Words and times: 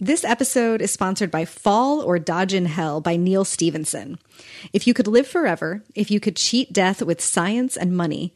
This 0.00 0.22
episode 0.22 0.80
is 0.80 0.92
sponsored 0.92 1.32
by 1.32 1.44
Fall 1.44 2.00
or 2.02 2.20
Dodge 2.20 2.54
in 2.54 2.66
Hell 2.66 3.00
by 3.00 3.16
Neal 3.16 3.44
Stephenson. 3.44 4.20
If 4.72 4.86
you 4.86 4.94
could 4.94 5.08
live 5.08 5.26
forever, 5.26 5.82
if 5.92 6.08
you 6.08 6.20
could 6.20 6.36
cheat 6.36 6.72
death 6.72 7.02
with 7.02 7.20
science 7.20 7.76
and 7.76 7.96
money, 7.96 8.32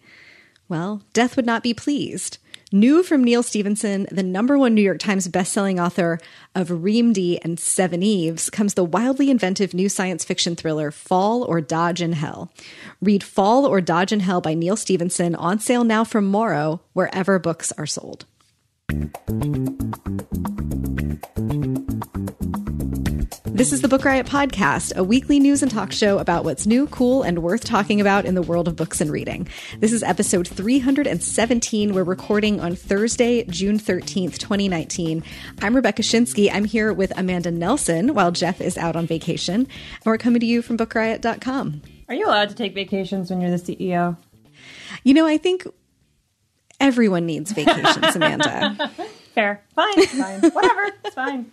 well, 0.69 1.03
death 1.13 1.37
would 1.37 1.47
not 1.47 1.63
be 1.63 1.73
pleased. 1.73 2.39
New 2.73 3.05
from 3.05 3.23
Neal 3.23 3.45
Stephenson, 3.45 4.09
the 4.11 4.25
number 4.25 4.59
one 4.59 4.75
New 4.75 4.83
York 4.83 4.99
Times 4.99 5.29
bestselling 5.29 5.81
author 5.81 6.19
of 6.53 6.69
Reamde 6.69 7.39
and 7.43 7.59
Seveneves, 7.59 8.51
comes 8.51 8.75
the 8.75 8.83
wildly 8.83 9.31
inventive 9.31 9.73
new 9.73 9.89
science 9.89 10.25
fiction 10.25 10.57
thriller 10.57 10.91
Fall 10.91 11.45
or 11.45 11.61
Dodge 11.61 12.03
in 12.03 12.15
Hell. 12.15 12.51
Read 13.01 13.23
Fall 13.23 13.67
or 13.67 13.81
Dodge 13.81 14.11
in 14.11 14.19
Hell 14.19 14.41
by 14.41 14.55
Neal 14.55 14.77
Stephenson 14.77 15.37
on 15.37 15.61
sale 15.61 15.85
now 15.85 16.03
from 16.03 16.25
Morrow, 16.25 16.81
wherever 16.93 17.39
books 17.39 17.71
are 17.79 17.87
sold. 17.87 18.25
This 23.47 23.73
is 23.73 23.81
the 23.81 23.89
Book 23.89 24.05
Riot 24.05 24.27
Podcast, 24.27 24.95
a 24.97 25.03
weekly 25.03 25.41
news 25.41 25.63
and 25.63 25.71
talk 25.71 25.93
show 25.93 26.19
about 26.19 26.45
what's 26.45 26.67
new, 26.67 26.87
cool, 26.89 27.23
and 27.23 27.39
worth 27.39 27.65
talking 27.65 28.03
about 28.03 28.27
in 28.27 28.35
the 28.35 28.43
world 28.43 28.69
of 28.69 28.77
books 28.77 29.01
and 29.01 29.11
reading. 29.11 29.49
This 29.79 29.93
is 29.93 30.03
episode 30.03 30.47
317. 30.47 31.95
We're 31.95 32.03
recording 32.03 32.61
on 32.61 32.77
Thursday, 32.77 33.45
June 33.45 33.79
13th, 33.79 34.37
2019. 34.37 35.25
I'm 35.63 35.75
Rebecca 35.75 36.03
Schinsky. 36.03 36.53
I'm 36.53 36.67
here 36.67 36.93
with 36.93 37.15
Amanda 37.17 37.51
Nelson 37.51 38.13
while 38.13 38.31
Jeff 38.31 38.61
is 38.61 38.77
out 38.77 38.95
on 38.95 39.07
vacation. 39.07 39.55
And 39.55 40.05
we're 40.05 40.19
coming 40.19 40.41
to 40.41 40.47
you 40.47 40.61
from 40.61 40.77
bookriot.com. 40.77 41.81
Are 42.11 42.15
you 42.15 42.27
allowed 42.27 42.51
to 42.51 42.55
take 42.55 42.75
vacations 42.75 43.31
when 43.31 43.41
you're 43.41 43.51
the 43.51 43.57
CEO? 43.57 44.19
You 45.03 45.15
know, 45.15 45.27
I 45.27 45.39
think 45.39 45.67
everyone 46.83 47.27
needs 47.27 47.53
vacations, 47.53 48.17
Amanda. 48.17 48.91
Fair. 49.35 49.63
Fine. 49.75 50.07
Fine. 50.07 50.51
Whatever. 50.51 50.91
It's 51.05 51.15
fine. 51.15 51.51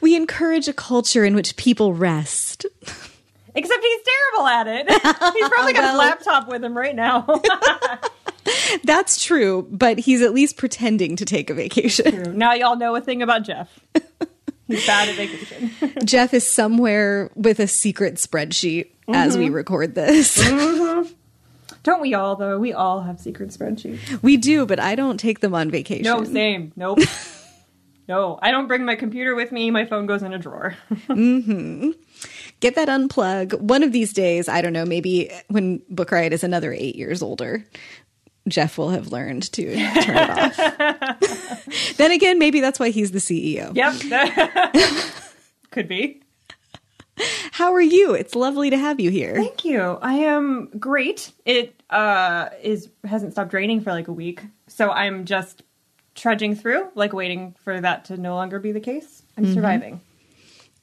We 0.00 0.14
encourage 0.14 0.68
a 0.68 0.72
culture 0.72 1.24
in 1.24 1.34
which 1.34 1.56
people 1.56 1.94
rest. 1.94 2.66
Except 3.54 3.82
he's 3.82 4.00
terrible 4.04 4.46
at 4.46 4.66
it. 4.68 4.88
He's 5.34 5.48
probably 5.48 5.72
got 5.72 5.88
his 5.88 5.98
laptop 5.98 6.48
with 6.48 6.62
him 6.62 6.76
right 6.76 6.94
now. 6.94 7.26
That's 8.84 9.22
true, 9.24 9.66
but 9.70 9.98
he's 9.98 10.22
at 10.22 10.32
least 10.32 10.56
pretending 10.56 11.16
to 11.16 11.24
take 11.24 11.50
a 11.50 11.54
vacation. 11.54 12.38
now 12.38 12.52
y'all 12.52 12.76
know 12.76 12.94
a 12.94 13.00
thing 13.00 13.22
about 13.22 13.42
Jeff. 13.42 13.80
He's 14.68 14.86
bad 14.86 15.08
at 15.08 15.16
vacation. 15.16 15.70
Jeff 16.04 16.34
is 16.34 16.48
somewhere 16.48 17.30
with 17.34 17.58
a 17.58 17.66
secret 17.66 18.16
spreadsheet 18.16 18.90
as 19.08 19.36
we 19.36 19.46
mm-hmm. 19.46 19.54
record 19.54 19.94
this. 19.94 20.38
Mm-hmm. 20.38 21.12
Don't 21.88 22.02
we 22.02 22.12
all 22.12 22.36
though? 22.36 22.58
We 22.58 22.74
all 22.74 23.00
have 23.00 23.18
secret 23.18 23.48
spreadsheets. 23.48 24.22
We 24.22 24.36
do, 24.36 24.66
but 24.66 24.78
I 24.78 24.94
don't 24.94 25.18
take 25.18 25.40
them 25.40 25.54
on 25.54 25.70
vacation. 25.70 26.04
No, 26.04 26.22
same. 26.22 26.70
Nope. 26.76 26.98
no, 28.08 28.38
I 28.42 28.50
don't 28.50 28.66
bring 28.66 28.84
my 28.84 28.94
computer 28.94 29.34
with 29.34 29.52
me. 29.52 29.70
My 29.70 29.86
phone 29.86 30.04
goes 30.04 30.22
in 30.22 30.34
a 30.34 30.38
drawer. 30.38 30.76
mm-hmm. 30.90 31.92
Get 32.60 32.74
that 32.74 32.88
unplug. 32.88 33.58
One 33.58 33.82
of 33.82 33.92
these 33.92 34.12
days, 34.12 34.50
I 34.50 34.60
don't 34.60 34.74
know, 34.74 34.84
maybe 34.84 35.30
when 35.46 35.80
Book 35.88 36.10
Riot 36.10 36.34
is 36.34 36.44
another 36.44 36.74
eight 36.74 36.94
years 36.94 37.22
older, 37.22 37.64
Jeff 38.48 38.76
will 38.76 38.90
have 38.90 39.10
learned 39.10 39.50
to 39.52 39.74
turn 39.74 40.16
it 40.18 40.60
off. 40.60 41.96
then 41.96 42.12
again, 42.12 42.38
maybe 42.38 42.60
that's 42.60 42.78
why 42.78 42.90
he's 42.90 43.12
the 43.12 43.18
CEO. 43.18 43.74
yep. 43.74 43.94
Could 45.70 45.88
be. 45.88 46.20
How 47.52 47.72
are 47.74 47.80
you? 47.80 48.14
It's 48.14 48.34
lovely 48.34 48.70
to 48.70 48.78
have 48.78 49.00
you 49.00 49.10
here. 49.10 49.34
Thank 49.34 49.64
you. 49.64 49.98
I 50.02 50.14
am 50.14 50.68
great. 50.78 51.32
It 51.44 51.80
uh 51.90 52.50
is 52.62 52.88
hasn't 53.04 53.32
stopped 53.32 53.52
raining 53.52 53.80
for 53.80 53.90
like 53.90 54.08
a 54.08 54.12
week. 54.12 54.42
So 54.66 54.90
I'm 54.90 55.24
just 55.24 55.62
trudging 56.14 56.54
through, 56.56 56.88
like 56.94 57.12
waiting 57.12 57.54
for 57.64 57.80
that 57.80 58.06
to 58.06 58.16
no 58.16 58.34
longer 58.34 58.58
be 58.58 58.72
the 58.72 58.80
case. 58.80 59.22
I'm 59.36 59.52
surviving. 59.54 60.00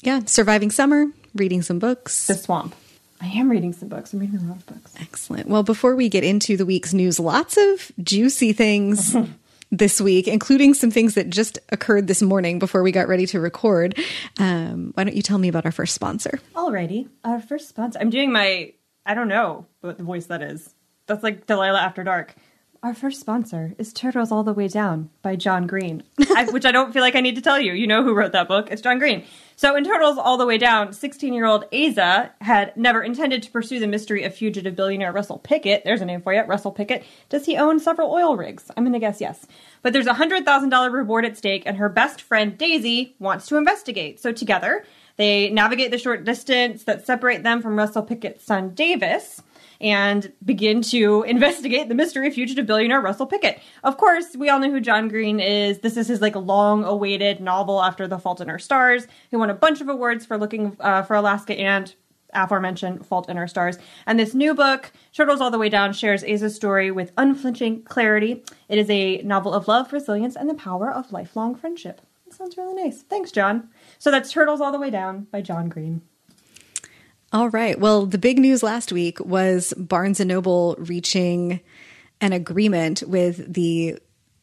Yeah, 0.01 0.21
surviving 0.25 0.71
summer, 0.71 1.07
reading 1.33 1.61
some 1.61 1.79
books. 1.79 2.27
The 2.27 2.35
swamp. 2.35 2.75
I 3.21 3.27
am 3.27 3.49
reading 3.49 3.73
some 3.73 3.87
books. 3.89 4.13
I'm 4.13 4.19
reading 4.19 4.39
a 4.39 4.43
lot 4.43 4.57
of 4.57 4.65
books. 4.65 4.93
Excellent. 4.99 5.47
Well, 5.47 5.63
before 5.63 5.95
we 5.95 6.09
get 6.09 6.23
into 6.23 6.57
the 6.57 6.65
week's 6.65 6.93
news, 6.93 7.19
lots 7.19 7.57
of 7.57 7.91
juicy 8.03 8.53
things 8.53 9.15
this 9.77 9.99
week, 9.99 10.27
including 10.27 10.73
some 10.73 10.91
things 10.91 11.15
that 11.15 11.29
just 11.29 11.59
occurred 11.69 12.07
this 12.07 12.21
morning 12.21 12.59
before 12.59 12.83
we 12.83 12.91
got 12.91 13.07
ready 13.07 13.25
to 13.27 13.39
record. 13.39 13.97
Um, 14.39 14.91
why 14.95 15.03
don't 15.03 15.15
you 15.15 15.21
tell 15.21 15.37
me 15.37 15.47
about 15.47 15.65
our 15.65 15.71
first 15.71 15.93
sponsor? 15.93 16.39
Alrighty. 16.55 17.09
Our 17.23 17.41
first 17.41 17.69
sponsor. 17.69 17.99
I'm 17.99 18.09
doing 18.09 18.31
my 18.31 18.73
I 19.05 19.13
don't 19.13 19.27
know 19.27 19.67
what 19.81 19.97
the 19.97 20.03
voice 20.03 20.25
that 20.27 20.41
is. 20.41 20.73
That's 21.07 21.23
like 21.23 21.45
Delilah 21.45 21.79
After 21.79 22.03
Dark. 22.03 22.35
Our 22.83 22.93
first 22.93 23.19
sponsor 23.19 23.73
is 23.77 23.91
Turtles 23.93 24.31
All 24.31 24.43
the 24.43 24.53
Way 24.53 24.67
Down 24.67 25.09
by 25.21 25.35
John 25.35 25.65
Green, 25.65 26.03
I, 26.35 26.45
which 26.51 26.65
I 26.65 26.71
don't 26.71 26.93
feel 26.93 27.01
like 27.01 27.15
I 27.15 27.21
need 27.21 27.35
to 27.35 27.41
tell 27.41 27.59
you. 27.59 27.73
You 27.73 27.87
know 27.87 28.03
who 28.03 28.13
wrote 28.13 28.33
that 28.33 28.47
book. 28.47 28.69
It's 28.69 28.81
John 28.81 28.99
Green. 28.99 29.23
So 29.55 29.75
in 29.75 29.83
Turtles 29.83 30.17
All 30.17 30.37
the 30.37 30.45
Way 30.45 30.57
Down, 30.57 30.93
16 30.93 31.33
year 31.33 31.45
old 31.45 31.65
Aza 31.71 32.31
had 32.41 32.75
never 32.77 33.01
intended 33.01 33.41
to 33.43 33.51
pursue 33.51 33.79
the 33.79 33.87
mystery 33.87 34.23
of 34.23 34.35
fugitive 34.35 34.75
billionaire 34.75 35.11
Russell 35.11 35.39
Pickett. 35.39 35.83
There's 35.83 36.01
a 36.01 36.05
name 36.05 36.21
for 36.21 36.33
you, 36.33 36.41
Russell 36.43 36.71
Pickett. 36.71 37.03
Does 37.29 37.45
he 37.45 37.57
own 37.57 37.79
several 37.79 38.11
oil 38.11 38.35
rigs? 38.35 38.69
I'm 38.75 38.83
going 38.83 38.93
to 38.93 38.99
guess 38.99 39.21
yes. 39.21 39.47
But 39.81 39.93
there's 39.93 40.07
a 40.07 40.13
$100,000 40.13 40.91
reward 40.91 41.25
at 41.25 41.37
stake, 41.37 41.63
and 41.65 41.77
her 41.77 41.89
best 41.89 42.21
friend 42.21 42.57
Daisy 42.57 43.15
wants 43.19 43.47
to 43.47 43.57
investigate. 43.57 44.19
So 44.19 44.31
together, 44.31 44.85
they 45.17 45.49
navigate 45.49 45.91
the 45.91 45.97
short 45.97 46.23
distance 46.23 46.83
that 46.83 47.05
separate 47.05 47.43
them 47.43 47.61
from 47.61 47.77
Russell 47.77 48.03
Pickett's 48.03 48.43
son 48.43 48.73
Davis 48.73 49.41
and 49.81 50.31
begin 50.43 50.81
to 50.81 51.23
investigate 51.27 51.89
the 51.89 51.95
mystery 51.95 52.27
of 52.27 52.33
fugitive 52.33 52.65
billionaire 52.65 53.01
Russell 53.01 53.27
Pickett. 53.27 53.59
Of 53.83 53.97
course, 53.97 54.35
we 54.35 54.49
all 54.49 54.59
know 54.59 54.71
who 54.71 54.79
John 54.79 55.07
Green 55.07 55.39
is. 55.39 55.79
This 55.79 55.97
is 55.97 56.07
his 56.07 56.21
like 56.21 56.35
long-awaited 56.35 57.39
novel 57.39 57.81
after 57.81 58.07
The 58.07 58.19
Fault 58.19 58.41
in 58.41 58.49
Our 58.49 58.59
Stars. 58.59 59.07
He 59.29 59.35
won 59.35 59.49
a 59.49 59.55
bunch 59.55 59.81
of 59.81 59.89
awards 59.89 60.25
for 60.25 60.37
looking 60.37 60.75
uh, 60.79 61.03
for 61.03 61.15
Alaska 61.15 61.53
and 61.57 61.93
aforementioned 62.33 63.05
Fault 63.05 63.29
in 63.29 63.37
Our 63.37 63.47
Stars. 63.47 63.77
And 64.05 64.19
this 64.19 64.33
new 64.33 64.53
book, 64.53 64.91
Turtles 65.13 65.41
All 65.41 65.51
the 65.51 65.57
Way 65.57 65.69
Down, 65.69 65.93
shares 65.93 66.23
Aza's 66.23 66.55
story 66.55 66.91
with 66.91 67.13
unflinching 67.17 67.83
clarity. 67.83 68.43
It 68.67 68.77
is 68.77 68.89
a 68.89 69.21
novel 69.21 69.53
of 69.53 69.67
love, 69.67 69.93
resilience, 69.93 70.35
and 70.35 70.49
the 70.49 70.55
power 70.55 70.91
of 70.91 71.11
lifelong 71.11 71.55
friendship. 71.55 72.01
That 72.25 72.33
sounds 72.33 72.57
really 72.57 72.73
nice. 72.73 73.03
Thanks, 73.03 73.31
John. 73.31 73.69
So 74.05 74.11
that's 74.11 74.31
Turtles 74.31 74.61
All 74.61 74.71
the 74.71 74.77
Way 74.77 74.91
Down 74.91 75.25
by 75.31 75.41
John 75.41 75.67
Green. 75.67 76.03
All 77.33 77.49
right. 77.49 77.79
Well, 77.79 78.05
the 78.05 78.19
big 78.19 78.37
news 78.37 78.61
last 78.61 78.91
week 78.91 79.19
was 79.19 79.73
Barnes 79.77 80.19
and 80.19 80.27
Noble 80.27 80.75
reaching 80.77 81.59
an 82.21 82.31
agreement 82.31 83.01
with 83.07 83.51
the 83.51 83.97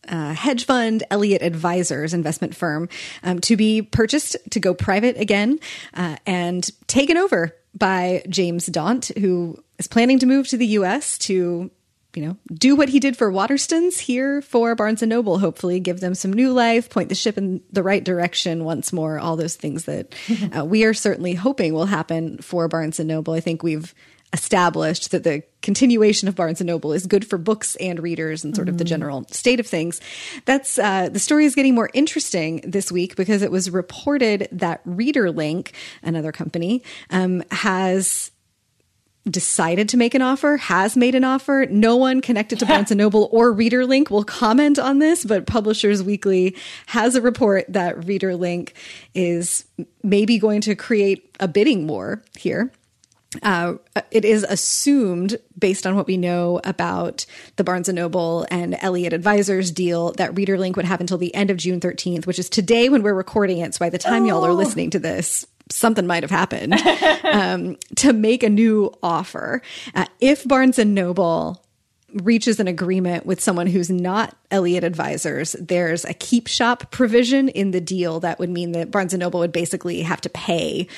uh, 0.08 0.34
hedge 0.34 0.66
fund 0.66 1.04
Elliott 1.12 1.42
Advisors 1.42 2.12
investment 2.12 2.56
firm 2.56 2.88
um, 3.22 3.38
to 3.42 3.56
be 3.56 3.82
purchased 3.82 4.36
to 4.50 4.58
go 4.58 4.74
private 4.74 5.16
again 5.16 5.60
uh, 5.94 6.16
and 6.26 6.68
taken 6.88 7.16
over 7.16 7.54
by 7.72 8.24
James 8.28 8.66
Daunt, 8.66 9.16
who 9.16 9.62
is 9.78 9.86
planning 9.86 10.18
to 10.18 10.26
move 10.26 10.48
to 10.48 10.56
the 10.56 10.66
U.S. 10.66 11.18
to 11.18 11.70
you 12.14 12.26
know, 12.26 12.36
do 12.52 12.76
what 12.76 12.88
he 12.88 13.00
did 13.00 13.16
for 13.16 13.32
Waterstones 13.32 13.98
here 13.98 14.42
for 14.42 14.74
Barnes 14.74 15.02
and 15.02 15.10
Noble. 15.10 15.38
Hopefully, 15.38 15.80
give 15.80 16.00
them 16.00 16.14
some 16.14 16.32
new 16.32 16.52
life, 16.52 16.90
point 16.90 17.08
the 17.08 17.14
ship 17.14 17.38
in 17.38 17.62
the 17.70 17.82
right 17.82 18.04
direction 18.04 18.64
once 18.64 18.92
more. 18.92 19.18
All 19.18 19.36
those 19.36 19.56
things 19.56 19.86
that 19.86 20.14
uh, 20.56 20.64
we 20.64 20.84
are 20.84 20.94
certainly 20.94 21.34
hoping 21.34 21.72
will 21.72 21.86
happen 21.86 22.38
for 22.38 22.68
Barnes 22.68 22.98
and 22.98 23.08
Noble. 23.08 23.34
I 23.34 23.40
think 23.40 23.62
we've 23.62 23.94
established 24.32 25.10
that 25.10 25.24
the 25.24 25.42
continuation 25.60 26.26
of 26.26 26.34
Barnes 26.34 26.60
and 26.60 26.66
Noble 26.66 26.92
is 26.92 27.06
good 27.06 27.26
for 27.26 27.38
books 27.38 27.76
and 27.76 28.00
readers 28.00 28.44
and 28.44 28.56
sort 28.56 28.68
of 28.68 28.78
the 28.78 28.84
general 28.84 29.26
state 29.30 29.60
of 29.60 29.66
things. 29.66 30.00
That's 30.46 30.78
uh, 30.78 31.10
the 31.10 31.18
story 31.18 31.44
is 31.44 31.54
getting 31.54 31.74
more 31.74 31.90
interesting 31.92 32.62
this 32.64 32.90
week 32.90 33.14
because 33.14 33.42
it 33.42 33.50
was 33.50 33.70
reported 33.70 34.48
that 34.52 34.84
ReaderLink, 34.86 35.72
another 36.02 36.32
company, 36.32 36.82
um, 37.10 37.44
has 37.50 38.31
decided 39.28 39.88
to 39.90 39.96
make 39.96 40.14
an 40.14 40.22
offer, 40.22 40.56
has 40.56 40.96
made 40.96 41.14
an 41.14 41.24
offer. 41.24 41.66
No 41.70 41.96
one 41.96 42.20
connected 42.20 42.58
to 42.58 42.66
Barnes 42.66 42.90
and 42.90 42.98
Noble 42.98 43.28
or 43.32 43.54
ReaderLink 43.54 44.10
will 44.10 44.24
comment 44.24 44.78
on 44.78 44.98
this, 44.98 45.24
but 45.24 45.46
Publishers 45.46 46.02
Weekly 46.02 46.56
has 46.86 47.14
a 47.14 47.20
report 47.22 47.64
that 47.68 47.96
ReaderLink 48.00 48.72
is 49.14 49.64
maybe 50.02 50.38
going 50.38 50.60
to 50.62 50.74
create 50.74 51.36
a 51.38 51.46
bidding 51.46 51.86
war 51.86 52.22
here. 52.36 52.72
Uh, 53.42 53.74
it 54.10 54.24
is 54.24 54.44
assumed, 54.44 55.38
based 55.58 55.86
on 55.86 55.96
what 55.96 56.06
we 56.06 56.16
know 56.16 56.60
about 56.64 57.24
the 57.56 57.64
Barnes 57.64 57.88
and 57.88 57.96
Noble 57.96 58.46
and 58.50 58.76
Elliott 58.80 59.14
Advisors 59.14 59.70
deal, 59.70 60.12
that 60.12 60.34
ReaderLink 60.34 60.76
would 60.76 60.84
have 60.84 61.00
until 61.00 61.16
the 61.16 61.34
end 61.34 61.50
of 61.50 61.56
June 61.56 61.80
13th, 61.80 62.26
which 62.26 62.38
is 62.38 62.50
today 62.50 62.88
when 62.88 63.02
we're 63.02 63.14
recording 63.14 63.58
it. 63.58 63.74
So 63.74 63.78
by 63.78 63.88
the 63.88 63.98
time 63.98 64.26
y'all 64.26 64.44
are 64.44 64.52
listening 64.52 64.90
to 64.90 64.98
this, 64.98 65.46
something 65.70 66.06
might 66.06 66.22
have 66.22 66.30
happened 66.30 66.74
um, 67.24 67.76
to 67.96 68.12
make 68.12 68.42
a 68.42 68.50
new 68.50 68.92
offer. 69.02 69.62
Uh, 69.94 70.06
if 70.20 70.46
Barnes 70.46 70.78
and 70.78 70.94
Noble 70.94 71.64
reaches 72.14 72.60
an 72.60 72.68
agreement 72.68 73.24
with 73.24 73.40
someone 73.40 73.66
who's 73.66 73.90
not 73.90 74.36
Elliott 74.50 74.84
Advisors, 74.84 75.56
there's 75.58 76.04
a 76.04 76.14
keep 76.14 76.46
shop 76.46 76.90
provision 76.90 77.48
in 77.48 77.70
the 77.70 77.80
deal 77.80 78.20
that 78.20 78.38
would 78.38 78.50
mean 78.50 78.72
that 78.72 78.90
Barnes 78.90 79.14
and 79.14 79.20
Noble 79.20 79.40
would 79.40 79.52
basically 79.52 80.02
have 80.02 80.20
to 80.22 80.28
pay 80.28 80.88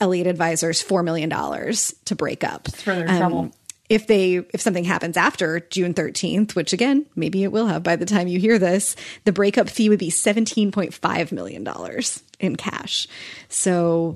Elliott 0.00 0.26
Advisors 0.26 0.80
four 0.80 1.02
million 1.02 1.28
dollars 1.28 1.94
to 2.06 2.14
break 2.14 2.44
up. 2.44 2.68
It's 2.68 2.82
further 2.82 3.06
trouble. 3.06 3.52
If 3.90 4.06
they 4.06 4.36
if 4.54 4.60
something 4.60 4.84
happens 4.84 5.16
after 5.18 5.60
June 5.60 5.92
13th, 5.92 6.54
which 6.54 6.72
again, 6.72 7.04
maybe 7.16 7.42
it 7.42 7.50
will 7.52 7.66
have 7.66 7.82
by 7.82 7.96
the 7.96 8.06
time 8.06 8.28
you 8.28 8.38
hear 8.38 8.56
this, 8.58 8.96
the 9.24 9.32
breakup 9.32 9.68
fee 9.68 9.88
would 9.90 9.98
be 9.98 10.10
17.5 10.10 11.32
million 11.32 11.64
dollars 11.64 12.22
in 12.38 12.54
cash. 12.56 13.06
So 13.48 14.14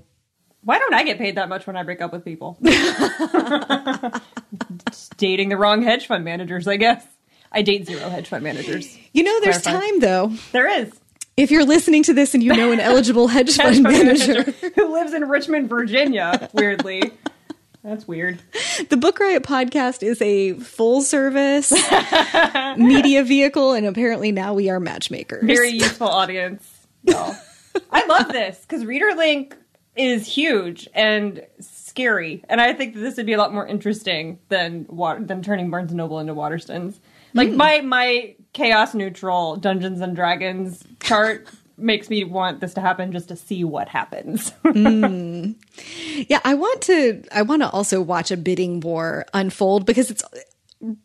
Why 0.63 0.79
don't 0.79 0.95
I 0.95 1.03
get 1.03 1.19
paid 1.19 1.37
that 1.37 1.49
much 1.49 1.67
when 1.67 1.77
I 1.77 1.83
break 1.83 2.01
up 2.01 2.13
with 2.13 2.25
people? 2.25 2.57
Dating 5.17 5.49
the 5.49 5.57
wrong 5.57 5.83
hedge 5.83 6.07
fund 6.07 6.25
managers, 6.25 6.67
I 6.69 6.77
guess. 6.77 7.05
I 7.53 7.63
date 7.63 7.87
zero 7.87 8.09
hedge 8.09 8.29
fund 8.29 8.43
managers. 8.43 8.97
you 9.13 9.23
know 9.23 9.41
there's 9.41 9.59
Clarify. 9.63 9.87
time 9.87 10.01
though. 10.01 10.33
There 10.53 10.69
is. 10.69 10.93
If 11.37 11.51
you're 11.51 11.65
listening 11.65 12.05
to 12.05 12.15
this 12.15 12.35
and 12.35 12.43
you 12.43 12.55
know 12.55 12.71
an 12.73 12.79
eligible 12.93 13.27
hedge 13.29 13.57
Hedge 13.57 13.75
fund 13.83 13.85
fund 13.85 13.97
manager, 14.07 14.35
manager 14.35 14.71
who 14.77 14.93
lives 14.93 15.13
in 15.15 15.29
Richmond, 15.29 15.69
Virginia, 15.69 16.49
weirdly. 16.53 17.11
That's 17.85 18.09
weird. 18.09 18.41
the 18.89 18.97
Book 18.97 19.21
Riot 19.21 19.43
podcast 19.43 20.03
is 20.03 20.21
a 20.23 20.55
full 20.55 21.03
service 21.03 21.71
media 22.79 23.23
vehicle 23.23 23.75
and 23.75 23.87
apparently 23.87 24.33
now 24.33 24.55
we 24.55 24.71
are 24.71 24.81
matchmakers. 24.81 25.45
Very 25.45 25.69
useful 25.69 26.09
audience. 26.09 26.87
y'all. 27.03 27.37
I 27.91 28.07
love 28.07 28.29
this 28.29 28.59
because 28.63 28.85
ReaderLink 28.85 29.53
is 29.97 30.27
huge 30.27 30.89
and 30.95 31.45
scary, 31.61 32.43
and 32.49 32.61
I 32.61 32.73
think 32.73 32.95
that 32.95 33.01
this 33.01 33.17
would 33.19 33.27
be 33.27 33.35
a 33.35 33.39
lot 33.39 33.53
more 33.53 33.67
interesting 33.67 34.39
than 34.49 34.87
than 35.27 35.43
turning 35.43 35.71
Barnes 35.71 35.91
and 35.91 35.99
Noble 35.99 36.19
into 36.21 36.35
Waterstones. 36.35 36.95
Like 37.35 37.51
hmm. 37.51 37.57
my 37.57 37.81
my 37.83 38.35
chaos 38.55 38.95
neutral 38.95 39.57
Dungeons 39.57 40.01
and 40.01 40.17
Dragons 40.17 40.85
chart 41.01 41.49
makes 41.77 42.09
me 42.09 42.25
want 42.25 42.61
this 42.61 42.75
to 42.75 42.81
happen 42.81 43.13
just 43.13 43.29
to 43.29 43.37
see 43.37 43.65
what 43.65 43.89
happens. 43.89 44.53
Mm. 44.65 45.55
Yeah, 46.29 46.41
I 46.45 46.55
want 46.55 46.83
to 46.83 47.23
I 47.33 47.43
want 47.43 47.63
to 47.63 47.71
also 47.71 48.01
watch 48.01 48.31
a 48.31 48.37
bidding 48.37 48.81
war 48.81 49.25
unfold 49.33 49.87
because 49.87 50.11
it's 50.11 50.25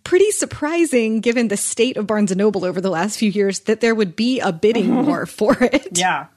pretty 0.03 0.31
surprising 0.31 1.21
given 1.21 1.47
the 1.47 1.57
state 1.57 1.97
of 1.97 2.07
Barnes 2.07 2.31
and 2.31 2.39
Noble 2.39 2.65
over 2.65 2.81
the 2.81 2.89
last 2.89 3.17
few 3.17 3.29
years 3.29 3.61
that 3.61 3.81
there 3.81 3.93
would 3.93 4.15
be 4.15 4.39
a 4.39 4.51
bidding 4.51 5.05
war 5.05 5.25
for 5.25 5.55
it. 5.61 5.97
Yeah. 5.97 6.27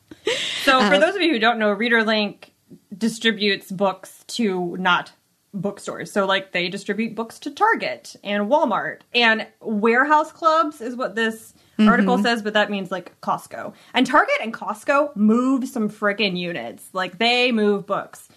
So 0.64 0.79
for 0.81 0.94
uh, 0.94 0.99
those 0.99 1.14
of 1.14 1.23
you 1.23 1.32
who 1.32 1.38
don't 1.38 1.58
know, 1.58 1.75
ReaderLink 1.75 2.50
distributes 2.96 3.70
books 3.70 4.25
to 4.29 4.76
not 4.79 5.12
bookstores. 5.55 6.12
So 6.12 6.26
like 6.26 6.52
they 6.52 6.69
distribute 6.69 7.14
books 7.14 7.38
to 7.40 7.50
Target 7.50 8.17
and 8.23 8.49
Walmart 8.50 9.00
and 9.14 9.46
warehouse 9.61 10.32
clubs 10.32 10.81
is 10.81 10.96
what 10.96 11.14
this 11.14 11.55
article 11.88 12.14
mm-hmm. 12.14 12.25
says, 12.25 12.43
but 12.43 12.55
that 12.55 12.70
means 12.70 12.90
like 12.90 13.19
Costco. 13.20 13.75
And 13.94 14.06
Target 14.06 14.37
and 14.43 14.52
Costco 14.52 15.14
move 15.17 15.69
some 15.69 15.88
freaking 15.88 16.38
units. 16.38 16.88
Like 16.93 17.19
they 17.19 17.52
move 17.52 17.87
books. 17.87 18.29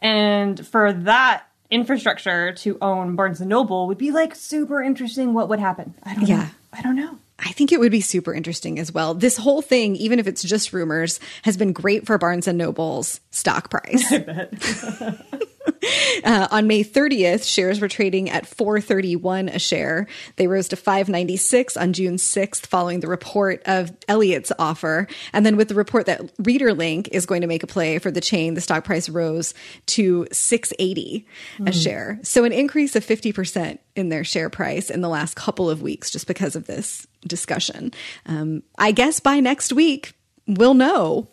And 0.00 0.64
for 0.66 0.92
that 0.92 1.44
infrastructure 1.70 2.52
to 2.52 2.78
own 2.80 3.16
Barnes 3.16 3.40
and 3.40 3.50
Noble 3.50 3.86
would 3.88 3.98
be 3.98 4.10
like 4.10 4.34
super 4.34 4.82
interesting 4.82 5.34
what 5.34 5.48
would 5.48 5.60
happen. 5.60 5.94
I 6.02 6.14
don't 6.14 6.22
know. 6.22 6.28
Yeah. 6.28 6.48
I 6.72 6.82
don't 6.82 6.96
know. 6.96 7.18
I 7.38 7.52
think 7.52 7.70
it 7.70 7.78
would 7.78 7.92
be 7.92 8.00
super 8.00 8.34
interesting 8.34 8.78
as 8.78 8.92
well. 8.92 9.14
This 9.14 9.36
whole 9.36 9.62
thing, 9.62 9.94
even 9.96 10.18
if 10.18 10.26
it's 10.26 10.42
just 10.42 10.72
rumors, 10.72 11.20
has 11.42 11.56
been 11.56 11.72
great 11.72 12.04
for 12.04 12.18
Barnes 12.18 12.48
and 12.48 12.58
Noble's 12.58 13.20
stock 13.30 13.70
price. 13.70 14.12
Uh, 16.24 16.48
on 16.50 16.66
May 16.66 16.82
30th, 16.82 17.48
shares 17.48 17.80
were 17.80 17.88
trading 17.88 18.28
at 18.28 18.44
431 18.44 19.48
a 19.48 19.58
share. 19.58 20.08
They 20.34 20.48
rose 20.48 20.68
to 20.68 20.76
596 20.76 21.76
on 21.76 21.92
June 21.92 22.16
6th 22.16 22.66
following 22.66 23.00
the 23.00 23.06
report 23.06 23.62
of 23.66 23.92
Elliott's 24.08 24.50
offer. 24.58 25.06
And 25.32 25.46
then 25.46 25.56
with 25.56 25.68
the 25.68 25.74
report 25.76 26.06
that 26.06 26.36
ReaderLink 26.38 27.08
is 27.12 27.24
going 27.24 27.42
to 27.42 27.46
make 27.46 27.62
a 27.62 27.68
play 27.68 27.98
for 27.98 28.10
the 28.10 28.20
chain, 28.20 28.54
the 28.54 28.60
stock 28.60 28.84
price 28.84 29.08
rose 29.08 29.54
to 29.86 30.26
680 30.32 31.26
a 31.66 31.72
share. 31.72 32.18
So 32.22 32.44
an 32.44 32.52
increase 32.52 32.96
of 32.96 33.06
50% 33.06 33.78
in 33.94 34.08
their 34.08 34.24
share 34.24 34.50
price 34.50 34.90
in 34.90 35.00
the 35.00 35.08
last 35.08 35.36
couple 35.36 35.70
of 35.70 35.82
weeks 35.82 36.10
just 36.10 36.26
because 36.26 36.56
of 36.56 36.66
this 36.66 37.06
discussion. 37.26 37.92
Um, 38.26 38.62
I 38.76 38.92
guess 38.92 39.20
by 39.20 39.40
next 39.40 39.72
week, 39.72 40.14
we'll 40.46 40.74
know 40.74 41.28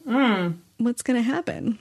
what's 0.78 1.01
going 1.01 1.18
to 1.18 1.28
happen 1.28 1.80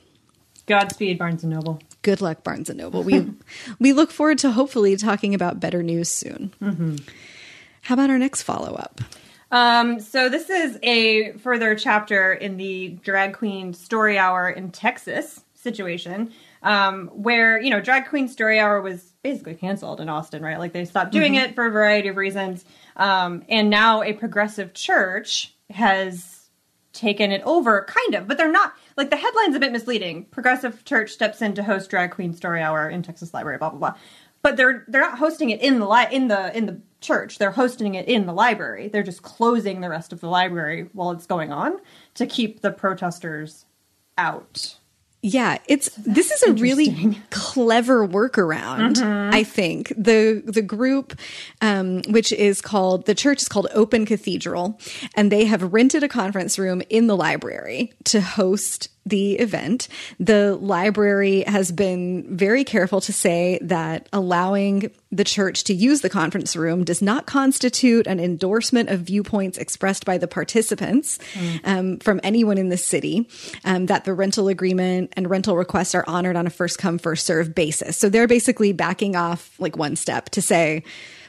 Godspeed, 0.66 1.19
Barnes 1.19 1.43
and 1.43 1.52
Noble. 1.52 1.81
good 2.02 2.20
luck 2.20 2.43
barnes 2.44 2.69
and 2.70 2.78
noble 2.78 3.02
we 3.02 3.26
we 3.78 3.93
look 3.93 4.11
forward 4.11 4.38
to 4.38 4.50
hopefully 4.50 4.96
talking 4.96 5.34
about 5.34 5.61
better 5.61 5.82
news 5.82 6.08
soon 6.08 6.52
how 7.82 7.94
about 7.94 8.11
our 8.11 8.19
next 8.19 8.43
follow-up 8.43 9.00
Um, 9.50 10.00
so 10.00 10.28
this 10.28 10.50
is 10.50 10.78
a 10.82 11.32
further 11.38 11.75
chapter 11.76 12.32
in 12.32 12.56
the 12.56 12.88
drag 13.05 13.34
queen 13.34 13.72
story 13.72 14.19
hour 14.19 14.50
in 14.50 14.70
Texas 14.72 15.43
situation, 15.55 16.32
um, 16.62 17.08
where 17.08 17.60
you 17.60 17.70
know 17.70 17.81
drag 17.81 18.06
queen 18.08 18.26
story 18.26 18.58
hour 18.58 18.81
was 18.81 19.12
basically 19.22 19.55
canceled 19.55 20.00
in 20.00 20.08
Austin, 20.08 20.43
right? 20.43 20.58
Like 20.58 20.72
they 20.72 20.84
stopped 20.84 21.12
doing 21.12 21.37
it 21.37 21.55
for 21.55 21.67
a 21.67 21.70
variety 21.70 22.08
of 22.08 22.17
reasons, 22.17 22.64
um, 22.96 23.44
and 23.49 23.70
now 23.70 24.02
a 24.02 24.12
progressive 24.12 24.75
church 24.75 25.55
has 25.70 26.49
taken 26.93 27.31
it 27.31 27.43
over, 27.44 27.84
kind 27.88 28.14
of, 28.17 28.26
but 28.26 28.37
they're 28.38 28.50
not. 28.50 28.72
Like 28.96 29.11
the 29.11 29.17
headline's 29.17 29.56
a 29.56 29.61
bit 29.61 29.73
misleading. 29.73 30.26
Progressive 30.26 30.85
church 30.85 31.11
steps 31.11 31.43
in 31.43 31.55
to 31.55 31.62
host 31.62 31.91
drag 31.91 32.12
queen 32.12 32.32
story 32.32 32.62
hour 32.62 32.88
in 32.88 33.02
Texas 33.02 33.35
Library, 33.35 33.58
blah 33.58 33.70
blah 33.70 33.79
blah. 33.79 33.94
But 34.43 34.56
they're 34.56 34.85
they're 34.88 35.00
not 35.00 35.19
hosting 35.19 35.50
it 35.50 35.61
in 35.61 35.81
the 35.81 35.88
li- 35.88 36.08
in 36.12 36.29
the 36.29 36.56
in 36.56 36.67
the 36.67 36.81
church. 37.00 37.38
They're 37.38 37.50
hosting 37.50 37.94
it 37.94 38.08
in 38.08 38.26
the 38.26 38.32
library. 38.32 38.88
They're 38.88 39.02
just 39.02 39.23
closing 39.23 39.81
the 39.81 39.88
rest 39.88 40.12
of 40.12 40.20
the 40.20 40.29
library 40.29 40.88
while 40.93 41.11
it's 41.11 41.26
going 41.26 41.52
on 41.52 41.79
to 42.14 42.26
keep 42.26 42.61
the 42.61 42.70
protesters 42.70 43.67
out. 44.17 44.79
Yeah 45.25 45.56
it's 45.67 45.88
this 45.97 46.31
is 46.31 46.43
a 46.43 46.53
really 46.53 47.19
clever 47.31 48.06
workaround 48.06 49.03
i 49.32 49.43
think. 49.43 49.88
The 49.97 50.43
the 50.44 50.61
group 50.61 51.19
um, 51.62 52.03
which 52.09 52.31
is 52.32 52.61
called 52.61 53.06
the 53.06 53.15
church 53.15 53.41
is 53.41 53.49
called 53.49 53.69
open 53.73 54.05
cathedral 54.05 54.79
and 55.17 55.32
they 55.32 55.47
have 55.47 55.73
rented 55.73 56.03
a 56.03 56.09
conference 56.09 56.59
room 56.59 56.82
in 56.91 57.06
the 57.06 57.17
library 57.17 57.93
to 58.05 58.21
host 58.21 58.91
the 59.06 59.35
event. 59.35 59.89
The 60.19 60.56
library 60.56 61.43
has 61.43 61.71
been 61.73 62.37
very 62.37 62.65
careful 62.65 63.01
to 63.03 63.12
say 63.12 63.59
that 63.62 64.09
allowing 64.12 64.91
the 65.12 65.25
church 65.25 65.65
to 65.65 65.75
use 65.75 66.01
the 66.01 66.11
conference 66.11 66.56
room 66.56 66.85
does 66.85 67.03
not 67.03 67.27
constitute 67.27 68.06
an 68.06 68.19
endorsement 68.19 68.89
of 68.89 69.01
viewpoints 69.01 69.58
expressed 69.58 70.05
by 70.05 70.19
the 70.19 70.27
participants 70.27 71.19
um, 71.65 71.99
from 71.99 72.20
anyone 72.23 72.58
in 72.58 72.69
the 72.69 72.77
city, 72.77 73.29
um, 73.65 73.87
that 73.87 74.05
the 74.05 74.15
rental 74.15 74.49
agreement 74.49 75.13
and 75.17 75.29
rental 75.31 75.56
requests 75.56 75.94
are 75.94 76.05
honored 76.06 76.37
on 76.37 76.46
a 76.46 76.51
first 76.51 76.79
come, 76.79 76.99
first 76.99 77.27
serve 77.27 77.55
basis. 77.55 77.96
So 77.99 78.08
they're 78.08 78.27
basically 78.27 78.73
backing 78.73 79.17
off 79.17 79.55
like 79.61 79.77
one 79.77 79.96
step 79.96 80.31
to 80.31 80.43
say, 80.43 80.82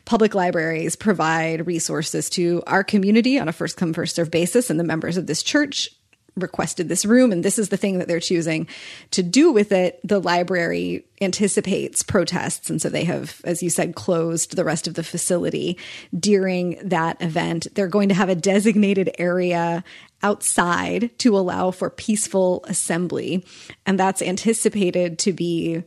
Public 0.06 0.36
libraries 0.36 0.96
provide 0.96 1.66
resources 1.66 2.30
to 2.30 2.62
our 2.68 2.84
community 2.84 3.40
on 3.40 3.48
a 3.48 3.52
first 3.52 3.76
come, 3.76 3.92
first 3.92 4.16
serve 4.16 4.30
basis, 4.30 4.70
and 4.70 4.80
the 4.80 4.84
members 4.84 5.18
of 5.18 5.26
this 5.26 5.42
church 5.42 5.90
requested 6.36 6.90
this 6.90 7.06
room 7.06 7.32
and 7.32 7.44
this 7.44 7.58
is 7.58 7.70
the 7.70 7.78
thing 7.78 7.98
that 7.98 8.08
they're 8.08 8.20
choosing 8.20 8.68
to 9.12 9.24
do 9.24 9.52
with 9.52 9.72
it 9.72 10.00
the 10.04 10.20
library 10.20 11.06
anticipates 11.22 12.04
protests 12.04 12.70
and 12.70 12.82
so 12.82 12.90
they 12.90 13.06
have 13.06 13.42
as 13.46 13.64
you 13.64 13.70
said 13.70 13.96
closed 13.96 14.56
the 14.56 14.64
rest 14.66 14.88
of 14.88 14.96
the 14.96 15.04
facility 15.04 15.78
during 16.18 16.78
that 16.84 17.22
event. 17.22 17.68
They're 17.74 17.88
going 17.88 18.10
to 18.10 18.16
have 18.16 18.30
a 18.30 18.36
designated 18.36 19.12
area 19.18 19.84
outside 20.22 21.18
to 21.20 21.38
allow 21.38 21.72
for 21.72 21.90
peaceful 21.90 22.64
assembly 22.68 23.46
and 23.86 24.00
that's 24.00 24.22
anticipated 24.22 25.20
to 25.20 25.34
be 25.34 25.84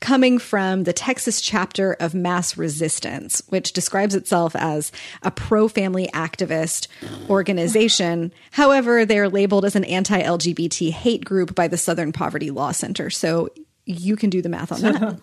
coming 0.00 0.38
from 0.38 0.84
the 0.84 0.92
Texas 0.92 1.40
chapter 1.40 1.94
of 1.94 2.14
Mass 2.14 2.56
Resistance, 2.56 3.42
which 3.48 3.72
describes 3.72 4.14
itself 4.14 4.54
as 4.56 4.92
a 5.22 5.30
pro 5.30 5.68
family 5.68 6.08
activist 6.14 6.88
organization. 7.28 8.32
However, 8.52 9.04
they're 9.04 9.28
labeled 9.28 9.64
as 9.64 9.76
an 9.76 9.84
anti 9.84 10.20
LGBT 10.20 10.90
hate 10.90 11.24
group 11.24 11.54
by 11.54 11.68
the 11.68 11.78
Southern 11.78 12.12
Poverty 12.12 12.50
Law 12.50 12.72
Center. 12.72 13.10
So 13.10 13.48
you 13.84 14.16
can 14.16 14.30
do 14.30 14.42
the 14.42 14.48
math 14.48 14.72
on 14.72 14.80
that. 14.82 15.20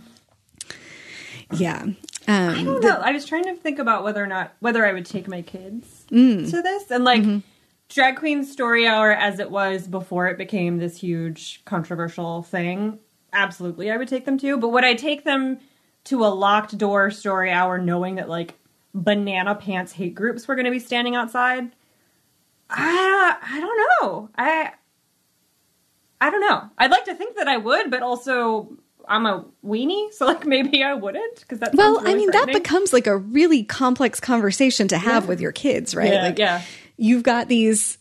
yeah. 1.53 1.83
Um, 1.83 1.95
I 2.27 2.63
don't 2.63 2.83
know. 2.83 3.01
I 3.03 3.11
was 3.11 3.25
trying 3.25 3.43
to 3.43 3.55
think 3.55 3.77
about 3.77 4.03
whether 4.03 4.23
or 4.23 4.27
not 4.27 4.53
whether 4.59 4.85
I 4.85 4.93
would 4.93 5.05
take 5.05 5.27
my 5.27 5.41
kids 5.43 6.05
to 6.09 6.61
this 6.61 6.89
and 6.89 7.03
like 7.03 7.23
drag 7.89 8.17
queen 8.17 8.43
story 8.43 8.87
hour 8.87 9.11
as 9.11 9.39
it 9.39 9.51
was 9.51 9.87
before 9.87 10.27
it 10.27 10.37
became 10.37 10.77
this 10.77 10.97
huge 10.97 11.63
controversial 11.65 12.41
thing. 12.43 12.99
Absolutely, 13.35 13.91
I 13.91 13.97
would 13.97 14.07
take 14.07 14.25
them 14.25 14.37
to. 14.39 14.57
But 14.57 14.69
would 14.69 14.85
I 14.85 14.93
take 14.95 15.23
them 15.23 15.59
to 16.05 16.23
a 16.25 16.27
locked 16.27 16.77
door 16.77 17.11
story 17.11 17.51
hour, 17.51 17.77
knowing 17.77 18.15
that 18.15 18.29
like 18.29 18.55
banana 18.93 19.53
pants 19.55 19.91
hate 19.91 20.15
groups 20.15 20.47
were 20.47 20.55
going 20.55 20.65
to 20.65 20.71
be 20.71 20.79
standing 20.79 21.15
outside? 21.15 21.71
I 22.69 23.35
I 23.43 23.59
don't 23.59 23.79
know. 24.01 24.29
I 24.37 24.71
I 26.21 26.29
don't 26.29 26.41
know. 26.41 26.69
I'd 26.77 26.91
like 26.91 27.05
to 27.05 27.13
think 27.15 27.35
that 27.37 27.47
I 27.47 27.57
would, 27.57 27.91
but 27.91 28.01
also 28.01 28.77
I'm 29.07 29.25
a 29.25 29.45
weenie, 29.63 30.11
so 30.13 30.25
like 30.25 30.45
maybe 30.45 30.83
I 30.83 30.93
wouldn't 30.93 31.41
because 31.41 31.59
that. 31.59 31.75
Well, 31.75 31.99
really 31.99 32.11
I 32.11 32.15
mean, 32.15 32.31
that 32.31 32.47
becomes 32.47 32.93
like 32.93 33.05
a 33.05 33.17
really 33.17 33.63
complex 33.63 34.19
conversation 34.19 34.87
to 34.87 34.97
have 34.97 35.23
Yeah. 35.23 35.29
with 35.29 35.41
your 35.41 35.51
kids, 35.51 35.93
right? 35.93 36.11
Yeah, 36.11 36.23
like, 36.23 36.39
yeah. 36.39 36.61
you've 36.97 37.23
got 37.23 37.47
these 37.47 37.97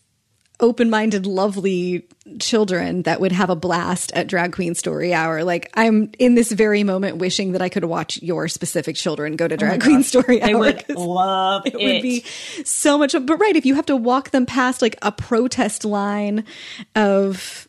open-minded, 0.59 1.25
lovely 1.25 2.07
children 2.39 3.01
that 3.03 3.19
would 3.19 3.31
have 3.31 3.49
a 3.49 3.55
blast 3.55 4.11
at 4.13 4.27
drag 4.27 4.53
queen 4.53 4.73
story 4.75 5.13
hour. 5.13 5.43
Like, 5.43 5.69
I'm 5.73 6.11
in 6.17 6.35
this 6.35 6.51
very 6.51 6.83
moment 6.83 7.17
wishing 7.17 7.51
that 7.51 7.61
I 7.61 7.69
could 7.69 7.83
watch 7.85 8.21
your 8.21 8.47
specific 8.47 8.95
children 8.95 9.35
go 9.35 9.47
to 9.47 9.55
oh 9.55 9.57
drag 9.57 9.81
queen 9.83 10.01
story 10.03 10.41
Oh 10.41 10.45
They 10.47 10.53
hour. 10.53 10.59
would 10.59 10.89
love 10.89 11.65
it. 11.65 11.75
it 11.75 11.77
would 11.93 12.01
be 12.01 12.21
so 12.63 12.97
much. 12.97 13.13
But 13.13 13.37
right, 13.37 13.55
if 13.55 13.65
you 13.65 13.75
have 13.75 13.85
to 13.87 13.95
walk 13.95 14.31
them 14.31 14.45
past 14.45 14.81
like 14.81 14.95
a 15.01 15.11
protest 15.11 15.83
line 15.85 16.45
of 16.95 17.67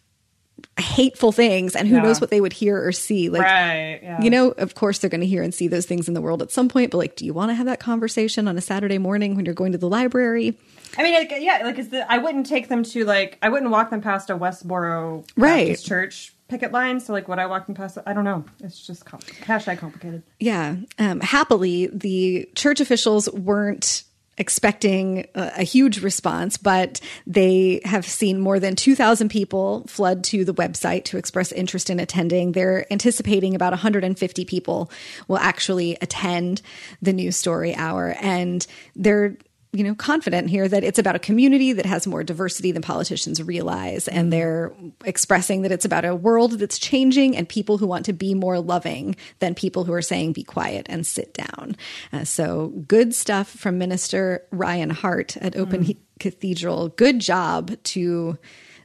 hateful 0.78 1.32
things, 1.32 1.74
and 1.74 1.88
who 1.88 1.96
Yeah. 1.96 2.02
knows 2.02 2.20
what 2.20 2.28
they 2.30 2.40
would 2.40 2.52
hear 2.52 2.82
or 2.86 2.92
see, 2.92 3.30
like. 3.30 3.42
right. 3.42 3.98
Yeah. 4.02 4.20
You 4.22 4.28
know, 4.30 4.48
of 4.50 4.74
course, 4.74 4.98
they're 4.98 5.08
going 5.10 5.22
to 5.22 5.26
hear 5.26 5.42
and 5.42 5.54
see 5.54 5.68
those 5.68 5.86
things 5.86 6.06
in 6.06 6.12
the 6.14 6.20
world 6.20 6.42
at 6.42 6.50
some 6.50 6.68
point, 6.68 6.90
but 6.90 6.98
like, 6.98 7.16
do 7.16 7.24
you 7.24 7.32
want 7.32 7.50
to 7.50 7.54
have 7.54 7.64
that 7.66 7.80
conversation 7.80 8.46
on 8.46 8.58
a 8.58 8.60
Saturday 8.60 8.98
morning 8.98 9.36
when 9.36 9.46
you're 9.46 9.54
going 9.54 9.72
to 9.72 9.78
the 9.78 9.88
library? 9.88 10.58
I 10.98 11.02
mean, 11.02 11.14
like, 11.14 11.32
yeah, 11.38 11.60
like 11.64 11.78
is 11.78 11.88
the 11.90 12.10
I 12.10 12.18
wouldn't 12.18 12.46
take 12.46 12.68
them 12.68 12.82
to 12.84 13.04
like 13.04 13.38
I 13.42 13.48
wouldn't 13.48 13.70
walk 13.70 13.90
them 13.90 14.00
past 14.00 14.30
a 14.30 14.36
Westboro 14.36 15.26
Right. 15.36 15.68
Baptist 15.68 15.86
church 15.86 16.34
picket 16.48 16.72
line. 16.72 17.00
So 17.00 17.12
like, 17.12 17.28
would 17.28 17.38
I 17.38 17.46
walk 17.46 17.66
them 17.66 17.74
past? 17.74 17.98
I 18.06 18.12
don't 18.12 18.24
know. 18.24 18.44
It's 18.62 18.86
just 18.86 19.04
com- 19.04 19.20
hashtag 19.20 19.78
complicated. 19.78 20.22
Yeah. 20.38 20.76
Um, 20.98 21.20
happily, 21.20 21.88
the 21.88 22.48
church 22.54 22.80
officials 22.80 23.28
weren't 23.32 24.04
expecting 24.38 25.26
a, 25.34 25.52
a 25.58 25.62
huge 25.62 26.02
response, 26.02 26.58
but 26.58 27.00
they 27.26 27.80
have 27.84 28.04
seen 28.04 28.38
more 28.38 28.60
than 28.60 28.76
2,000 28.76 29.30
people 29.30 29.86
flood 29.88 30.22
to 30.24 30.44
the 30.44 30.52
website 30.52 31.04
to 31.04 31.16
express 31.16 31.52
interest 31.52 31.88
in 31.88 31.98
attending. 31.98 32.52
They're 32.52 32.90
anticipating 32.92 33.54
about 33.54 33.72
150 33.72 34.44
people 34.44 34.90
will 35.26 35.38
actually 35.38 35.96
attend 36.02 36.60
the 37.00 37.14
news 37.14 37.36
story 37.36 37.74
hour. 37.74 38.14
And 38.20 38.66
they're 38.94 39.38
you 39.76 39.84
know 39.84 39.94
confident 39.94 40.48
here 40.48 40.66
that 40.68 40.82
it's 40.82 40.98
about 40.98 41.16
a 41.16 41.18
community 41.18 41.72
that 41.72 41.86
has 41.86 42.06
more 42.06 42.24
diversity 42.24 42.72
than 42.72 42.82
politicians 42.82 43.42
realize. 43.42 44.08
And 44.08 44.32
they're 44.32 44.72
expressing 45.04 45.62
that 45.62 45.72
it's 45.72 45.84
about 45.84 46.04
a 46.04 46.14
world 46.14 46.52
that's 46.52 46.78
changing 46.78 47.36
and 47.36 47.48
people 47.48 47.78
who 47.78 47.86
want 47.86 48.06
to 48.06 48.12
be 48.12 48.34
more 48.34 48.58
loving 48.58 49.16
than 49.40 49.54
people 49.54 49.84
who 49.84 49.92
are 49.92 50.02
saying 50.02 50.32
be 50.32 50.42
quiet 50.42 50.86
and 50.88 51.06
sit 51.06 51.34
down. 51.34 51.76
Uh, 52.12 52.24
so 52.24 52.68
good 52.88 53.14
stuff 53.14 53.48
from 53.48 53.78
minister 53.78 54.42
ryan 54.50 54.90
hart 54.90 55.36
at 55.38 55.56
open 55.56 55.82
He- 55.82 55.98
cathedral. 56.18 56.88
Good 56.88 57.20
job 57.20 57.72
to 57.84 58.38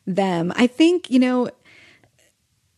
them. 0.05 0.51
I 0.55 0.67
think 0.67 1.09
you 1.09 1.19
know 1.19 1.49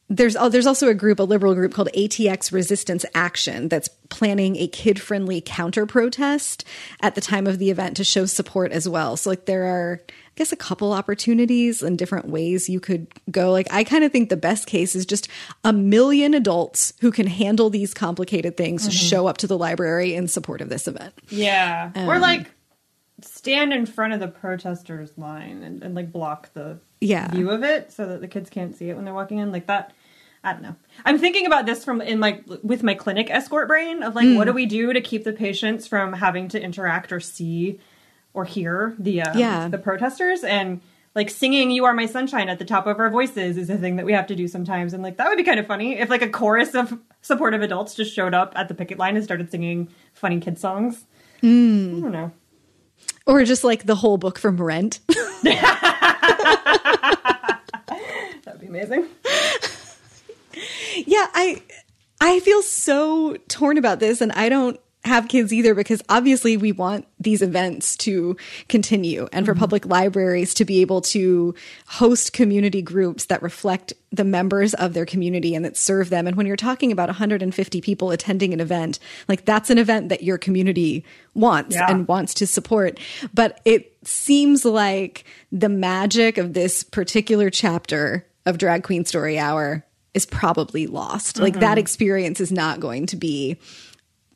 there's 0.10 0.36
oh, 0.36 0.50
there's 0.50 0.68
also 0.68 0.90
a 0.90 0.94
group, 0.94 1.20
a 1.20 1.24
liberal 1.24 1.56
group 1.56 1.74
called 1.74 1.90
ATX 1.96 2.52
Resistance 2.52 3.06
Action 3.16 3.70
that's 3.70 3.88
planning 4.10 4.58
a 4.58 4.68
kid-friendly 4.68 5.42
counter 5.42 5.86
protest 5.86 6.66
at 7.02 7.16
the 7.16 7.22
time 7.22 7.48
of 7.48 7.58
the 7.58 7.72
event 7.72 7.98
to 7.98 8.04
show 8.04 8.26
support 8.26 8.72
as 8.72 8.88
well. 8.88 9.18
So 9.18 9.30
like 9.30 9.46
there 9.46 9.64
are 9.64 10.02
I 10.08 10.36
guess 10.36 10.52
a 10.52 10.58
couple 10.58 10.94
opportunities 10.94 11.84
and 11.84 11.98
different 11.98 12.28
ways 12.28 12.68
you 12.68 12.80
could 12.80 13.08
go. 13.30 13.52
Like 13.52 13.68
I 13.72 13.84
kind 13.84 14.04
of 14.04 14.12
think 14.12 14.30
the 14.30 14.38
best 14.38 14.68
case 14.68 14.96
is 14.96 15.06
just 15.06 15.28
a 15.64 15.72
million 15.72 16.34
adults 16.34 16.94
who 17.02 17.12
can 17.12 17.28
handle 17.28 17.70
these 17.70 17.94
complicated 17.94 18.58
things 18.58 18.84
to 18.84 18.90
mm-hmm. 18.90 19.08
show 19.08 19.28
up 19.28 19.38
to 19.40 19.48
the 19.48 19.58
library 19.58 20.16
in 20.16 20.28
support 20.28 20.62
of 20.62 20.70
this 20.70 20.88
event. 20.88 21.14
Yeah, 21.30 21.92
or 21.96 22.16
um, 22.16 22.22
like 22.22 22.52
stand 23.44 23.74
in 23.74 23.86
front 23.86 24.14
of 24.14 24.22
the 24.22 24.28
protesters 24.30 25.18
line 25.18 25.64
and, 25.64 25.84
and 25.84 25.94
like 25.96 26.14
block 26.14 26.54
the 26.54 26.80
Yeah. 27.02 27.30
view 27.30 27.50
of 27.50 27.62
it 27.62 27.92
so 27.92 28.08
that 28.08 28.22
the 28.22 28.28
kids 28.30 28.50
can't 28.50 28.74
see 28.74 28.90
it 28.90 28.96
when 28.96 29.04
they're 29.04 29.14
walking 29.14 29.40
in 29.40 29.52
like 29.52 29.68
that 29.68 29.92
i 30.46 30.54
don't 30.54 30.62
know. 30.62 30.76
I'm 31.04 31.18
thinking 31.20 31.46
about 31.46 31.66
this 31.66 31.84
from 31.84 32.00
in 32.00 32.20
my 32.20 32.42
with 32.64 32.84
my 32.84 32.94
clinic 32.94 33.30
escort 33.30 33.68
brain 33.68 34.02
of 34.02 34.16
like 34.16 34.30
what 34.38 34.46
do 34.46 34.54
we 34.54 34.66
do 34.66 34.94
to 34.94 35.02
keep 35.02 35.26
the 35.26 35.34
patients 35.34 35.88
from 35.88 36.14
having 36.14 36.48
to 36.50 36.62
interact 36.62 37.12
or 37.12 37.20
see 37.20 37.80
or 38.34 38.46
hear 38.46 38.96
the 38.98 39.22
um, 39.24 39.38
Yeah. 39.38 39.68
the 39.68 39.78
protesters? 39.78 40.44
And 40.46 40.80
like 41.16 41.30
singing 41.30 41.70
you 41.70 41.84
are 41.86 41.94
my 41.94 42.06
sunshine 42.08 42.48
at 42.50 42.60
the 42.60 42.66
top 42.66 42.88
of 42.88 42.98
our 43.00 43.10
voices 43.10 43.58
is 43.58 43.70
a 43.70 43.78
thing 43.78 43.98
that 43.98 44.06
we 44.06 44.14
have 44.14 44.28
to 44.28 44.36
do 44.36 44.48
sometimes. 44.48 44.94
And 44.94 45.04
like 45.04 45.18
that 45.18 45.28
would 45.30 45.38
be 45.38 45.44
kind 45.44 45.60
of 45.60 45.68
funny 45.68 45.98
if 46.00 46.10
like 46.10 46.22
a 46.24 46.30
chorus 46.30 46.74
of 46.76 46.98
supportive 47.22 47.62
adults 47.62 47.94
just 47.94 48.14
showed 48.14 48.34
up 48.34 48.52
at 48.56 48.68
the 48.70 48.74
picket 48.74 48.98
line 48.98 49.16
and 49.16 49.24
started 49.24 49.52
singing 49.52 49.90
funny 50.14 50.40
kid 50.40 50.58
songs. 50.58 51.06
I 51.42 51.46
don't 51.48 52.12
know 52.12 52.32
Or 53.26 53.44
just 53.46 53.64
like 53.64 53.86
the 53.86 53.96
whole 53.96 54.18
book 54.18 54.38
from 54.38 54.58
Rent. 54.58 55.00
That'd 55.44 55.62
be 58.60 58.68
amazing. 58.68 59.08
Yeah, 60.96 61.28
I 61.34 61.62
I 62.22 62.40
feel 62.42 62.62
so 62.62 63.36
torn 63.48 63.78
about 63.78 64.00
this 64.00 64.22
and 64.22 64.32
I 64.34 64.50
don't 64.50 64.80
have 65.06 65.28
kids 65.28 65.52
either 65.52 65.76
because 65.76 66.02
obviously 66.08 66.56
we 66.56 66.72
want 66.72 67.06
these 67.20 67.42
events 67.42 67.98
to 67.98 68.38
continue 68.70 69.28
and 69.34 69.46
for 69.46 69.52
mm-hmm. 69.52 69.60
public 69.60 69.86
libraries 69.86 70.54
to 70.54 70.64
be 70.64 70.80
able 70.80 71.02
to 71.02 71.54
host 71.88 72.32
community 72.32 72.82
groups 72.82 73.26
that 73.26 73.42
reflect 73.42 73.94
the 74.12 74.24
members 74.24 74.74
of 74.76 74.94
their 74.94 75.06
community 75.06 75.56
and 75.56 75.66
that 75.66 75.76
serve 75.76 76.10
them. 76.10 76.26
And 76.26 76.38
when 76.38 76.46
you're 76.46 76.56
talking 76.56 76.92
about 76.92 77.10
150 77.10 77.82
people 77.82 78.12
attending 78.12 78.54
an 78.54 78.62
event 78.62 79.00
like 79.28 79.44
that's 79.44 79.70
an 79.70 79.78
event 79.78 80.10
that 80.10 80.24
your 80.24 80.38
community 80.38 81.04
wants 81.34 81.76
Yeah. 81.76 81.88
and 81.90 82.08
wants 82.08 82.34
to 82.36 82.48
support. 82.48 82.98
But 83.34 83.60
it 83.66 83.98
seems 84.04 84.64
like 84.64 85.26
the 85.52 85.70
magic 85.70 86.38
of 86.38 86.54
this 86.54 86.84
particular 86.84 87.50
chapter 87.50 88.26
of 88.46 88.58
drag 88.58 88.84
queen 88.84 89.04
story 89.06 89.38
hour 89.38 89.86
is 90.14 90.26
probably 90.26 90.88
lost. 90.88 91.40
Like 91.40 91.56
that 91.56 91.72
mm-hmm. 91.72 91.80
experience 91.80 92.40
is 92.40 92.52
not 92.52 92.80
going 92.80 93.08
to 93.08 93.16
be 93.16 93.58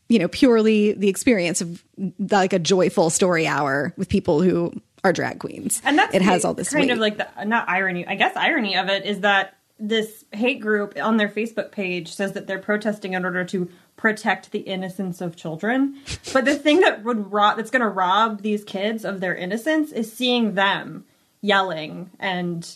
you 0.09 0.19
know 0.19 0.27
purely 0.27 0.93
the 0.93 1.09
experience 1.09 1.61
of 1.61 1.83
like 2.19 2.53
a 2.53 2.59
joyful 2.59 3.09
story 3.09 3.45
hour 3.47 3.93
with 3.97 4.09
people 4.09 4.41
who 4.41 4.71
are 5.03 5.13
drag 5.13 5.39
queens 5.39 5.81
And 5.85 5.97
that's 5.97 6.13
it 6.15 6.21
has 6.21 6.43
all 6.45 6.53
this 6.53 6.69
kind 6.69 6.85
weight. 6.85 6.91
of 6.91 6.97
like 6.99 7.17
the 7.17 7.45
not 7.45 7.69
irony. 7.69 8.05
I 8.07 8.15
guess 8.15 8.35
irony 8.35 8.77
of 8.77 8.89
it 8.89 9.05
is 9.05 9.19
that 9.21 9.55
this 9.79 10.25
hate 10.31 10.59
group 10.59 10.97
on 10.99 11.17
their 11.17 11.29
Facebook 11.29 11.71
page 11.71 12.11
says 12.11 12.33
that 12.33 12.47
they're 12.47 12.57
protesting 12.57 13.13
in 13.13 13.23
order 13.23 13.45
to 13.45 13.69
protect 13.95 14.51
the 14.51 14.59
innocence 14.59 15.21
of 15.21 15.35
children. 15.35 15.97
but 16.33 16.45
the 16.45 16.55
thing 16.55 16.79
that 16.81 17.03
would 17.03 17.31
rob 17.31 17.57
that's 17.57 17.69
going 17.69 17.83
to 17.83 17.87
rob 17.87 18.41
these 18.41 18.63
kids 18.63 19.05
of 19.05 19.19
their 19.19 19.35
innocence 19.35 19.91
is 19.91 20.11
seeing 20.11 20.55
them 20.55 21.05
yelling 21.41 22.09
and 22.19 22.75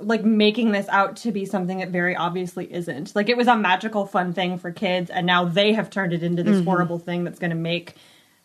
like 0.00 0.24
making 0.24 0.72
this 0.72 0.88
out 0.88 1.16
to 1.16 1.32
be 1.32 1.44
something 1.44 1.78
that 1.78 1.90
very 1.90 2.16
obviously 2.16 2.72
isn't. 2.72 3.14
Like 3.14 3.28
it 3.28 3.36
was 3.36 3.46
a 3.46 3.56
magical 3.56 4.06
fun 4.06 4.32
thing 4.32 4.58
for 4.58 4.70
kids 4.72 5.10
and 5.10 5.26
now 5.26 5.44
they 5.44 5.72
have 5.72 5.90
turned 5.90 6.12
it 6.12 6.22
into 6.22 6.42
this 6.42 6.56
mm-hmm. 6.56 6.64
horrible 6.64 6.98
thing 6.98 7.24
that's 7.24 7.38
going 7.38 7.50
to 7.50 7.56
make 7.56 7.94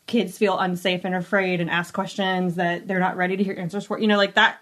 kids 0.06 0.38
feel 0.38 0.58
unsafe 0.58 1.06
and 1.06 1.16
afraid 1.16 1.62
and 1.62 1.70
ask 1.70 1.94
questions 1.94 2.56
that 2.56 2.88
they're 2.88 3.00
not 3.00 3.18
ready 3.18 3.38
to 3.38 3.44
hear 3.44 3.56
answers 3.58 3.86
for. 3.86 4.00
You 4.00 4.08
know, 4.08 4.18
like 4.18 4.36
that 4.36 4.60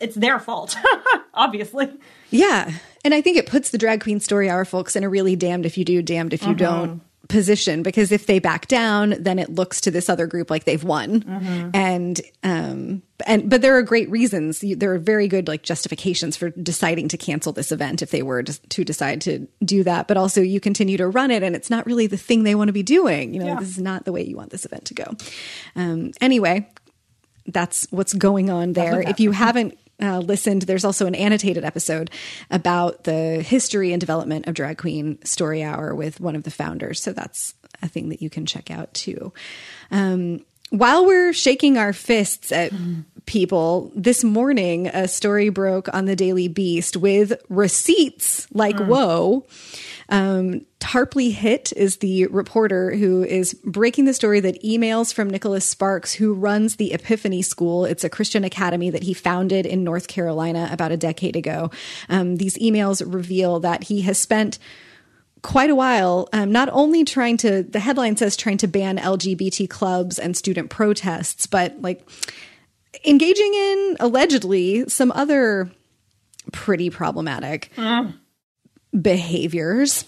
it's 0.00 0.14
their 0.14 0.38
fault. 0.38 0.76
obviously. 1.34 1.90
Yeah. 2.30 2.72
And 3.04 3.12
I 3.12 3.20
think 3.20 3.36
it 3.36 3.46
puts 3.46 3.70
the 3.70 3.78
drag 3.78 4.02
queen 4.02 4.20
story 4.20 4.48
hour 4.48 4.64
folks 4.64 4.96
in 4.96 5.04
a 5.04 5.08
really 5.08 5.36
damned 5.36 5.66
if 5.66 5.76
you 5.76 5.84
do, 5.84 6.00
damned 6.02 6.32
if 6.32 6.42
you 6.42 6.48
mm-hmm. 6.48 6.56
don't 6.56 7.00
position 7.28 7.82
because 7.82 8.12
if 8.12 8.26
they 8.26 8.38
back 8.38 8.66
down, 8.68 9.14
then 9.18 9.38
it 9.38 9.50
looks 9.50 9.80
to 9.82 9.90
this 9.90 10.08
other 10.08 10.26
group 10.26 10.50
like 10.50 10.64
they've 10.64 10.84
won. 10.84 11.70
And, 11.74 12.20
um, 12.42 13.02
and, 13.26 13.48
but 13.48 13.62
there 13.62 13.76
are 13.76 13.82
great 13.82 14.10
reasons. 14.10 14.62
You- 14.62 14.76
There 14.76 14.92
are 14.92 14.98
very 14.98 15.26
good 15.28 15.48
like 15.48 15.62
justifications 15.62 16.36
for 16.36 16.50
deciding 16.50 17.08
to 17.08 17.16
cancel 17.16 17.52
this 17.52 17.72
event 17.72 18.02
if 18.02 18.10
they 18.10 18.22
were 18.22 18.42
to, 18.42 18.60
to 18.68 18.84
decide 18.84 19.20
to 19.22 19.46
do 19.64 19.82
that. 19.84 20.06
But 20.08 20.16
also 20.16 20.40
you 20.42 20.60
continue 20.60 20.96
to 20.98 21.08
run 21.08 21.30
it 21.30 21.42
and 21.42 21.56
it's 21.56 21.70
not 21.70 21.86
really 21.86 22.06
the 22.06 22.16
thing 22.18 22.42
they 22.42 22.54
want 22.54 22.68
to 22.68 22.72
be 22.72 22.82
doing. 22.82 23.32
You 23.34 23.40
know, 23.40 23.46
Yeah. 23.46 23.60
this 23.60 23.68
is 23.70 23.78
not 23.78 24.04
the 24.04 24.12
way 24.12 24.22
you 24.22 24.36
want 24.36 24.50
this 24.50 24.64
event 24.64 24.84
to 24.86 24.94
go. 24.94 25.14
Um, 25.76 26.12
anyway, 26.20 26.68
that's 27.46 27.86
what's 27.90 28.12
going 28.14 28.50
on 28.50 28.72
there. 28.74 29.00
If 29.00 29.20
you 29.20 29.30
haven't 29.32 29.78
uh, 30.02 30.18
listened, 30.18 30.62
there's 30.62 30.84
also 30.84 31.06
an 31.06 31.14
annotated 31.14 31.64
episode 31.64 32.10
about 32.50 33.04
the 33.04 33.42
history 33.42 33.92
and 33.92 34.00
development 34.00 34.46
of 34.46 34.54
Drag 34.54 34.78
Queen 34.78 35.18
Story 35.24 35.62
Hour 35.62 35.94
with 35.94 36.20
one 36.20 36.36
of 36.36 36.42
the 36.42 36.50
founders. 36.50 37.00
So 37.02 37.12
that's 37.12 37.54
a 37.82 37.88
thing 37.88 38.08
that 38.08 38.22
you 38.22 38.30
can 38.30 38.46
check 38.46 38.70
out 38.70 38.92
too. 38.94 39.32
Um, 39.90 40.44
while 40.70 41.06
we're 41.06 41.32
shaking 41.32 41.78
our 41.78 41.92
fists 41.92 42.50
at 42.50 42.72
people, 43.26 43.92
this 43.94 44.24
morning 44.24 44.88
a 44.88 45.06
story 45.06 45.48
broke 45.48 45.92
on 45.94 46.06
the 46.06 46.16
Daily 46.16 46.48
Beast 46.48 46.96
with 46.96 47.40
receipts 47.48 48.48
like, 48.52 48.78
whoa. 48.78 49.46
Um, 50.08 50.66
Tarpley 50.80 51.32
Hitt 51.32 51.72
is 51.76 51.98
the 51.98 52.26
reporter 52.26 52.94
who 52.94 53.24
is 53.24 53.54
breaking 53.64 54.04
the 54.04 54.14
story 54.14 54.40
that 54.40 54.62
emails 54.62 55.14
from 55.14 55.30
Nicholas 55.30 55.66
Sparks, 55.66 56.12
who 56.14 56.34
runs 56.34 56.76
the 56.76 56.92
Epiphany 56.92 57.42
School. 57.42 57.84
It's 57.84 58.04
a 58.04 58.10
Christian 58.10 58.44
academy 58.44 58.90
that 58.90 59.02
he 59.02 59.14
founded 59.14 59.66
in 59.66 59.82
North 59.82 60.08
Carolina 60.08 60.68
about 60.70 60.92
a 60.92 60.96
decade 60.96 61.36
ago. 61.36 61.70
Um, 62.08 62.36
these 62.36 62.58
emails 62.58 63.02
reveal 63.04 63.60
that 63.60 63.84
he 63.84 64.02
has 64.02 64.18
spent 64.18 64.58
quite 65.42 65.70
a 65.70 65.74
while, 65.74 66.28
um, 66.32 66.50
not 66.50 66.68
only 66.72 67.04
trying 67.04 67.36
to, 67.36 67.62
the 67.62 67.80
headline 67.80 68.16
says 68.16 68.36
trying 68.36 68.58
to 68.58 68.66
ban 68.66 68.98
LGBT 68.98 69.68
clubs 69.68 70.18
and 70.18 70.36
student 70.36 70.70
protests, 70.70 71.46
but 71.46 71.80
like 71.80 72.08
engaging 73.04 73.52
in 73.54 73.96
allegedly 74.00 74.88
some 74.88 75.12
other 75.12 75.70
pretty 76.52 76.90
problematic 76.90 77.70
behaviors. 79.00 80.04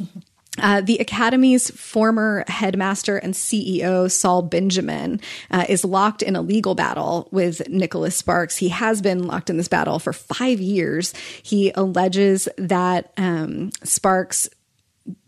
Uh, 0.59 0.81
the 0.81 0.99
Academy's 1.00 1.71
former 1.71 2.45
headmaster 2.49 3.19
and 3.19 3.35
CEO, 3.35 4.11
Saul 4.11 4.43
Benjamin, 4.43 5.21
uh, 5.50 5.66
is 5.69 5.85
locked 5.85 6.23
in 6.23 6.35
a 6.35 6.40
legal 6.40 6.75
battle 6.75 7.28
with 7.31 7.69
Nicholas 7.69 8.16
Sparks. 8.16 8.57
He 8.57 8.71
has 8.71 9.02
been 9.02 9.26
locked 9.26 9.50
in 9.50 9.59
this 9.59 9.69
battle 9.69 9.99
for 9.99 10.12
five 10.12 10.61
years. 10.61 11.12
He 11.43 11.73
alleges 11.73 12.49
that 12.57 13.12
um, 13.19 13.71
Sparks 13.85 14.49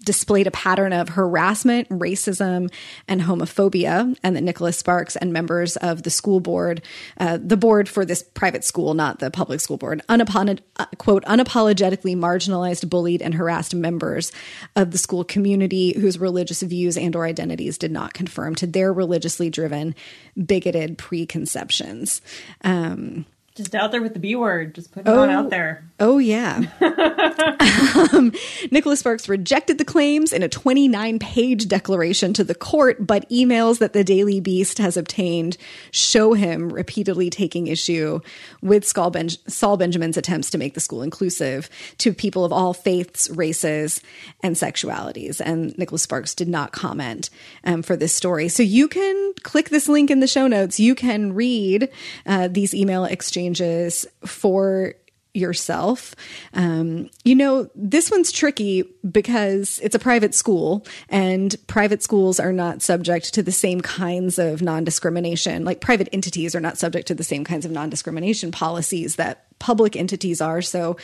displayed 0.09 0.47
a 0.47 0.50
pattern 0.50 0.95
of 0.95 1.11
harassment, 1.11 1.87
racism, 1.91 2.73
and 3.07 3.21
homophobia, 3.21 4.17
and 4.23 4.35
that 4.35 4.41
Nicholas 4.41 4.79
Sparks 4.79 5.17
and 5.17 5.35
members 5.35 5.77
of 5.77 6.03
the 6.03 6.09
school 6.09 6.41
board, 6.41 6.81
uh, 7.19 7.38
the 7.38 7.59
board 7.59 7.91
for 7.91 8.07
this 8.07 8.23
private 8.23 8.65
school, 8.65 8.95
not 8.95 9.19
the 9.19 9.31
public 9.31 9.61
school 9.61 9.77
board, 9.77 10.00
unapolog- 10.09 10.61
uh, 10.77 10.87
quote, 10.97 11.27
unapologetically 11.27 12.17
marginalized, 12.17 12.88
bullied, 12.88 13.21
and 13.21 13.35
harassed 13.35 13.75
members 13.75 14.33
of 14.77 14.93
the 14.93 14.99
school 14.99 15.25
community 15.25 15.93
whose 16.00 16.19
religious 16.19 16.62
views 16.62 16.97
and 16.97 17.15
or 17.15 17.27
identities 17.27 17.77
did 17.77 17.93
not 17.93 18.15
conform 18.15 18.55
to 18.55 18.67
their 18.67 18.91
religiously 18.95 19.50
driven, 19.50 19.95
bigoted 20.43 20.97
preconceptions. 20.97 22.23
Um, 22.65 23.27
just 23.57 23.75
out 23.75 23.93
there 23.93 24.00
with 24.00 24.15
the 24.15 24.21
B 24.21 24.37
word, 24.37 24.75
just 24.75 24.91
putting 24.91 25.12
oh, 25.12 25.23
it 25.25 25.29
out 25.29 25.50
there. 25.50 25.85
Oh, 26.00 26.19
yeah. 26.19 26.62
um, 28.12 28.33
Nicholas 28.71 29.00
Sparks 29.00 29.28
rejected 29.28 29.78
the 29.78 29.85
claims 29.85 30.33
in 30.33 30.45
a 30.45 30.49
29 30.49 31.19
page 31.19 31.67
declaration 31.67 32.33
to 32.35 32.45
the 32.45 32.55
court, 32.55 33.05
but 33.05 33.28
emails 33.31 33.78
that 33.78 33.95
the 33.95 34.05
Daily 34.05 34.38
Beast 34.38 34.78
has 34.78 34.97
obtained 34.97 35.57
show 35.90 36.35
him 36.35 36.73
repeatedly 36.73 37.31
taking 37.31 37.67
issue 37.67 38.21
with 38.62 38.87
Saul, 38.87 39.11
ben- 39.11 39.28
Saul 39.28 39.76
Benjamin's 39.76 40.17
attempts 40.17 40.50
to 40.50 40.59
make 40.59 40.75
the 40.75 40.81
school 40.81 41.02
inclusive 41.02 41.69
to 41.99 42.12
people 42.12 42.45
of 42.45 42.52
all 42.52 42.75
faiths, 42.75 43.28
races, 43.31 44.00
and 44.40 44.55
sexualities. 44.55 45.40
And 45.45 45.76
Nicholas 45.78 46.02
Sparks 46.02 46.33
did 46.33 46.49
not 46.49 46.71
comment 46.71 47.28
um, 47.64 47.83
for 47.83 47.97
this 47.97 48.14
story. 48.14 48.49
So 48.49 48.62
you 48.62 48.87
can 48.87 49.33
click 49.43 49.71
this 49.71 49.88
link 49.88 50.12
in 50.12 50.21
the 50.21 50.28
show 50.28 50.47
notes. 50.47 50.78
You 50.78 50.95
can 50.95 51.35
read 51.35 51.88
uh, 52.25 52.47
these 52.47 52.73
email 52.73 53.05
exchanges 53.05 54.07
for 54.25 54.95
yourself. 55.38 56.14
Um, 56.54 57.11
you 57.25 57.35
know, 57.35 57.71
this 57.75 58.11
one's 58.11 58.33
tricky 58.33 58.85
because 59.11 59.80
it's 59.83 59.95
a 59.95 59.99
private 59.99 60.35
school 60.35 60.87
and 61.09 61.54
private 61.66 62.02
schools 62.02 62.38
are 62.40 62.52
not 62.52 62.83
subject 62.83 63.35
to 63.35 63.42
the 63.42 63.52
same 63.52 63.80
kinds 63.80 64.38
of 64.38 64.62
non 64.62 64.85
discrimination. 64.85 65.64
Like 65.64 65.80
private 65.80 66.09
entities 66.12 66.54
are 66.54 66.61
not 66.61 66.78
subject 66.78 67.09
to 67.09 67.14
the 67.14 67.25
same 67.25 67.45
kinds 67.45 67.64
of 67.64 67.71
non 67.71 67.90
discrimination 67.90 68.50
policies 68.50 69.16
that 69.16 69.47
public 69.59 69.97
entities 69.97 70.40
are. 70.40 70.62
So, 70.62 70.97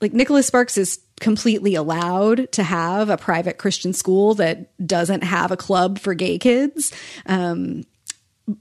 like 0.00 0.12
Nicholas 0.12 0.46
Sparks 0.46 0.76
is 0.76 1.00
completely 1.20 1.74
allowed 1.74 2.52
to 2.52 2.62
have 2.62 3.08
a 3.08 3.16
private 3.16 3.58
Christian 3.58 3.92
school 3.92 4.34
that 4.34 4.86
doesn't 4.86 5.22
have 5.22 5.50
a 5.50 5.56
club 5.56 5.98
for 5.98 6.12
gay 6.14 6.38
kids. 6.38 6.92
Um, 7.24 7.84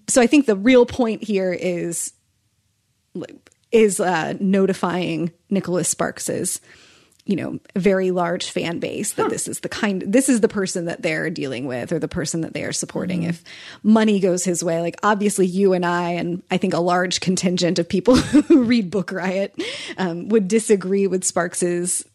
so 0.07 0.21
I 0.21 0.27
think 0.27 0.45
the 0.45 0.55
real 0.55 0.85
point 0.85 1.23
here 1.23 1.53
is 1.53 2.13
is 3.75 3.99
uh, 3.99 4.33
notifying 4.39 5.33
Nicholas 5.49 5.89
Sparks's 5.89 6.61
you 7.25 7.35
know 7.35 7.59
very 7.75 8.11
large 8.11 8.49
fan 8.49 8.79
base 8.79 9.13
that 9.13 9.23
huh. 9.23 9.29
this 9.29 9.47
is 9.47 9.59
the 9.61 9.69
kind 9.69 10.03
this 10.05 10.29
is 10.29 10.41
the 10.41 10.47
person 10.47 10.85
that 10.85 11.01
they're 11.01 11.29
dealing 11.31 11.65
with 11.65 11.91
or 11.91 11.97
the 11.97 12.07
person 12.07 12.41
that 12.41 12.53
they 12.53 12.63
are 12.63 12.71
supporting 12.71 13.21
mm-hmm. 13.21 13.31
if 13.31 13.43
money 13.81 14.19
goes 14.19 14.45
his 14.45 14.63
way 14.63 14.79
like 14.79 14.95
obviously 15.01 15.47
you 15.47 15.73
and 15.73 15.85
i 15.85 16.11
and 16.11 16.43
i 16.51 16.57
think 16.57 16.73
a 16.73 16.79
large 16.79 17.19
contingent 17.19 17.79
of 17.79 17.89
people 17.89 18.15
who 18.47 18.63
read 18.63 18.91
book 18.91 19.11
riot 19.11 19.59
um, 19.97 20.29
would 20.29 20.47
disagree 20.47 21.07
with 21.07 21.23
sparks's 21.23 22.05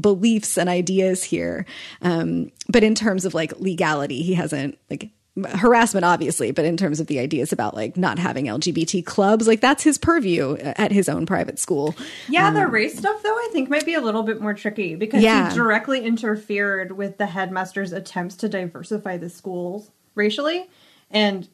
beliefs 0.00 0.58
and 0.58 0.68
ideas 0.68 1.22
here 1.22 1.64
um, 2.02 2.50
but 2.68 2.82
in 2.82 2.96
terms 2.96 3.24
of 3.24 3.34
like 3.34 3.52
legality 3.60 4.22
he 4.22 4.34
hasn't 4.34 4.76
like 4.90 5.08
harassment 5.54 6.04
obviously 6.04 6.50
but 6.50 6.66
in 6.66 6.76
terms 6.76 7.00
of 7.00 7.06
the 7.06 7.18
ideas 7.18 7.54
about 7.54 7.74
like 7.74 7.96
not 7.96 8.18
having 8.18 8.44
lgbt 8.46 9.04
clubs 9.06 9.46
like 9.46 9.60
that's 9.62 9.82
his 9.82 9.96
purview 9.96 10.56
at 10.58 10.92
his 10.92 11.08
own 11.08 11.24
private 11.24 11.58
school. 11.58 11.94
Yeah 12.28 12.48
um, 12.48 12.54
the 12.54 12.66
race 12.66 12.98
stuff 12.98 13.22
though 13.22 13.34
i 13.34 13.48
think 13.50 13.70
might 13.70 13.86
be 13.86 13.94
a 13.94 14.00
little 14.00 14.22
bit 14.22 14.42
more 14.42 14.52
tricky 14.52 14.94
because 14.94 15.22
yeah. 15.22 15.48
he 15.48 15.54
directly 15.54 16.04
interfered 16.04 16.92
with 16.92 17.16
the 17.16 17.26
headmaster's 17.26 17.92
attempts 17.92 18.36
to 18.36 18.48
diversify 18.48 19.16
the 19.16 19.30
schools 19.30 19.90
racially. 20.14 20.68
And 21.10 21.48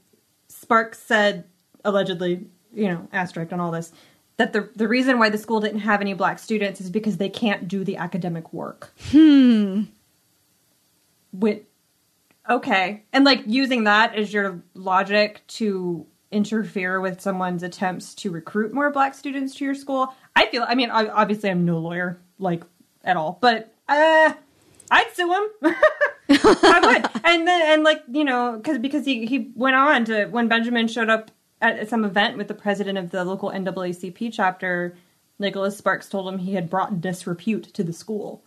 sparks 0.48 0.98
said 0.98 1.44
allegedly 1.84 2.46
you 2.74 2.88
know 2.88 3.06
asterisk 3.12 3.52
on 3.52 3.60
all 3.60 3.70
this 3.70 3.92
that 4.36 4.52
the 4.52 4.70
the 4.76 4.88
reason 4.88 5.18
why 5.18 5.28
the 5.28 5.38
school 5.38 5.60
didn't 5.60 5.80
have 5.80 6.00
any 6.00 6.14
black 6.14 6.38
students 6.38 6.80
is 6.80 6.90
because 6.90 7.16
they 7.16 7.28
can't 7.28 7.68
do 7.68 7.84
the 7.84 7.96
academic 7.96 8.52
work. 8.52 8.92
Hmm. 9.10 9.84
With 11.32 11.62
Okay. 12.48 13.04
And 13.12 13.24
like 13.24 13.42
using 13.46 13.84
that 13.84 14.14
as 14.14 14.32
your 14.32 14.62
logic 14.74 15.42
to 15.48 16.06
interfere 16.30 17.00
with 17.00 17.20
someone's 17.20 17.62
attempts 17.62 18.14
to 18.14 18.30
recruit 18.30 18.72
more 18.72 18.90
black 18.90 19.14
students 19.14 19.54
to 19.56 19.64
your 19.64 19.74
school. 19.74 20.14
I 20.36 20.46
feel 20.46 20.64
I 20.66 20.74
mean 20.74 20.90
obviously 20.90 21.50
I'm 21.50 21.64
no 21.64 21.78
lawyer 21.78 22.20
like 22.38 22.62
at 23.04 23.16
all, 23.16 23.38
but 23.40 23.74
uh 23.88 24.32
I'd 24.90 25.10
sue 25.14 25.32
him. 25.32 25.74
I 26.30 26.80
would. 26.82 27.22
And 27.24 27.46
then 27.46 27.62
and 27.62 27.82
like, 27.82 28.02
you 28.10 28.24
know, 28.24 28.60
cuz 28.64 28.78
because 28.78 29.04
he 29.04 29.26
he 29.26 29.50
went 29.54 29.76
on 29.76 30.04
to 30.06 30.26
when 30.26 30.48
Benjamin 30.48 30.88
showed 30.88 31.10
up 31.10 31.30
at 31.60 31.88
some 31.88 32.04
event 32.04 32.36
with 32.36 32.48
the 32.48 32.54
president 32.54 32.98
of 32.98 33.10
the 33.10 33.24
local 33.24 33.50
NAACP 33.50 34.30
chapter, 34.32 34.96
Nicholas 35.38 35.76
Sparks 35.76 36.08
told 36.08 36.32
him 36.32 36.38
he 36.38 36.54
had 36.54 36.70
brought 36.70 37.00
disrepute 37.00 37.64
to 37.74 37.82
the 37.82 37.92
school. 37.92 38.44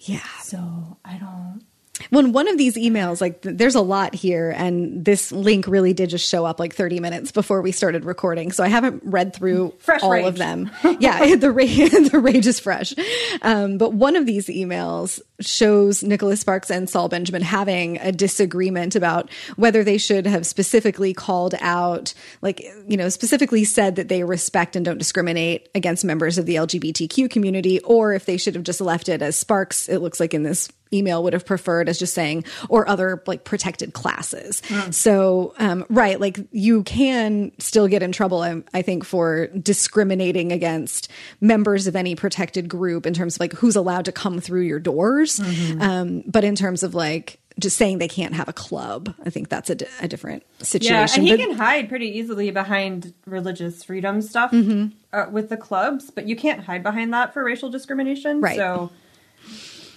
Yeah. 0.00 0.20
So, 0.42 0.98
I 1.04 1.18
don't 1.18 1.62
when 2.10 2.32
one 2.32 2.48
of 2.48 2.58
these 2.58 2.76
emails, 2.76 3.20
like 3.20 3.40
there's 3.42 3.74
a 3.74 3.80
lot 3.80 4.14
here, 4.14 4.50
and 4.56 5.04
this 5.04 5.32
link 5.32 5.66
really 5.66 5.92
did 5.92 6.10
just 6.10 6.28
show 6.28 6.44
up 6.44 6.58
like 6.58 6.74
30 6.74 7.00
minutes 7.00 7.32
before 7.32 7.62
we 7.62 7.72
started 7.72 8.04
recording. 8.04 8.52
So 8.52 8.64
I 8.64 8.68
haven't 8.68 9.02
read 9.04 9.34
through 9.34 9.74
fresh 9.78 10.02
all 10.02 10.12
rage. 10.12 10.26
of 10.26 10.36
them. 10.36 10.70
yeah, 11.00 11.36
the 11.36 11.50
rage, 11.50 12.10
the 12.10 12.18
rage 12.18 12.46
is 12.46 12.60
fresh. 12.60 12.94
Um, 13.42 13.78
but 13.78 13.92
one 13.92 14.16
of 14.16 14.26
these 14.26 14.46
emails 14.46 15.20
shows 15.40 16.02
Nicholas 16.02 16.40
Sparks 16.40 16.70
and 16.70 16.88
Saul 16.88 17.08
Benjamin 17.08 17.42
having 17.42 17.98
a 17.98 18.10
disagreement 18.10 18.96
about 18.96 19.30
whether 19.56 19.84
they 19.84 19.98
should 19.98 20.26
have 20.26 20.46
specifically 20.46 21.14
called 21.14 21.54
out, 21.60 22.12
like, 22.42 22.60
you 22.88 22.96
know, 22.96 23.08
specifically 23.08 23.64
said 23.64 23.96
that 23.96 24.08
they 24.08 24.24
respect 24.24 24.74
and 24.74 24.84
don't 24.84 24.98
discriminate 24.98 25.68
against 25.74 26.04
members 26.04 26.38
of 26.38 26.46
the 26.46 26.56
LGBTQ 26.56 27.30
community, 27.30 27.80
or 27.80 28.14
if 28.14 28.26
they 28.26 28.36
should 28.36 28.54
have 28.54 28.64
just 28.64 28.80
left 28.80 29.08
it 29.08 29.22
as 29.22 29.36
Sparks, 29.36 29.88
it 29.88 29.98
looks 29.98 30.18
like 30.18 30.34
in 30.34 30.42
this 30.42 30.68
email 30.92 31.22
would 31.22 31.32
have 31.32 31.44
preferred 31.44 31.88
as 31.88 31.98
just 31.98 32.14
saying 32.14 32.44
or 32.68 32.88
other 32.88 33.22
like 33.26 33.44
protected 33.44 33.92
classes 33.92 34.62
mm. 34.68 34.92
so 34.92 35.54
um, 35.58 35.84
right 35.88 36.20
like 36.20 36.38
you 36.50 36.82
can 36.84 37.52
still 37.58 37.88
get 37.88 38.02
in 38.02 38.12
trouble 38.12 38.42
I, 38.42 38.62
I, 38.74 38.82
think 38.82 39.04
for 39.04 39.48
discriminating 39.48 40.52
against 40.52 41.08
members 41.40 41.86
of 41.86 41.96
any 41.96 42.14
protected 42.14 42.68
group 42.68 43.06
in 43.06 43.14
terms 43.14 43.36
of 43.36 43.40
like 43.40 43.52
who's 43.54 43.76
allowed 43.76 44.04
to 44.06 44.12
come 44.12 44.40
through 44.40 44.62
your 44.62 44.80
doors 44.80 45.38
mm-hmm. 45.38 45.82
um, 45.82 46.22
but 46.26 46.44
in 46.44 46.54
terms 46.54 46.82
of 46.82 46.94
like 46.94 47.40
just 47.58 47.76
saying 47.76 47.98
they 47.98 48.08
can't 48.08 48.34
have 48.34 48.48
a 48.48 48.52
club. 48.52 49.14
I 49.24 49.30
think 49.30 49.48
that's 49.48 49.68
a, 49.70 49.74
d- 49.74 49.86
a 50.00 50.08
different 50.08 50.44
situation. 50.60 50.94
Yeah, 50.94 51.14
and 51.14 51.22
he 51.24 51.30
but, 51.30 51.40
can 51.40 51.56
hide 51.56 51.88
pretty 51.88 52.18
easily 52.18 52.50
behind 52.50 53.14
religious 53.26 53.82
freedom 53.82 54.22
stuff 54.22 54.52
mm-hmm. 54.52 54.94
uh, 55.12 55.26
with 55.30 55.48
the 55.48 55.56
clubs, 55.56 56.10
but 56.10 56.28
you 56.28 56.36
can't 56.36 56.64
hide 56.64 56.82
behind 56.82 57.12
that 57.12 57.34
for 57.34 57.42
racial 57.42 57.68
discrimination. 57.68 58.40
Right. 58.40 58.56
So 58.56 58.90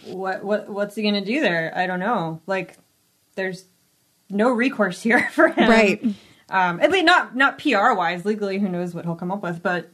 what 0.05 0.43
what 0.43 0.69
what's 0.69 0.95
he 0.95 1.03
gonna 1.03 1.23
do 1.23 1.41
there? 1.41 1.71
I 1.75 1.87
don't 1.87 1.99
know. 1.99 2.41
Like, 2.47 2.77
there's 3.35 3.65
no 4.29 4.51
recourse 4.51 5.01
here 5.03 5.29
for 5.31 5.49
him, 5.49 5.69
right? 5.69 6.03
Um, 6.49 6.81
at 6.81 6.91
least 6.91 7.05
not 7.05 7.35
not 7.35 7.59
PR 7.59 7.93
wise. 7.93 8.25
Legally, 8.25 8.59
who 8.59 8.69
knows 8.69 8.93
what 8.93 9.05
he'll 9.05 9.15
come 9.15 9.31
up 9.31 9.43
with, 9.43 9.61
but. 9.61 9.89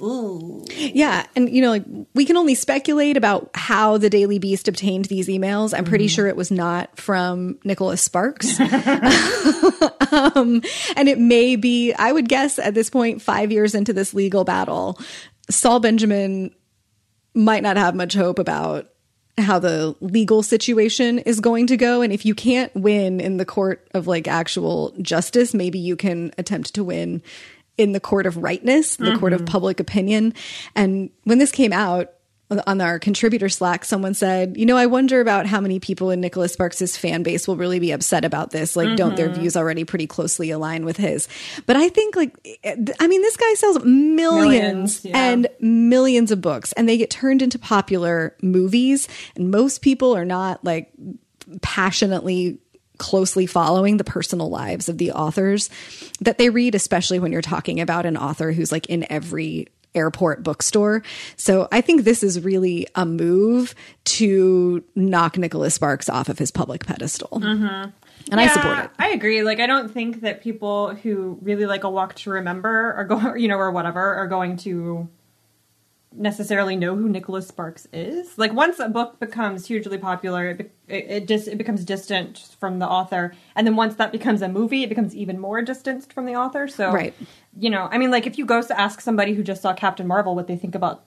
Ooh. 0.00 0.64
Yeah, 0.70 1.26
and 1.36 1.50
you 1.50 1.60
know, 1.60 1.70
like 1.70 1.84
we 2.14 2.24
can 2.24 2.38
only 2.38 2.54
speculate 2.54 3.18
about 3.18 3.50
how 3.54 3.98
the 3.98 4.08
Daily 4.08 4.38
Beast 4.38 4.66
obtained 4.66 5.06
these 5.06 5.28
emails. 5.28 5.76
I'm 5.76 5.84
pretty 5.84 6.06
mm. 6.06 6.10
sure 6.10 6.26
it 6.26 6.36
was 6.36 6.50
not 6.50 6.98
from 6.98 7.58
Nicholas 7.64 8.00
Sparks, 8.00 8.58
um, 10.12 10.62
and 10.96 11.08
it 11.08 11.18
may 11.18 11.56
be. 11.56 11.92
I 11.92 12.12
would 12.12 12.28
guess 12.28 12.58
at 12.58 12.72
this 12.72 12.88
point, 12.88 13.20
five 13.20 13.52
years 13.52 13.74
into 13.74 13.92
this 13.92 14.14
legal 14.14 14.44
battle, 14.44 14.98
Saul 15.50 15.80
Benjamin 15.80 16.54
might 17.34 17.62
not 17.62 17.76
have 17.76 17.94
much 17.94 18.14
hope 18.14 18.38
about 18.38 18.90
how 19.38 19.58
the 19.58 19.96
legal 20.00 20.42
situation 20.42 21.18
is 21.20 21.40
going 21.40 21.66
to 21.68 21.76
go. 21.76 22.02
And 22.02 22.12
if 22.12 22.26
you 22.26 22.34
can't 22.34 22.74
win 22.74 23.20
in 23.20 23.36
the 23.36 23.44
court 23.44 23.88
of 23.94 24.06
like 24.06 24.28
actual 24.28 24.94
justice, 25.00 25.54
maybe 25.54 25.78
you 25.78 25.96
can 25.96 26.32
attempt 26.36 26.74
to 26.74 26.84
win 26.84 27.22
in 27.78 27.92
the 27.92 28.00
court 28.00 28.26
of 28.26 28.36
rightness, 28.36 28.96
the 28.96 29.06
mm-hmm. 29.06 29.18
court 29.18 29.32
of 29.32 29.40
mm-hmm. 29.40 29.52
public 29.52 29.80
opinion. 29.80 30.34
And 30.74 31.10
when 31.24 31.38
this 31.38 31.52
came 31.52 31.72
out, 31.72 32.12
on 32.66 32.80
our 32.80 32.98
contributor 32.98 33.48
Slack, 33.48 33.84
someone 33.84 34.14
said, 34.14 34.56
you 34.56 34.66
know, 34.66 34.76
I 34.76 34.86
wonder 34.86 35.20
about 35.20 35.46
how 35.46 35.60
many 35.60 35.78
people 35.78 36.10
in 36.10 36.20
Nicholas 36.20 36.52
Sparks's 36.52 36.96
fan 36.96 37.22
base 37.22 37.46
will 37.46 37.56
really 37.56 37.78
be 37.78 37.92
upset 37.92 38.24
about 38.24 38.50
this. 38.50 38.74
Like, 38.74 38.88
mm-hmm. 38.88 38.96
don't 38.96 39.16
their 39.16 39.28
views 39.28 39.56
already 39.56 39.84
pretty 39.84 40.06
closely 40.06 40.50
align 40.50 40.84
with 40.84 40.96
his? 40.96 41.28
But 41.66 41.76
I 41.76 41.88
think, 41.88 42.16
like, 42.16 42.36
I 42.98 43.06
mean, 43.06 43.22
this 43.22 43.36
guy 43.36 43.54
sells 43.54 43.84
millions, 43.84 45.04
millions 45.04 45.04
yeah. 45.04 45.18
and 45.18 45.48
millions 45.60 46.30
of 46.30 46.40
books, 46.40 46.72
and 46.72 46.88
they 46.88 46.96
get 46.98 47.10
turned 47.10 47.42
into 47.42 47.58
popular 47.58 48.34
movies. 48.42 49.08
And 49.36 49.50
most 49.50 49.82
people 49.82 50.16
are 50.16 50.24
not 50.24 50.64
like 50.64 50.90
passionately 51.62 52.58
closely 52.98 53.46
following 53.46 53.96
the 53.96 54.04
personal 54.04 54.50
lives 54.50 54.88
of 54.88 54.98
the 54.98 55.12
authors 55.12 55.70
that 56.20 56.36
they 56.36 56.50
read, 56.50 56.74
especially 56.74 57.18
when 57.18 57.32
you're 57.32 57.40
talking 57.40 57.80
about 57.80 58.04
an 58.06 58.16
author 58.16 58.52
who's 58.52 58.70
like 58.70 58.86
in 58.86 59.10
every 59.10 59.66
airport 59.94 60.42
bookstore. 60.42 61.02
So 61.36 61.68
I 61.72 61.80
think 61.80 62.04
this 62.04 62.22
is 62.22 62.40
really 62.44 62.86
a 62.94 63.04
move 63.04 63.74
to 64.04 64.84
knock 64.94 65.36
Nicholas 65.36 65.74
Sparks 65.74 66.08
off 66.08 66.28
of 66.28 66.38
his 66.38 66.50
public 66.50 66.86
pedestal. 66.86 67.40
Mm-hmm. 67.40 67.90
And 68.30 68.40
yeah, 68.40 68.46
I 68.46 68.46
support 68.48 68.78
it. 68.78 68.90
I 68.98 69.08
agree. 69.10 69.42
Like, 69.42 69.60
I 69.60 69.66
don't 69.66 69.90
think 69.90 70.20
that 70.20 70.42
people 70.42 70.94
who 70.94 71.38
really 71.42 71.66
like 71.66 71.84
a 71.84 71.90
walk 71.90 72.14
to 72.16 72.30
remember 72.30 72.94
or 72.96 73.04
go, 73.04 73.34
you 73.34 73.48
know, 73.48 73.56
or 73.56 73.70
whatever 73.70 74.14
are 74.14 74.26
going 74.26 74.56
to 74.58 75.08
necessarily 76.12 76.74
know 76.76 76.96
who 76.96 77.08
Nicholas 77.08 77.46
Sparks 77.46 77.86
is. 77.92 78.36
Like 78.36 78.52
once 78.52 78.78
a 78.78 78.88
book 78.88 79.20
becomes 79.20 79.66
hugely 79.66 79.98
popular, 79.98 80.50
it 80.50 80.72
it, 80.88 81.04
it 81.08 81.28
just 81.28 81.48
it 81.48 81.56
becomes 81.56 81.84
distant 81.84 82.38
from 82.58 82.78
the 82.78 82.88
author, 82.88 83.32
and 83.54 83.66
then 83.66 83.76
once 83.76 83.94
that 83.96 84.12
becomes 84.12 84.42
a 84.42 84.48
movie, 84.48 84.82
it 84.82 84.88
becomes 84.88 85.14
even 85.14 85.38
more 85.38 85.62
distanced 85.62 86.12
from 86.12 86.26
the 86.26 86.34
author. 86.34 86.66
So, 86.68 86.92
right. 86.92 87.14
You 87.58 87.70
know, 87.70 87.88
I 87.90 87.98
mean, 87.98 88.10
like 88.10 88.26
if 88.26 88.38
you 88.38 88.46
go 88.46 88.62
to 88.62 88.80
ask 88.80 89.00
somebody 89.00 89.34
who 89.34 89.42
just 89.42 89.62
saw 89.62 89.72
Captain 89.72 90.06
Marvel 90.06 90.34
what 90.34 90.46
they 90.46 90.56
think 90.56 90.74
about. 90.74 91.04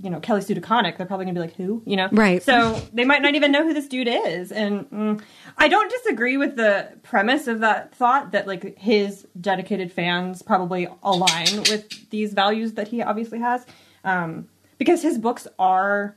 You 0.00 0.10
know 0.10 0.20
Kelly 0.20 0.42
Sue 0.42 0.54
DeConnick, 0.54 0.96
they're 0.96 1.08
probably 1.08 1.26
gonna 1.26 1.34
be 1.34 1.40
like, 1.40 1.56
"Who?" 1.56 1.82
You 1.84 1.96
know, 1.96 2.08
right? 2.12 2.40
So 2.40 2.80
they 2.92 3.04
might 3.04 3.20
not 3.20 3.34
even 3.34 3.50
know 3.50 3.64
who 3.64 3.74
this 3.74 3.88
dude 3.88 4.06
is. 4.06 4.52
And 4.52 4.88
mm, 4.90 5.20
I 5.56 5.66
don't 5.66 5.90
disagree 5.90 6.36
with 6.36 6.54
the 6.54 6.88
premise 7.02 7.48
of 7.48 7.58
that 7.60 7.92
thought 7.96 8.30
that 8.30 8.46
like 8.46 8.78
his 8.78 9.26
dedicated 9.40 9.90
fans 9.90 10.40
probably 10.40 10.86
align 11.02 11.62
with 11.68 12.10
these 12.10 12.32
values 12.32 12.74
that 12.74 12.86
he 12.86 13.02
obviously 13.02 13.40
has 13.40 13.66
um, 14.04 14.48
because 14.78 15.02
his 15.02 15.18
books 15.18 15.48
are 15.58 16.16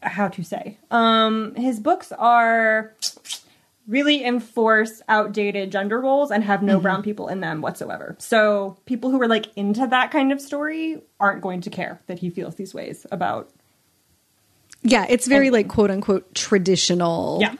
how 0.00 0.26
to 0.26 0.42
say 0.42 0.78
um, 0.90 1.54
his 1.54 1.78
books 1.78 2.10
are 2.18 2.94
really 3.88 4.24
enforce 4.24 5.02
outdated 5.08 5.72
gender 5.72 6.00
roles 6.00 6.30
and 6.30 6.44
have 6.44 6.62
no 6.62 6.74
mm-hmm. 6.74 6.82
brown 6.82 7.02
people 7.02 7.28
in 7.28 7.40
them 7.40 7.60
whatsoever. 7.60 8.16
So 8.18 8.78
people 8.86 9.10
who 9.10 9.20
are 9.20 9.28
like 9.28 9.46
into 9.56 9.86
that 9.86 10.10
kind 10.10 10.32
of 10.32 10.40
story 10.40 11.02
aren't 11.18 11.42
going 11.42 11.62
to 11.62 11.70
care 11.70 12.00
that 12.06 12.20
he 12.20 12.30
feels 12.30 12.54
these 12.54 12.72
ways 12.72 13.06
about. 13.10 13.50
Yeah, 14.82 15.06
it's 15.08 15.26
very 15.26 15.48
anything. 15.48 15.66
like 15.66 15.68
quote 15.68 15.90
unquote 15.90 16.34
traditional 16.34 17.38
yeah. 17.40 17.54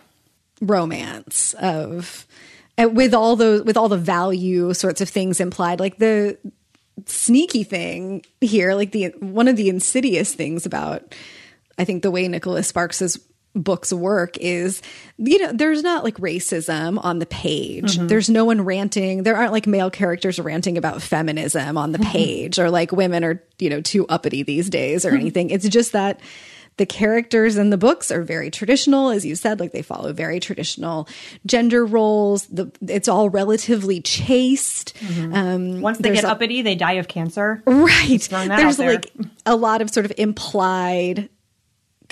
romance 0.61 1.55
of 1.55 2.27
with 2.79 3.15
all 3.15 3.37
those 3.37 3.63
with 3.65 3.77
all 3.77 3.89
the 3.89 3.99
value 3.99 4.75
sorts 4.75 5.01
of 5.01 5.09
things 5.09 5.41
implied 5.41 5.79
like 5.79 5.99
the 5.99 6.39
sneaky 7.07 7.65
thing 7.65 8.25
here, 8.41 8.75
like 8.75 8.93
the 8.93 9.09
one 9.21 9.49
of 9.49 9.57
the 9.57 9.69
insidious 9.69 10.35
things 10.35 10.67
about 10.67 11.15
I 11.79 11.85
think 11.85 12.03
the 12.03 12.11
way 12.11 12.29
Nicholas 12.29 12.69
Sparks's 12.69 13.19
books 13.55 13.93
work 13.93 14.39
is 14.39 14.81
you 15.19 15.39
know 15.39 15.53
there's 15.53 15.83
not 15.83 16.05
like 16.05 16.17
racism 16.17 17.03
on 17.05 17.19
the 17.19 17.27
page 17.27 17.97
mm-hmm. 17.97 18.07
there's 18.07 18.31
no 18.31 18.47
one 18.47 18.63
ranting 18.63 19.25
there 19.25 19.37
aren't 19.37 19.53
like 19.53 19.67
male 19.67 19.91
characters 19.91 20.39
ranting 20.39 20.79
about 20.79 21.03
feminism 21.03 21.77
on 21.77 21.93
the 21.93 21.99
mm-hmm. 21.99 22.13
page 22.13 22.59
or 22.59 22.71
like 22.71 22.93
women 22.93 23.23
are 23.23 23.43
you 23.59 23.69
know 23.69 23.81
too 23.81 24.07
uppity 24.09 24.43
these 24.43 24.71
days 24.71 25.05
or 25.05 25.11
anything 25.15 25.51
it's 25.51 25.69
just 25.69 25.93
that 25.93 26.19
the 26.79 26.87
characters 26.87 27.59
in 27.59 27.71
the 27.71 27.77
books 27.77 28.11
are 28.11 28.23
very 28.23 28.51
traditional, 28.51 29.11
as 29.11 29.27
you 29.27 29.37
said, 29.37 29.61
like 29.61 29.73
they 29.73 29.83
follow 29.83 30.13
very 30.13 30.41
traditional 30.41 31.07
gender 31.45 31.85
roles. 31.85 32.47
The 32.47 32.73
it's 32.81 33.09
all 33.09 33.29
relatively 33.29 34.01
chaste. 34.01 34.95
Mm-hmm. 34.97 35.35
Um, 35.35 35.81
Once 35.83 35.99
they 35.99 36.15
get 36.15 36.25
a, 36.25 36.31
uppity, 36.31 36.63
they 36.63 36.75
die 36.75 36.95
of 36.95 37.09
cancer. 37.09 37.63
Right. 37.67 38.27
There's 38.31 38.79
there. 38.79 38.93
like 38.93 39.13
a 39.45 39.55
lot 39.55 39.83
of 39.83 39.91
sort 39.91 40.07
of 40.07 40.13
implied 40.17 41.29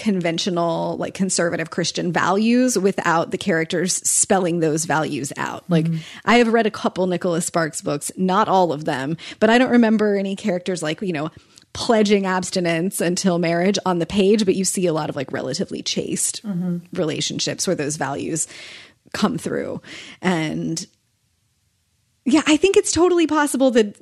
conventional 0.00 0.96
like 0.96 1.12
conservative 1.12 1.70
christian 1.70 2.10
values 2.10 2.78
without 2.78 3.30
the 3.30 3.38
characters 3.38 3.96
spelling 4.08 4.60
those 4.60 4.86
values 4.86 5.30
out 5.36 5.62
like 5.68 5.84
mm-hmm. 5.84 6.00
i 6.24 6.36
have 6.36 6.48
read 6.48 6.66
a 6.66 6.70
couple 6.70 7.06
nicholas 7.06 7.44
sparks 7.44 7.82
books 7.82 8.10
not 8.16 8.48
all 8.48 8.72
of 8.72 8.86
them 8.86 9.16
but 9.38 9.50
i 9.50 9.58
don't 9.58 9.70
remember 9.70 10.16
any 10.16 10.34
characters 10.34 10.82
like 10.82 11.02
you 11.02 11.12
know 11.12 11.30
pledging 11.72 12.26
abstinence 12.26 13.00
until 13.00 13.38
marriage 13.38 13.78
on 13.86 14.00
the 14.00 14.06
page, 14.06 14.44
but 14.44 14.56
you 14.56 14.64
see 14.64 14.86
a 14.86 14.92
lot 14.92 15.08
of 15.08 15.16
like 15.16 15.30
relatively 15.30 15.82
chaste 15.82 16.44
mm-hmm. 16.44 16.78
relationships 16.92 17.66
where 17.66 17.76
those 17.76 17.96
values 17.96 18.48
come 19.12 19.38
through. 19.38 19.80
And 20.20 20.84
yeah, 22.24 22.42
I 22.46 22.56
think 22.56 22.76
it's 22.76 22.92
totally 22.92 23.26
possible 23.26 23.70
that 23.72 23.96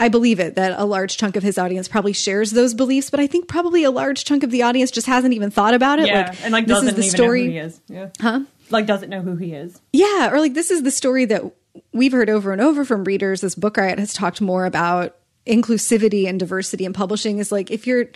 I 0.00 0.08
believe 0.08 0.40
it 0.40 0.54
that 0.56 0.80
a 0.80 0.84
large 0.86 1.18
chunk 1.18 1.36
of 1.36 1.42
his 1.42 1.58
audience 1.58 1.86
probably 1.86 2.14
shares 2.14 2.50
those 2.52 2.72
beliefs, 2.72 3.10
but 3.10 3.20
I 3.20 3.26
think 3.26 3.48
probably 3.48 3.84
a 3.84 3.90
large 3.90 4.24
chunk 4.24 4.42
of 4.42 4.50
the 4.50 4.62
audience 4.62 4.90
just 4.90 5.06
hasn't 5.06 5.34
even 5.34 5.50
thought 5.50 5.74
about 5.74 5.98
it. 5.98 6.08
Yeah, 6.08 6.28
like, 6.28 6.42
and 6.42 6.52
like 6.52 6.66
this 6.66 6.82
is 6.82 6.94
the 6.94 7.02
story. 7.02 7.50
he 7.50 7.58
is. 7.58 7.78
Yeah. 7.86 8.08
Huh? 8.18 8.40
Like 8.70 8.86
doesn't 8.86 9.10
know 9.10 9.20
who 9.20 9.36
he 9.36 9.52
is. 9.52 9.78
Yeah, 9.92 10.30
or 10.32 10.40
like 10.40 10.54
this 10.54 10.70
is 10.70 10.82
the 10.82 10.90
story 10.90 11.26
that 11.26 11.44
we've 11.92 12.12
heard 12.12 12.30
over 12.30 12.50
and 12.50 12.62
over 12.62 12.86
from 12.86 13.04
readers. 13.04 13.42
This 13.42 13.54
book 13.54 13.76
riot 13.76 13.98
has 13.98 14.14
talked 14.14 14.40
more 14.40 14.64
about 14.64 15.16
inclusivity 15.46 16.26
and 16.26 16.40
diversity 16.40 16.86
in 16.86 16.94
publishing 16.94 17.38
is 17.38 17.52
like 17.52 17.70
if 17.70 17.86
you're 17.86 18.06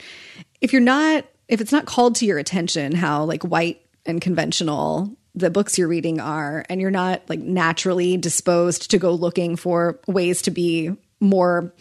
if 0.60 0.72
you're 0.72 0.82
not 0.82 1.24
if 1.48 1.60
it's 1.60 1.72
not 1.72 1.86
called 1.86 2.14
to 2.14 2.26
your 2.26 2.38
attention 2.38 2.94
how 2.94 3.24
like 3.24 3.42
white 3.42 3.80
and 4.04 4.20
conventional 4.20 5.16
the 5.34 5.50
books 5.50 5.78
you're 5.78 5.88
reading 5.88 6.20
are 6.20 6.64
and 6.68 6.80
you're 6.80 6.90
not 6.90 7.22
like 7.28 7.40
naturally 7.40 8.16
disposed 8.16 8.90
to 8.90 8.98
go 8.98 9.12
looking 9.12 9.56
for 9.56 9.98
ways 10.06 10.42
to 10.42 10.50
be 10.50 10.94
more 11.24 11.72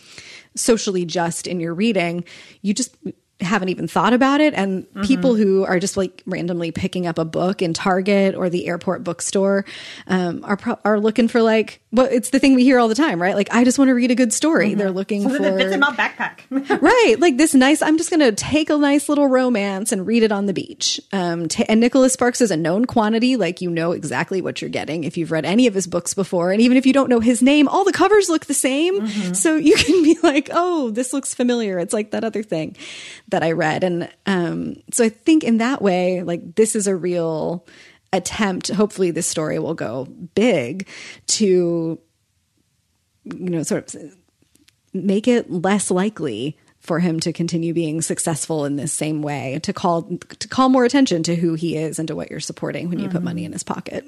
socially 0.56 1.06
just 1.06 1.48
in 1.48 1.60
your 1.60 1.74
reading 1.74 2.24
you 2.62 2.74
just 2.74 2.96
haven't 3.40 3.70
even 3.70 3.88
thought 3.88 4.14
about 4.14 4.42
it 4.42 4.54
and 4.54 4.84
mm-hmm. 4.84 5.04
people 5.04 5.36
who 5.36 5.66
are 5.66 5.80
just 5.80 5.98
like 5.98 6.24
randomly 6.26 6.72
picking 6.72 7.06
up 7.06 7.18
a 7.18 7.26
book 7.26 7.62
in 7.62 7.74
target 7.74 8.36
or 8.36 8.50
the 8.50 8.68
airport 8.68 9.04
bookstore 9.04 9.66
um, 10.08 10.44
are 10.46 10.58
pro- 10.58 10.80
are 10.86 11.00
looking 11.00 11.28
for 11.28 11.42
like 11.42 11.82
well 11.94 12.08
it's 12.12 12.32
the 12.32 12.40
thing 12.40 12.56
we 12.56 12.64
hear 12.64 12.80
all 12.80 12.90
the 12.90 12.96
time 12.96 13.22
right? 13.22 13.36
Like 13.36 13.48
i 13.52 13.64
just 13.64 13.80
want 13.80 13.88
to 13.90 13.94
read 13.94 14.12
a 14.12 14.16
good 14.16 14.34
story. 14.34 14.70
Mm-hmm. 14.70 14.80
they're 14.80 14.92
looking 14.92 15.24
for 15.30 15.38
that 15.38 15.56
fits 15.56 15.74
in 15.74 15.80
my 15.80 15.92
backpack. 15.92 16.40
Right. 16.82 17.16
Like 17.20 17.38
this 17.38 17.54
nice 17.54 17.82
i'm 17.82 17.98
just 17.98 18.10
gonna 18.10 18.32
take 18.32 18.70
a 18.70 18.78
nice 18.78 19.08
little 19.08 19.28
romance 19.28 19.92
and 19.92 20.06
read 20.06 20.24
it 20.24 20.32
on 20.32 20.48
the 20.48 20.54
beach. 20.54 21.00
Um, 21.14 21.48
t- 21.48 21.66
and 21.70 21.80
nicholas 21.80 22.14
sparks 22.14 22.42
is 22.42 22.52
a 22.52 22.58
known 22.58 22.86
quantity. 22.86 23.38
Like 23.38 23.62
you 23.62 23.70
know 23.70 23.92
exactly 23.94 24.42
what 24.42 24.62
you're 24.62 24.70
getting 24.70 25.04
if 25.04 25.16
you've 25.16 25.32
read 25.32 25.46
any 25.46 25.68
of 25.68 25.74
his 25.74 25.88
books 25.88 26.14
before. 26.14 26.52
And 26.52 26.62
even 26.62 26.76
if 26.76 26.86
you 26.86 26.94
don't 26.94 27.10
know 27.10 27.20
his 27.20 27.42
name 27.42 27.68
all 27.68 27.86
the 27.86 27.94
covers 27.94 28.28
look 28.28 28.46
the 28.48 28.54
same. 28.54 29.00
Mm-hmm. 29.02 29.34
so 29.34 29.56
you 29.56 29.76
can 29.76 30.04
be 30.04 30.18
like 30.24 30.50
oh 30.52 30.90
this 30.90 31.14
looks 31.14 31.34
familiar. 31.34 31.80
It's 31.80 31.94
like 31.94 32.12
that 32.12 32.24
other 32.24 32.44
thing 32.44 32.76
that 33.30 33.44
I 33.44 33.52
read. 33.52 33.84
And 33.84 34.10
um, 34.26 34.76
so 34.92 35.04
I 35.04 35.10
think 35.10 35.44
in 35.44 35.58
that 35.58 35.82
way, 35.82 36.24
like 36.24 36.56
this 36.56 36.76
is 36.76 36.88
a 36.88 36.96
real 36.96 37.66
attempt. 38.14 38.70
Hopefully, 38.70 39.12
this 39.12 39.28
story 39.28 39.60
will 39.60 39.74
go 39.74 40.06
big 40.36 40.88
to, 41.28 42.00
you 43.26 43.50
know, 43.50 43.64
sort 43.64 43.94
of 43.94 44.16
make 44.94 45.28
it 45.28 45.52
less 45.52 45.92
likely 45.92 46.58
for 46.80 47.00
him 47.00 47.20
to 47.22 47.34
continue 47.34 47.74
being 47.74 48.02
successful 48.02 48.66
in 48.66 48.76
this 48.76 48.94
same 48.94 49.22
way 49.22 49.60
to 49.64 49.74
call 49.74 50.04
to 50.04 50.48
call 50.48 50.70
more 50.70 50.86
attention 50.86 51.24
to 51.24 51.36
who 51.36 51.54
he 51.54 51.76
is 51.76 52.00
and 52.00 52.08
to 52.08 52.16
what 52.16 52.30
you're 52.30 52.40
supporting 52.40 52.90
when 52.90 53.00
you 53.00 53.06
mm-hmm. 53.06 53.18
put 53.18 53.24
money 53.24 53.44
in 53.44 53.52
his 53.52 53.64
pocket. 53.64 54.06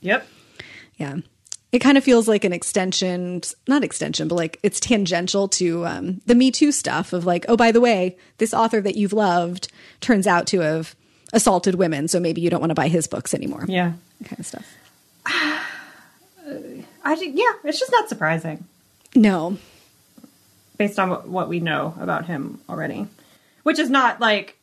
Yep. 0.00 0.26
Yeah 0.96 1.18
it 1.72 1.78
kind 1.80 1.96
of 1.96 2.04
feels 2.04 2.28
like 2.28 2.44
an 2.44 2.52
extension, 2.52 3.40
not 3.66 3.82
extension, 3.82 4.28
but 4.28 4.34
like 4.34 4.60
it's 4.62 4.78
tangential 4.78 5.48
to 5.48 5.86
um, 5.86 6.20
the 6.26 6.34
Me 6.34 6.50
Too 6.50 6.70
stuff 6.70 7.14
of 7.14 7.24
like, 7.24 7.46
oh, 7.48 7.56
by 7.56 7.72
the 7.72 7.80
way, 7.80 8.18
this 8.36 8.52
author 8.52 8.82
that 8.82 8.94
you've 8.94 9.14
loved 9.14 9.72
turns 10.00 10.26
out 10.26 10.46
to 10.48 10.60
have 10.60 10.94
assaulted 11.32 11.76
women, 11.76 12.08
so 12.08 12.20
maybe 12.20 12.40
you 12.40 12.50
don't 12.50 12.60
want 12.60 12.70
to 12.70 12.74
buy 12.74 12.88
his 12.88 13.06
books 13.06 13.34
anymore. 13.34 13.64
Yeah, 13.68 13.92
kind 14.24 14.38
of 14.38 14.46
stuff. 14.46 14.66
I 17.04 17.14
yeah, 17.14 17.52
it's 17.64 17.78
just 17.78 17.92
not 17.92 18.08
surprising. 18.08 18.64
No, 19.14 19.58
based 20.78 20.98
on 20.98 21.10
what 21.30 21.48
we 21.48 21.60
know 21.60 21.94
about 22.00 22.26
him 22.26 22.60
already, 22.68 23.06
which 23.62 23.78
is 23.78 23.90
not 23.90 24.20
like 24.20 24.56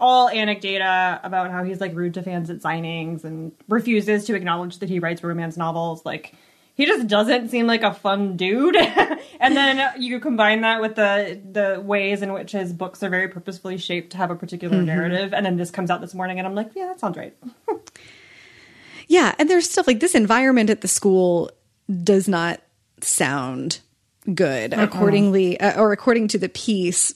all 0.00 0.28
anecdata 0.30 1.20
about 1.22 1.50
how 1.50 1.62
he's 1.62 1.80
like 1.80 1.94
rude 1.94 2.14
to 2.14 2.22
fans 2.22 2.50
at 2.50 2.58
signings 2.58 3.22
and 3.22 3.52
refuses 3.68 4.24
to 4.24 4.34
acknowledge 4.34 4.78
that 4.78 4.88
he 4.88 4.98
writes 4.98 5.22
romance 5.22 5.56
novels. 5.56 6.04
Like 6.04 6.34
he 6.82 6.86
just 6.86 7.06
doesn't 7.06 7.48
seem 7.48 7.68
like 7.68 7.84
a 7.84 7.94
fun 7.94 8.36
dude. 8.36 8.74
and 9.40 9.56
then 9.56 9.92
you 10.02 10.18
combine 10.18 10.62
that 10.62 10.80
with 10.80 10.96
the 10.96 11.40
the 11.52 11.80
ways 11.80 12.22
in 12.22 12.32
which 12.32 12.50
his 12.50 12.72
books 12.72 13.04
are 13.04 13.08
very 13.08 13.28
purposefully 13.28 13.78
shaped 13.78 14.10
to 14.10 14.16
have 14.16 14.32
a 14.32 14.34
particular 14.34 14.78
mm-hmm. 14.78 14.86
narrative. 14.86 15.32
And 15.32 15.46
then 15.46 15.56
this 15.56 15.70
comes 15.70 15.92
out 15.92 16.00
this 16.00 16.12
morning, 16.12 16.38
and 16.38 16.46
I'm 16.46 16.56
like, 16.56 16.72
yeah, 16.74 16.88
that 16.88 16.98
sounds 16.98 17.16
right. 17.16 17.36
yeah, 19.06 19.32
and 19.38 19.48
there's 19.48 19.70
stuff 19.70 19.86
like 19.86 20.00
this 20.00 20.16
environment 20.16 20.70
at 20.70 20.80
the 20.80 20.88
school 20.88 21.52
does 22.02 22.26
not 22.26 22.60
sound 23.00 23.78
good. 24.34 24.72
Mm-mm. 24.72 24.82
Accordingly, 24.82 25.60
uh, 25.60 25.80
or 25.80 25.92
according 25.92 26.26
to 26.28 26.38
the 26.38 26.48
piece, 26.48 27.14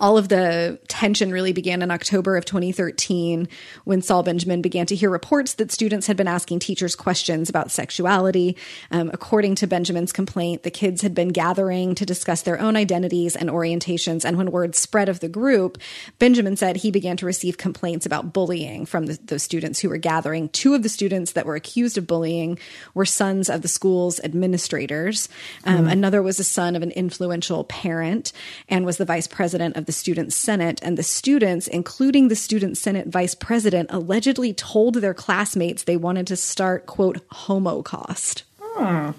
all 0.00 0.18
of 0.18 0.28
the 0.28 0.78
tension 0.88 1.30
really 1.30 1.52
began 1.52 1.82
in 1.82 1.90
October 1.90 2.36
of 2.36 2.44
2013 2.44 3.48
when 3.84 4.02
Saul 4.02 4.22
Benjamin 4.22 4.62
began 4.62 4.86
to 4.86 4.94
hear 4.94 5.10
reports 5.10 5.54
that 5.54 5.70
students 5.70 6.06
had 6.06 6.16
been 6.16 6.28
asking 6.28 6.60
teachers 6.60 6.94
questions 6.94 7.48
about 7.48 7.70
sexuality. 7.70 8.56
Um, 8.90 9.10
according 9.12 9.56
to 9.56 9.66
Benjamin's 9.66 10.12
complaint, 10.12 10.62
the 10.62 10.70
kids 10.70 11.02
had 11.02 11.14
been 11.14 11.28
gathering 11.28 11.94
to 11.96 12.06
discuss 12.06 12.42
their 12.42 12.60
own 12.60 12.76
identities 12.76 13.36
and 13.36 13.50
orientations. 13.50 14.24
And 14.24 14.36
when 14.36 14.50
word 14.50 14.74
spread 14.74 15.08
of 15.08 15.20
the 15.20 15.28
group, 15.28 15.78
Benjamin 16.18 16.56
said 16.56 16.76
he 16.76 16.90
began 16.90 17.16
to 17.18 17.26
receive 17.26 17.58
complaints 17.58 18.06
about 18.06 18.32
bullying 18.32 18.86
from 18.86 19.06
the, 19.06 19.18
those 19.24 19.42
students 19.42 19.80
who 19.80 19.88
were 19.88 19.98
gathering. 19.98 20.48
Two 20.50 20.74
of 20.74 20.82
the 20.82 20.88
students 20.88 21.32
that 21.32 21.46
were 21.46 21.56
accused 21.56 21.98
of 21.98 22.06
bullying 22.06 22.58
were 22.94 23.04
sons 23.04 23.48
of 23.48 23.62
the 23.62 23.68
school's 23.68 24.20
administrators. 24.20 25.28
Um, 25.64 25.86
mm. 25.86 25.92
Another 25.92 26.22
was 26.22 26.40
a 26.40 26.44
son 26.44 26.76
of 26.76 26.82
an 26.82 26.90
influential 26.92 27.64
parent 27.64 28.32
and 28.68 28.84
was 28.84 28.96
the 28.96 29.04
vice 29.04 29.26
president 29.26 29.76
of 29.76 29.81
of 29.82 29.86
the 29.86 29.92
Student 29.92 30.32
Senate, 30.32 30.80
and 30.82 30.96
the 30.96 31.02
students, 31.02 31.66
including 31.66 32.28
the 32.28 32.36
Student 32.36 32.78
Senate 32.78 33.08
vice 33.08 33.34
president, 33.34 33.90
allegedly 33.92 34.54
told 34.54 34.94
their 34.94 35.12
classmates 35.12 35.82
they 35.82 35.96
wanted 35.96 36.26
to 36.28 36.36
start, 36.36 36.86
quote, 36.86 37.20
homocost. 37.30 38.44
Hmm. 38.60 39.10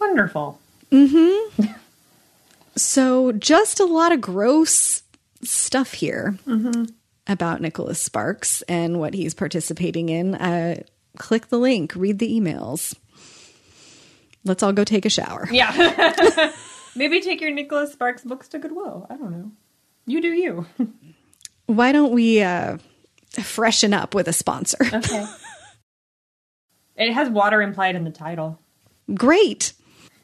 Wonderful. 0.00 0.58
Mm-hmm. 0.90 1.64
so 2.76 3.32
just 3.32 3.78
a 3.78 3.84
lot 3.84 4.12
of 4.12 4.22
gross 4.22 5.02
stuff 5.42 5.92
here 5.92 6.38
mm-hmm. 6.46 6.84
about 7.26 7.60
Nicholas 7.60 8.00
Sparks 8.00 8.62
and 8.62 8.98
what 8.98 9.12
he's 9.12 9.34
participating 9.34 10.08
in. 10.08 10.34
Uh, 10.34 10.82
click 11.18 11.48
the 11.48 11.58
link, 11.58 11.92
read 11.94 12.18
the 12.18 12.40
emails. 12.40 12.94
Let's 14.44 14.62
all 14.62 14.72
go 14.72 14.84
take 14.84 15.04
a 15.04 15.10
shower. 15.10 15.46
Yeah. 15.52 16.52
Maybe 16.98 17.20
take 17.20 17.40
your 17.40 17.52
Nicholas 17.52 17.92
Sparks 17.92 18.24
books 18.24 18.48
to 18.48 18.58
Goodwill. 18.58 19.06
I 19.08 19.16
don't 19.16 19.30
know. 19.30 19.52
You 20.06 20.20
do 20.20 20.32
you. 20.32 20.66
Why 21.66 21.92
don't 21.92 22.12
we 22.12 22.42
uh, 22.42 22.78
freshen 23.40 23.94
up 23.94 24.14
with 24.16 24.26
a 24.26 24.32
sponsor? 24.32 24.78
Okay. 24.92 25.26
it 26.96 27.12
has 27.12 27.28
water 27.30 27.62
implied 27.62 27.94
in 27.94 28.02
the 28.02 28.10
title. 28.10 28.58
Great. 29.14 29.74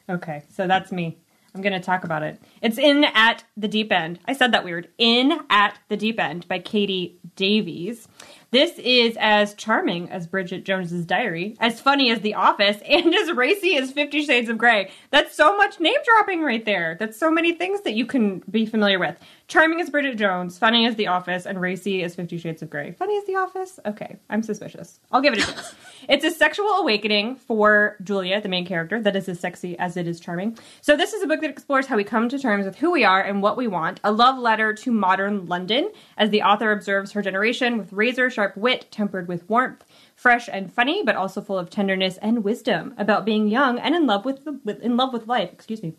Okay, 0.09 0.43
so 0.53 0.67
that's 0.67 0.91
me. 0.91 1.17
I'm 1.53 1.61
going 1.61 1.71
to 1.71 1.79
talk 1.79 2.03
about 2.03 2.23
it. 2.23 2.41
It's 2.61 2.77
in 2.77 3.05
at 3.05 3.45
the 3.55 3.69
deep 3.69 3.89
end. 3.93 4.19
I 4.25 4.33
said 4.33 4.51
that 4.51 4.65
weird. 4.65 4.89
In 4.97 5.39
at 5.49 5.79
the 5.87 5.95
deep 5.95 6.19
end 6.19 6.45
by 6.49 6.59
Katie 6.59 7.17
Davies. 7.37 8.09
This 8.51 8.77
is 8.79 9.17
as 9.19 9.53
charming 9.53 10.09
as 10.09 10.27
Bridget 10.27 10.65
Jones's 10.65 11.05
Diary, 11.05 11.55
as 11.59 11.79
funny 11.79 12.11
as 12.11 12.21
The 12.21 12.35
Office, 12.35 12.77
and 12.87 13.13
as 13.13 13.31
racy 13.31 13.77
as 13.77 13.91
Fifty 13.91 14.23
Shades 14.23 14.49
of 14.49 14.57
Grey. 14.57 14.91
That's 15.11 15.35
so 15.35 15.55
much 15.57 15.79
name 15.79 15.97
dropping 16.05 16.41
right 16.43 16.63
there. 16.63 16.95
That's 16.99 17.17
so 17.17 17.31
many 17.31 17.53
things 17.53 17.81
that 17.81 17.93
you 17.93 18.05
can 18.05 18.43
be 18.49 18.65
familiar 18.65 18.99
with. 18.99 19.17
Charming 19.47 19.79
as 19.79 19.91
Bridget 19.91 20.17
Jones, 20.17 20.57
funny 20.57 20.87
as 20.87 20.95
The 20.95 21.05
Office, 21.07 21.45
and 21.45 21.61
racy 21.61 22.03
as 22.03 22.15
Fifty 22.15 22.37
Shades 22.39 22.63
of 22.63 22.69
Grey. 22.69 22.93
Funny 22.93 23.15
as 23.17 23.25
The 23.25 23.35
Office? 23.35 23.79
Okay, 23.85 24.17
I'm 24.27 24.41
suspicious. 24.41 24.99
I'll 25.11 25.21
give 25.21 25.33
it 25.33 25.43
a 25.43 25.45
chance. 25.45 25.75
it's 26.09 26.25
a 26.25 26.31
sexual 26.31 26.67
awakening 26.69 27.35
for 27.35 27.95
Julia, 28.03 28.41
the 28.41 28.49
main 28.49 28.65
character, 28.65 28.99
that 28.99 29.15
is 29.15 29.29
as 29.29 29.39
sexy 29.39 29.77
as 29.77 29.97
it 29.97 30.07
is 30.07 30.19
charming. 30.19 30.57
So, 30.81 30.97
this 30.97 31.13
is 31.13 31.21
a 31.21 31.27
book 31.27 31.41
that 31.41 31.49
explores 31.51 31.85
how 31.85 31.95
we 31.95 32.03
come 32.03 32.27
to 32.29 32.39
terms 32.39 32.65
with 32.65 32.77
who 32.77 32.91
we 32.91 33.03
are 33.03 33.21
and 33.21 33.43
what 33.43 33.55
we 33.55 33.67
want. 33.67 33.99
A 34.03 34.11
love 34.11 34.39
letter 34.39 34.73
to 34.73 34.91
modern 34.91 35.45
London, 35.45 35.91
as 36.17 36.31
the 36.31 36.41
author 36.41 36.71
observes 36.71 37.11
her 37.11 37.21
generation 37.21 37.77
with 37.77 37.93
razor 37.93 38.31
sharp 38.31 38.57
wit 38.57 38.87
tempered 38.89 39.27
with 39.27 39.47
warmth 39.47 39.85
fresh 40.15 40.47
and 40.51 40.73
funny, 40.73 41.03
but 41.03 41.15
also 41.15 41.41
full 41.41 41.59
of 41.59 41.69
tenderness 41.69 42.17
and 42.17 42.43
wisdom 42.43 42.95
about 42.97 43.25
being 43.25 43.47
young 43.47 43.77
and 43.77 43.93
in 43.93 44.07
love 44.07 44.25
with, 44.25 44.45
the, 44.45 44.59
with 44.63 44.81
in 44.81 44.97
love 44.97 45.13
with 45.13 45.27
life. 45.27 45.51
Excuse 45.51 45.83
me. 45.83 45.93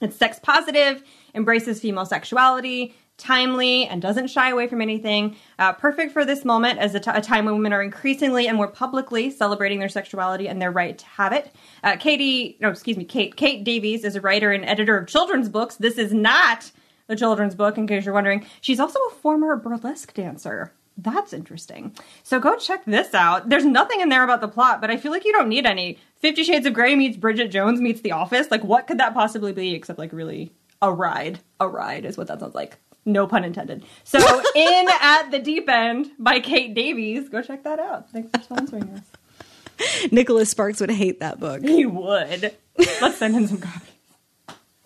It's 0.00 0.16
sex 0.16 0.38
positive, 0.42 1.02
embraces 1.34 1.80
female 1.80 2.06
sexuality, 2.06 2.94
timely, 3.16 3.86
and 3.86 4.00
doesn't 4.00 4.28
shy 4.28 4.50
away 4.50 4.66
from 4.66 4.80
anything. 4.80 5.36
Uh, 5.58 5.72
perfect 5.72 6.12
for 6.12 6.24
this 6.24 6.44
moment 6.44 6.78
as 6.78 6.94
a, 6.94 7.00
t- 7.00 7.10
a 7.12 7.20
time 7.20 7.44
when 7.44 7.54
women 7.54 7.72
are 7.72 7.82
increasingly 7.82 8.48
and 8.48 8.56
more 8.56 8.68
publicly 8.68 9.30
celebrating 9.30 9.78
their 9.78 9.90
sexuality 9.90 10.48
and 10.48 10.60
their 10.60 10.70
right 10.70 10.96
to 10.96 11.06
have 11.06 11.32
it. 11.32 11.54
Uh, 11.84 11.96
Katie, 11.96 12.56
no, 12.60 12.70
excuse 12.70 12.96
me, 12.96 13.04
Kate, 13.04 13.36
Kate 13.36 13.62
Davies 13.62 14.04
is 14.04 14.16
a 14.16 14.20
writer 14.20 14.52
and 14.52 14.64
editor 14.64 14.96
of 14.96 15.06
children's 15.06 15.48
books. 15.48 15.76
This 15.76 15.98
is 15.98 16.14
not 16.14 16.70
a 17.10 17.16
children's 17.16 17.54
book, 17.54 17.76
in 17.76 17.86
case 17.86 18.04
you're 18.04 18.14
wondering. 18.14 18.46
She's 18.60 18.80
also 18.80 18.98
a 19.00 19.14
former 19.14 19.56
burlesque 19.56 20.14
dancer. 20.14 20.72
That's 20.96 21.32
interesting. 21.32 21.94
So 22.22 22.38
go 22.40 22.56
check 22.56 22.84
this 22.84 23.14
out. 23.14 23.48
There's 23.48 23.64
nothing 23.64 24.00
in 24.00 24.10
there 24.10 24.22
about 24.22 24.40
the 24.40 24.48
plot, 24.48 24.80
but 24.80 24.90
I 24.90 24.96
feel 24.96 25.12
like 25.12 25.24
you 25.24 25.32
don't 25.32 25.48
need 25.48 25.66
any. 25.66 25.98
Fifty 26.16 26.44
Shades 26.44 26.66
of 26.66 26.74
Grey 26.74 26.94
meets 26.94 27.16
Bridget 27.16 27.48
Jones 27.48 27.80
meets 27.80 28.02
The 28.02 28.12
Office. 28.12 28.50
Like, 28.50 28.64
what 28.64 28.86
could 28.86 28.98
that 28.98 29.14
possibly 29.14 29.52
be 29.52 29.74
except 29.74 29.98
like 29.98 30.12
really 30.12 30.52
a 30.82 30.92
ride? 30.92 31.40
A 31.58 31.68
ride 31.68 32.04
is 32.04 32.16
what 32.16 32.26
that 32.28 32.40
sounds 32.40 32.54
like. 32.54 32.76
No 33.04 33.26
pun 33.26 33.44
intended. 33.44 33.84
So, 34.04 34.18
in 34.54 34.86
at 35.00 35.30
the 35.30 35.38
deep 35.38 35.68
end 35.68 36.10
by 36.18 36.40
Kate 36.40 36.74
Davies. 36.74 37.28
Go 37.28 37.42
check 37.42 37.64
that 37.64 37.78
out. 37.78 38.10
Thanks 38.10 38.30
for 38.30 38.54
sponsoring 38.54 38.94
us. 38.94 39.04
Nicholas 40.12 40.50
Sparks 40.50 40.80
would 40.80 40.90
hate 40.90 41.20
that 41.20 41.40
book. 41.40 41.62
He 41.62 41.86
would. 41.86 42.54
Let's 43.00 43.16
send 43.16 43.34
him 43.34 43.46
some 43.46 43.60
copies. 43.60 43.88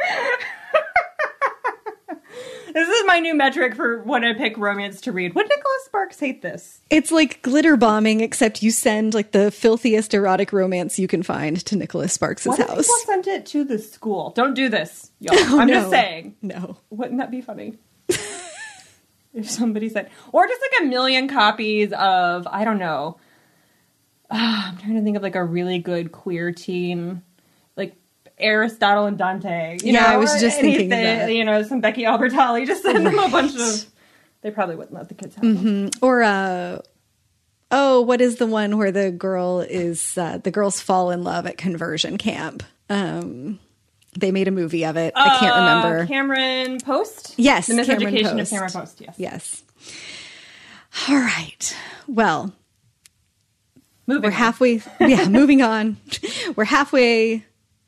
This 2.75 2.89
is 2.89 3.07
my 3.07 3.21
new 3.21 3.37
metric 3.37 3.77
for 3.77 4.03
when 4.03 4.25
I 4.25 4.35
pick 4.35 4.59
romance 4.59 5.01
to 5.03 5.13
read. 5.13 5.33
Would 5.33 5.49
Nicholas 5.49 5.64
Sparks 5.95 6.19
hate 6.19 6.43
this? 6.43 6.81
It's 6.91 7.13
like 7.13 7.41
glitter 7.43 7.77
bombing, 7.77 8.21
except 8.21 8.65
you 8.65 8.73
send 8.73 9.15
like 9.15 9.31
the 9.31 9.53
filthiest 9.53 10.13
erotic 10.13 10.53
romance 10.53 10.99
you 10.99 11.07
can 11.07 11.23
find 11.23 11.57
to 11.67 11.77
Nicholas 11.77 12.13
Sparks' 12.13 12.47
what 12.47 12.59
house. 12.59 12.89
If 12.89 13.07
sent 13.07 13.29
it 13.29 13.47
to 13.47 13.63
the 13.63 13.79
school. 13.79 14.31
Don't 14.31 14.55
do 14.55 14.69
this, 14.69 15.13
y'all. 15.21 15.37
Oh, 15.39 15.61
I'm 15.61 15.69
no. 15.69 15.75
just 15.75 15.91
saying. 15.91 16.35
No. 16.43 16.79
Wouldn't 16.91 17.19
that 17.19 17.31
be 17.31 17.41
funny? 17.41 17.79
if 18.09 19.49
somebody 19.49 19.89
said, 19.89 20.11
or 20.33 20.49
just 20.49 20.61
like 20.61 20.83
a 20.83 20.87
million 20.87 21.29
copies 21.29 21.93
of, 21.93 22.49
I 22.49 22.65
don't 22.65 22.79
know. 22.81 23.21
Uh, 24.29 24.65
I'm 24.73 24.79
trying 24.79 24.97
to 24.97 25.03
think 25.03 25.17
of 25.17 25.23
like 25.23 25.37
a 25.37 25.45
really 25.45 25.79
good 25.79 26.11
queer 26.11 26.51
teen 26.51 27.23
like 27.77 27.95
Aristotle 28.37 29.07
and 29.07 29.17
Dante. 29.17 29.79
yeah, 29.81 29.93
know, 29.93 30.07
I 30.07 30.17
was 30.17 30.41
just 30.41 30.59
thinking 30.59 30.89
that. 30.89 31.33
You 31.33 31.45
know, 31.45 31.63
some 31.63 31.81
Becky 31.81 32.03
Albertalli. 32.03 32.67
Just 32.67 32.83
send 32.83 33.07
them 33.07 33.17
a 33.17 33.29
bunch 33.29 33.55
of. 33.55 33.87
They 34.45 34.51
probably 34.51 34.77
wouldn't 34.77 34.93
let 34.93 35.09
the 35.09 35.15
kids 35.15 35.35
have 35.37 35.43
mm-hmm. 35.43 35.65
them. 35.65 35.91
Or 36.03 36.23
uh, 36.23 36.81
oh, 37.71 38.03
what 38.03 38.21
is 38.21 38.37
the 38.37 38.47
one 38.47 38.77
where 38.77 38.93
the 38.93 39.11
girl 39.11 39.61
is 39.61 40.19
uh, 40.19 40.37
the 40.37 40.51
girls 40.51 40.83
fall 40.83 41.11
in 41.11 41.25
love 41.25 41.47
at 41.47 41.57
conversion 41.57 42.19
camp? 42.19 42.63
Um, 42.91 43.59
they 44.19 44.33
made 44.33 44.47
a 44.47 44.51
movie 44.51 44.85
of 44.85 44.99
it. 44.99 45.15
Uh, 45.17 45.21
I 45.21 45.39
can't 45.39 45.57
uh, 45.57 45.61
remember. 45.61 46.07
Cameron 46.07 46.79
Post. 46.81 47.37
Yes, 47.39 47.69
the 47.69 47.73
miseducation 47.73 48.33
Post. 48.33 48.41
of 48.43 48.51
Cameron 48.51 48.73
Post. 48.73 49.01
Yes. 49.01 49.15
Yes. 49.17 49.63
All 51.09 51.17
right. 51.17 51.77
Well, 52.07 52.53
moving 54.07 54.25
we're 54.25 54.31
halfway. 54.31 54.83
yeah, 55.01 55.27
moving 55.27 55.63
on. 55.63 55.97
We're 56.55 56.65
halfway 56.65 57.47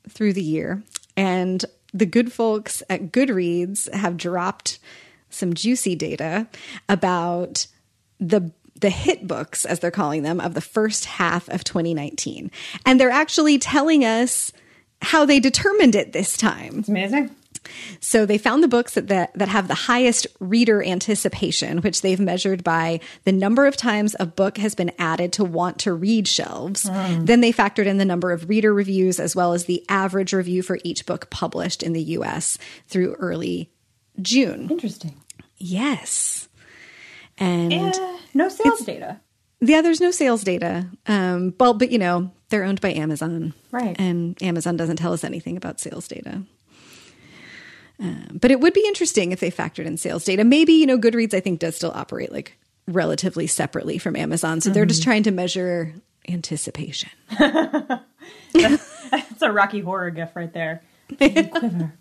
through 0.09 0.33
the 0.33 0.43
year, 0.43 0.81
and 1.15 1.63
the 1.93 2.07
good 2.07 2.33
folks 2.33 2.81
at 2.89 3.11
Goodreads 3.11 3.93
have 3.93 4.17
dropped 4.17 4.79
some 5.37 5.53
juicy 5.53 5.95
data 5.95 6.47
about 6.89 7.67
the 8.19 8.51
the 8.79 8.89
hit 8.89 9.25
books 9.25 9.65
as 9.65 9.79
they're 9.79 9.89
calling 9.89 10.21
them 10.21 10.39
of 10.39 10.53
the 10.53 10.61
first 10.61 11.05
half 11.05 11.49
of 11.49 11.63
2019 11.63 12.51
and 12.85 12.99
they're 12.99 13.09
actually 13.09 13.57
telling 13.57 14.05
us 14.05 14.51
how 15.01 15.25
they 15.25 15.39
determined 15.39 15.95
it 15.95 16.13
this 16.13 16.37
time 16.37 16.79
it's 16.79 16.89
amazing 16.89 17.35
so 17.99 18.25
they 18.25 18.37
found 18.37 18.63
the 18.63 18.67
books 18.67 18.93
that, 18.93 19.07
that, 19.07 19.33
that 19.35 19.47
have 19.47 19.67
the 19.67 19.73
highest 19.73 20.27
reader 20.39 20.83
anticipation, 20.83 21.81
which 21.81 22.01
they've 22.01 22.19
measured 22.19 22.63
by 22.63 22.99
the 23.23 23.31
number 23.31 23.65
of 23.65 23.77
times 23.77 24.15
a 24.19 24.25
book 24.25 24.57
has 24.57 24.75
been 24.75 24.91
added 24.97 25.33
to 25.33 25.43
want 25.43 25.79
to 25.79 25.93
read 25.93 26.27
shelves. 26.27 26.85
Mm. 26.85 27.25
Then 27.25 27.41
they 27.41 27.51
factored 27.51 27.85
in 27.85 27.97
the 27.97 28.05
number 28.05 28.31
of 28.31 28.49
reader 28.49 28.73
reviews 28.73 29.19
as 29.19 29.35
well 29.35 29.53
as 29.53 29.65
the 29.65 29.83
average 29.89 30.33
review 30.33 30.61
for 30.61 30.79
each 30.83 31.05
book 31.05 31.29
published 31.29 31.83
in 31.83 31.93
the 31.93 32.03
US 32.03 32.57
through 32.87 33.15
early 33.15 33.71
June. 34.21 34.69
Interesting. 34.69 35.15
Yes. 35.57 36.47
And 37.37 37.95
no 38.33 38.49
sales 38.49 38.81
data. 38.81 39.19
Yeah, 39.59 39.81
there's 39.81 40.01
no 40.01 40.11
sales 40.11 40.43
data. 40.43 40.87
Um, 41.07 41.53
well, 41.59 41.73
but 41.73 41.91
you 41.91 41.97
know, 41.97 42.31
they're 42.49 42.63
owned 42.63 42.81
by 42.81 42.93
Amazon. 42.93 43.53
Right. 43.71 43.95
And 43.99 44.41
Amazon 44.41 44.77
doesn't 44.77 44.97
tell 44.97 45.13
us 45.13 45.23
anything 45.23 45.57
about 45.57 45.79
sales 45.79 46.07
data. 46.07 46.43
Um, 47.99 48.37
but 48.39 48.51
it 48.51 48.59
would 48.59 48.73
be 48.73 48.85
interesting 48.85 49.31
if 49.31 49.39
they 49.39 49.49
factored 49.49 49.85
in 49.85 49.97
sales 49.97 50.23
data. 50.23 50.43
Maybe, 50.43 50.73
you 50.73 50.85
know, 50.85 50.99
Goodreads, 50.99 51.33
I 51.33 51.39
think, 51.39 51.59
does 51.59 51.75
still 51.75 51.91
operate 51.95 52.31
like 52.31 52.55
relatively 52.87 53.47
separately 53.47 53.97
from 53.97 54.15
Amazon. 54.15 54.61
So 54.61 54.69
mm-hmm. 54.69 54.75
they're 54.75 54.85
just 54.85 55.01
mm-hmm. 55.01 55.09
trying 55.09 55.23
to 55.23 55.31
measure 55.31 55.95
anticipation. 56.27 57.09
that's, 57.39 59.41
a 59.41 59.51
Rocky 59.51 59.81
Horror 59.81 60.11
gif 60.11 60.35
right 60.35 60.53
there. 60.53 60.83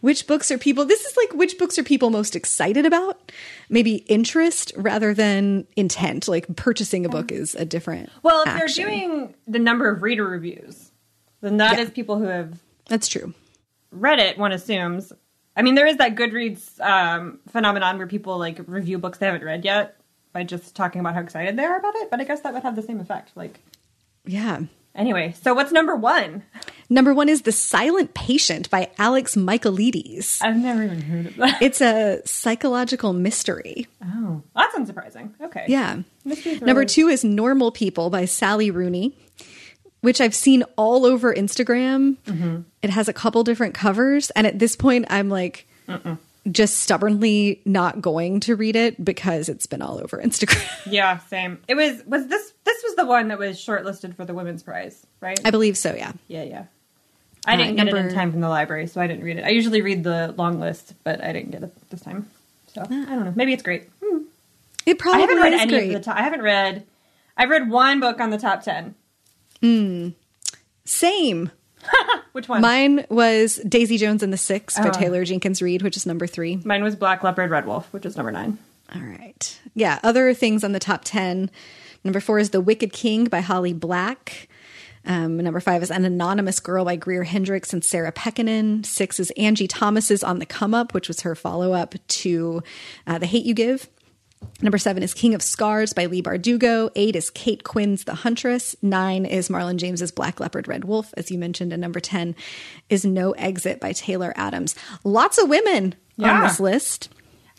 which 0.00 0.26
books 0.26 0.50
are 0.50 0.58
people 0.58 0.84
this 0.84 1.04
is 1.04 1.16
like 1.16 1.32
which 1.32 1.58
books 1.58 1.78
are 1.78 1.84
people 1.84 2.10
most 2.10 2.36
excited 2.36 2.86
about 2.86 3.32
maybe 3.68 3.96
interest 4.06 4.72
rather 4.76 5.14
than 5.14 5.66
intent 5.76 6.28
like 6.28 6.54
purchasing 6.56 7.04
a 7.04 7.08
book 7.08 7.32
is 7.32 7.54
a 7.54 7.64
different 7.64 8.10
well 8.22 8.42
if 8.42 8.48
action. 8.48 8.58
they're 8.58 8.90
doing 8.90 9.34
the 9.46 9.58
number 9.58 9.90
of 9.90 10.02
reader 10.02 10.24
reviews 10.24 10.90
then 11.40 11.56
that 11.58 11.76
yeah. 11.76 11.84
is 11.84 11.90
people 11.90 12.18
who 12.18 12.24
have 12.26 12.58
that's 12.86 13.08
true 13.08 13.34
read 13.90 14.18
it, 14.18 14.38
one 14.38 14.52
assumes, 14.52 15.12
I 15.56 15.62
mean, 15.62 15.74
there 15.74 15.86
is 15.86 15.96
that 15.96 16.14
Goodreads 16.14 16.78
um, 16.80 17.40
phenomenon 17.48 17.98
where 17.98 18.06
people 18.06 18.38
like 18.38 18.60
review 18.66 18.98
books 18.98 19.18
they 19.18 19.26
haven't 19.26 19.44
read 19.44 19.64
yet 19.64 19.96
by 20.32 20.44
just 20.44 20.76
talking 20.76 21.00
about 21.00 21.14
how 21.14 21.20
excited 21.20 21.56
they 21.56 21.64
are 21.64 21.78
about 21.78 21.94
it. 21.96 22.10
But 22.10 22.20
I 22.20 22.24
guess 22.24 22.40
that 22.42 22.52
would 22.52 22.62
have 22.62 22.76
the 22.76 22.82
same 22.82 23.00
effect. 23.00 23.32
Like, 23.34 23.60
Yeah. 24.26 24.60
anyway, 24.94 25.34
so 25.40 25.54
what's 25.54 25.72
number 25.72 25.96
one? 25.96 26.42
Number 26.90 27.12
one 27.12 27.28
is 27.28 27.42
The 27.42 27.52
Silent 27.52 28.14
Patient 28.14 28.70
by 28.70 28.90
Alex 28.98 29.36
Michaelides. 29.36 30.38
I've 30.42 30.56
never 30.56 30.82
even 30.84 31.02
heard 31.02 31.26
of 31.26 31.36
that. 31.36 31.60
It's 31.60 31.82
a 31.82 32.22
psychological 32.24 33.12
mystery. 33.12 33.86
Oh, 34.02 34.42
that's 34.56 34.74
unsurprising. 34.74 35.32
Okay. 35.40 35.66
Yeah. 35.68 36.00
Number 36.62 36.86
two 36.86 37.08
is 37.08 37.24
Normal 37.24 37.72
People 37.72 38.08
by 38.08 38.24
Sally 38.24 38.70
Rooney, 38.70 39.14
which 40.00 40.20
I've 40.20 40.34
seen 40.34 40.64
all 40.76 41.04
over 41.04 41.34
Instagram. 41.34 42.16
Mm-hmm. 42.24 42.60
It 42.82 42.90
has 42.90 43.06
a 43.06 43.12
couple 43.12 43.44
different 43.44 43.74
covers. 43.74 44.30
And 44.30 44.46
at 44.46 44.58
this 44.58 44.74
point, 44.74 45.04
I'm 45.10 45.28
like, 45.28 45.68
just 46.50 46.78
stubbornly 46.78 47.60
not 47.66 48.00
going 48.00 48.40
to 48.40 48.56
read 48.56 48.76
it 48.76 49.04
because 49.04 49.50
it's 49.50 49.66
been 49.66 49.82
all 49.82 50.00
over 50.02 50.16
Instagram. 50.22 50.64
Yeah, 50.90 51.18
same. 51.18 51.58
It 51.68 51.74
was 51.74 52.02
was 52.06 52.26
this 52.28 52.52
this 52.64 52.82
was 52.82 52.96
the 52.96 53.04
one 53.04 53.28
that 53.28 53.38
was 53.38 53.58
shortlisted 53.58 54.16
for 54.16 54.24
the 54.24 54.32
Women's 54.32 54.62
Prize, 54.62 55.06
right? 55.20 55.38
I 55.44 55.50
believe 55.50 55.76
so, 55.76 55.94
yeah. 55.94 56.12
yeah, 56.28 56.44
yeah. 56.44 56.64
I 57.48 57.56
didn't 57.56 57.76
get 57.76 57.88
it 57.88 57.94
in 57.94 58.14
time 58.14 58.30
from 58.30 58.40
the 58.40 58.48
library, 58.48 58.86
so 58.86 59.00
I 59.00 59.06
didn't 59.06 59.24
read 59.24 59.38
it. 59.38 59.44
I 59.44 59.48
usually 59.50 59.80
read 59.82 60.04
the 60.04 60.34
long 60.36 60.60
list, 60.60 60.94
but 61.04 61.22
I 61.24 61.32
didn't 61.32 61.50
get 61.50 61.62
it 61.62 61.90
this 61.90 62.00
time. 62.00 62.28
So 62.74 62.82
I 62.82 62.86
don't 62.86 63.24
know. 63.24 63.32
Maybe 63.34 63.52
it's 63.52 63.62
great. 63.62 63.88
Hmm. 64.04 64.18
It 64.86 64.98
I 65.06 65.18
haven't 65.18 65.38
read 65.38 65.52
any 65.54 65.72
great. 65.72 65.86
of 65.88 65.92
the. 65.94 66.00
top 66.04 66.16
I 66.16 66.22
haven't 66.22 66.42
read. 66.42 66.84
I've 67.36 67.50
read 67.50 67.70
one 67.70 68.00
book 68.00 68.20
on 68.20 68.30
the 68.30 68.38
top 68.38 68.62
ten. 68.62 68.94
Same. 70.84 71.50
Which 72.32 72.48
one? 72.48 72.60
Mine 72.60 73.06
was 73.08 73.56
Daisy 73.68 73.98
Jones 73.98 74.22
and 74.22 74.32
the 74.32 74.36
Six 74.38 74.78
by 74.78 74.88
Oh. 74.88 74.90
Taylor 74.90 75.24
Jenkins 75.24 75.62
Reid, 75.62 75.82
which 75.82 75.96
is 75.96 76.06
number 76.06 76.26
three. 76.26 76.56
Mine 76.64 76.82
was 76.82 76.96
Black 76.96 77.22
Leopard, 77.22 77.50
Red 77.50 77.66
Wolf, 77.66 77.92
which 77.92 78.04
is 78.06 78.16
number 78.16 78.32
nine. 78.32 78.58
All 78.94 79.00
right. 79.02 79.58
Yeah. 79.74 79.98
Other 80.02 80.32
things 80.34 80.64
on 80.64 80.72
the 80.72 80.78
top 80.78 81.02
10. 81.04 81.50
Number 82.04 82.20
four 82.20 82.38
is 82.38 82.50
The 82.50 82.60
Wicked 82.60 82.92
King 82.92 83.24
by 83.26 83.40
Holly 83.40 83.72
Black. 83.72 84.48
Um, 85.06 85.36
number 85.38 85.60
five 85.60 85.82
is 85.82 85.90
An 85.90 86.04
Anonymous 86.04 86.60
Girl 86.60 86.84
by 86.84 86.96
Greer 86.96 87.24
Hendricks 87.24 87.72
and 87.72 87.84
Sarah 87.84 88.12
Pekkanen. 88.12 88.84
Six 88.84 89.18
is 89.20 89.30
Angie 89.32 89.68
Thomas's 89.68 90.22
On 90.22 90.38
the 90.38 90.46
Come 90.46 90.74
Up, 90.74 90.94
which 90.94 91.08
was 91.08 91.20
her 91.22 91.34
follow 91.34 91.72
up 91.72 91.94
to 92.08 92.62
uh, 93.06 93.18
The 93.18 93.26
Hate 93.26 93.46
You 93.46 93.54
Give. 93.54 93.88
Number 94.60 94.78
seven 94.78 95.02
is 95.02 95.14
King 95.14 95.34
of 95.34 95.42
Scars 95.42 95.92
by 95.92 96.06
Leigh 96.06 96.22
Bardugo. 96.22 96.90
Eight 96.94 97.16
is 97.16 97.30
Kate 97.30 97.64
Quinn's 97.64 98.04
The 98.04 98.14
Huntress. 98.14 98.76
Nine 98.82 99.24
is 99.24 99.48
Marlon 99.48 99.76
James's 99.76 100.12
Black 100.12 100.40
Leopard 100.40 100.68
Red 100.68 100.84
Wolf, 100.84 101.12
as 101.16 101.30
you 101.30 101.38
mentioned. 101.38 101.72
And 101.72 101.80
number 101.80 102.00
10 102.00 102.36
is 102.88 103.04
No 103.04 103.32
Exit 103.32 103.80
by 103.80 103.92
Taylor 103.92 104.32
Adams. 104.36 104.74
Lots 105.04 105.38
of 105.38 105.48
women 105.48 105.94
on 106.20 106.42
this 106.42 106.60
list. 106.60 107.08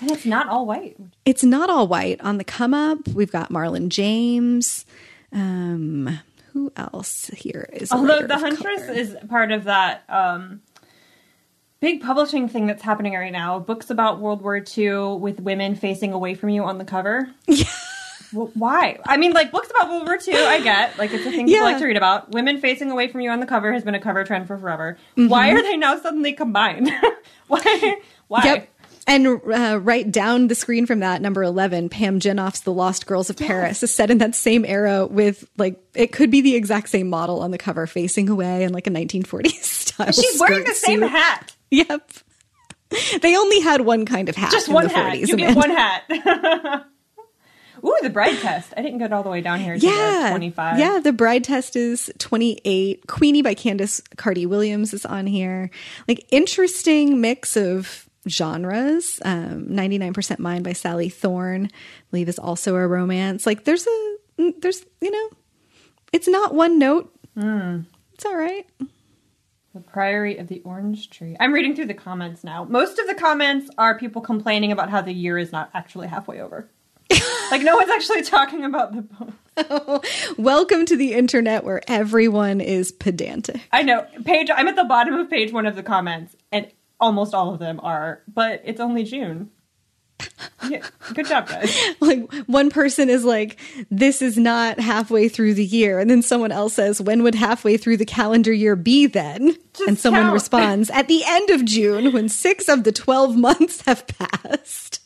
And 0.01 0.11
it's 0.11 0.25
not 0.25 0.47
all 0.47 0.65
white. 0.65 0.95
It's 1.25 1.43
not 1.43 1.69
all 1.69 1.87
white. 1.87 2.21
On 2.21 2.37
the 2.37 2.43
come 2.43 2.73
up, 2.73 3.07
we've 3.09 3.31
got 3.31 3.49
Marlon 3.51 3.89
James. 3.89 4.85
Um, 5.33 6.19
who 6.59 6.71
else 6.75 7.27
here 7.27 7.67
is? 7.71 7.91
Although 7.91 8.27
The 8.27 8.37
Huntress 8.37 8.85
color? 8.85 8.97
is 8.97 9.15
part 9.29 9.51
of 9.51 9.63
that 9.65 10.03
um, 10.09 10.61
big 11.79 12.01
publishing 12.01 12.49
thing 12.49 12.67
that's 12.67 12.81
happening 12.83 13.13
right 13.13 13.31
now. 13.31 13.59
Books 13.59 13.89
about 13.89 14.19
World 14.19 14.41
War 14.41 14.57
II 14.77 15.15
with 15.15 15.39
women 15.39 15.75
facing 15.75 16.11
away 16.11 16.33
from 16.35 16.49
you 16.49 16.63
on 16.63 16.77
the 16.77 16.85
cover. 16.85 17.29
Yeah. 17.47 17.65
Well, 18.31 18.51
why? 18.53 18.99
I 19.07 19.17
mean, 19.17 19.31
like 19.31 19.51
books 19.51 19.71
about 19.71 19.89
World 19.89 20.05
War 20.05 20.15
II, 20.27 20.35
I 20.35 20.59
get. 20.61 20.99
Like 20.99 21.11
it's 21.13 21.25
a 21.25 21.31
thing 21.31 21.47
Yeah. 21.47 21.55
people 21.59 21.65
like 21.71 21.79
to 21.79 21.85
read 21.85 21.97
about. 21.97 22.31
Women 22.31 22.59
facing 22.61 22.91
away 22.91 23.07
from 23.07 23.21
you 23.21 23.31
on 23.31 23.39
the 23.39 23.47
cover 23.47 23.73
has 23.73 23.83
been 23.83 23.95
a 23.95 23.99
cover 23.99 24.23
trend 24.23 24.45
for 24.45 24.55
forever. 24.57 24.97
Mm-hmm. 25.17 25.29
Why 25.29 25.49
are 25.51 25.61
they 25.63 25.77
now 25.77 25.97
suddenly 25.99 26.33
combined? 26.33 26.91
why? 27.47 28.01
Why? 28.27 28.43
Yep. 28.43 28.69
And 29.09 29.41
uh, 29.51 29.79
right 29.81 30.09
down 30.09 30.49
the 30.49 30.55
screen 30.55 30.85
from 30.85 30.99
that, 30.99 31.19
number 31.19 31.41
11, 31.41 31.89
Pam 31.89 32.19
Jenoff's 32.19 32.61
The 32.61 32.71
Lost 32.71 33.07
Girls 33.07 33.31
of 33.31 33.37
Paris 33.37 33.81
is 33.81 33.91
set 33.91 34.11
in 34.11 34.19
that 34.19 34.35
same 34.35 34.63
era 34.65 35.07
with, 35.07 35.49
like, 35.57 35.81
it 35.95 36.11
could 36.11 36.29
be 36.29 36.41
the 36.41 36.55
exact 36.55 36.89
same 36.89 37.09
model 37.09 37.41
on 37.41 37.49
the 37.49 37.57
cover, 37.57 37.87
facing 37.87 38.29
away 38.29 38.63
in 38.63 38.71
like 38.71 38.85
a 38.85 38.91
1940s 38.91 39.51
style. 39.63 40.11
She's 40.11 40.39
wearing 40.39 40.63
the 40.63 40.75
same 40.75 40.99
suit. 40.99 41.09
hat. 41.09 41.55
Yep. 41.71 42.11
They 43.21 43.35
only 43.35 43.59
had 43.61 43.81
one 43.81 44.05
kind 44.05 44.29
of 44.29 44.35
hat. 44.35 44.51
Just 44.51 44.69
one 44.69 44.87
hat. 44.87 45.13
40s, 45.13 45.27
You 45.27 45.37
get 45.37 45.55
one 45.55 45.69
hat. 45.71 46.85
Ooh, 47.83 47.97
the 48.01 48.09
bride 48.09 48.37
test. 48.39 48.73
I 48.75 48.81
didn't 48.81 48.97
get 48.99 49.13
all 49.13 49.23
the 49.23 49.29
way 49.29 49.41
down 49.41 49.59
here 49.59 49.77
to 49.77 49.85
yeah, 49.85 50.23
the 50.25 50.29
25. 50.31 50.79
Yeah, 50.79 50.99
the 50.99 51.13
bride 51.13 51.43
test 51.43 51.75
is 51.75 52.11
28. 52.17 53.07
Queenie 53.07 53.41
by 53.41 53.53
Candace 53.53 54.01
Cardi 54.17 54.45
Williams 54.45 54.93
is 54.93 55.05
on 55.05 55.27
here. 55.27 55.69
Like 56.07 56.25
interesting 56.31 57.21
mix 57.21 57.55
of 57.55 58.08
genres. 58.27 59.19
Um, 59.23 59.65
99% 59.67 60.39
Mine 60.39 60.63
by 60.63 60.73
Sally 60.73 61.09
Thorne, 61.09 61.65
I 61.65 61.69
believe 62.11 62.29
is 62.29 62.39
also 62.39 62.75
a 62.75 62.87
romance. 62.87 63.45
Like 63.45 63.65
there's 63.65 63.87
a 63.87 64.15
there's 64.61 64.85
you 65.01 65.11
know, 65.11 65.29
it's 66.11 66.27
not 66.27 66.53
one 66.53 66.79
note. 66.79 67.13
Hmm. 67.35 67.81
It's 68.13 68.25
all 68.25 68.35
right. 68.35 68.65
The 69.73 69.81
Priory 69.81 70.37
of 70.37 70.47
the 70.47 70.61
Orange 70.65 71.09
Tree. 71.09 71.37
I'm 71.39 71.53
reading 71.53 71.75
through 71.75 71.85
the 71.85 71.93
comments 71.93 72.43
now. 72.43 72.63
Most 72.63 72.97
of 72.99 73.07
the 73.07 73.13
comments 73.13 73.69
are 73.77 73.97
people 73.97 74.21
complaining 74.21 74.71
about 74.71 74.89
how 74.89 75.01
the 75.01 75.13
year 75.13 75.37
is 75.37 75.51
not 75.51 75.69
actually 75.73 76.07
halfway 76.07 76.41
over. 76.41 76.67
like 77.51 77.61
no 77.61 77.75
one's 77.75 77.89
actually 77.89 78.23
talking 78.23 78.65
about 78.65 78.93
the 78.93 79.01
book. 79.01 80.05
Welcome 80.37 80.85
to 80.85 80.95
the 80.95 81.13
internet 81.13 81.63
where 81.63 81.81
everyone 81.87 82.61
is 82.61 82.91
pedantic. 82.91 83.61
I 83.71 83.83
know. 83.83 84.05
Page 84.25 84.49
I'm 84.53 84.67
at 84.67 84.75
the 84.75 84.85
bottom 84.85 85.13
of 85.15 85.29
page 85.29 85.51
one 85.51 85.65
of 85.65 85.75
the 85.75 85.83
comments, 85.83 86.35
and 86.51 86.67
almost 86.99 87.33
all 87.33 87.53
of 87.53 87.59
them 87.59 87.79
are, 87.81 88.21
but 88.27 88.61
it's 88.65 88.79
only 88.79 89.03
June. 89.03 89.51
Yeah, 90.67 90.85
good 91.13 91.27
job, 91.27 91.47
guys. 91.47 91.73
like 92.01 92.29
one 92.45 92.69
person 92.69 93.09
is 93.09 93.23
like 93.23 93.57
this 93.89 94.21
is 94.21 94.37
not 94.37 94.77
halfway 94.77 95.29
through 95.29 95.53
the 95.53 95.63
year 95.63 95.97
and 95.97 96.09
then 96.09 96.21
someone 96.21 96.51
else 96.51 96.73
says 96.73 97.01
when 97.01 97.23
would 97.23 97.35
halfway 97.35 97.77
through 97.77 97.95
the 97.95 98.05
calendar 98.05 98.51
year 98.51 98.75
be 98.75 99.05
then 99.07 99.55
Just 99.73 99.87
and 99.87 99.97
someone 99.97 100.23
count. 100.23 100.33
responds 100.33 100.89
at 100.89 101.07
the 101.07 101.23
end 101.25 101.49
of 101.51 101.63
june 101.63 102.11
when 102.11 102.27
6 102.27 102.67
of 102.67 102.83
the 102.83 102.91
12 102.91 103.37
months 103.37 103.81
have 103.85 104.05
passed 104.07 104.99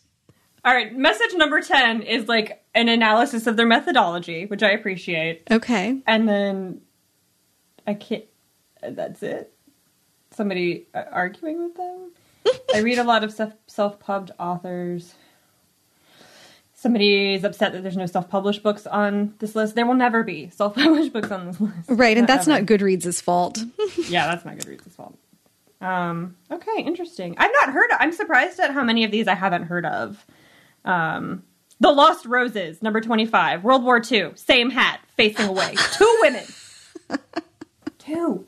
All 0.65 0.73
right, 0.73 0.95
message 0.97 1.35
number 1.35 1.61
10 1.61 2.01
is 2.01 2.27
like 2.27 2.63
an 2.73 2.89
analysis 2.89 3.45
of 3.45 3.55
their 3.55 3.67
methodology, 3.67 4.47
which 4.47 4.63
I 4.63 4.71
appreciate. 4.71 5.43
okay 5.51 6.01
And 6.07 6.27
then 6.27 6.81
I 7.85 7.93
can't, 7.93 8.25
that's 8.81 9.21
it. 9.21 9.53
Somebody 10.35 10.87
uh, 10.93 11.03
arguing 11.11 11.63
with 11.63 11.75
them. 11.75 12.11
I 12.75 12.79
read 12.79 12.97
a 12.97 13.03
lot 13.03 13.23
of 13.23 13.33
self 13.67 13.99
pubbed 13.99 14.31
authors. 14.39 15.13
Somebody's 16.75 17.45
upset 17.45 17.71
that 17.71 17.81
there's 17.83 17.95
no 17.95 18.05
self 18.07 18.29
published 18.29 18.61
books 18.61 18.85
on 18.85 19.35
this 19.39 19.55
list. 19.55 19.75
There 19.75 19.85
will 19.85 19.93
never 19.93 20.23
be 20.23 20.49
self 20.49 20.75
published 20.75 21.13
books 21.13 21.31
on 21.31 21.47
this 21.47 21.61
list. 21.61 21.75
right 21.87 22.17
and 22.17 22.27
that's 22.27 22.47
ever. 22.47 22.59
not 22.59 22.67
goodreads' 22.67 23.21
fault 23.21 23.59
Yeah, 24.09 24.27
that's 24.27 24.43
not 24.43 24.57
Goodreads' 24.57 24.89
fault. 24.91 25.17
Um, 25.79 26.35
okay, 26.51 26.81
interesting. 26.83 27.35
I've 27.37 27.51
not 27.61 27.73
heard. 27.73 27.89
I'm 27.99 28.11
surprised 28.13 28.59
at 28.59 28.71
how 28.71 28.83
many 28.83 29.03
of 29.03 29.11
these 29.11 29.27
I 29.27 29.35
haven't 29.35 29.63
heard 29.63 29.85
of. 29.85 30.25
Um, 30.85 31.43
the 31.79 31.91
Lost 31.91 32.25
Roses, 32.25 32.81
number 32.81 33.01
twenty-five, 33.01 33.63
World 33.63 33.83
War 33.83 34.01
II, 34.09 34.31
same 34.35 34.69
hat, 34.69 34.99
facing 35.17 35.47
away, 35.47 35.75
two 35.93 36.17
women, 36.21 36.43
two. 37.97 38.45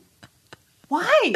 Why? 0.88 1.32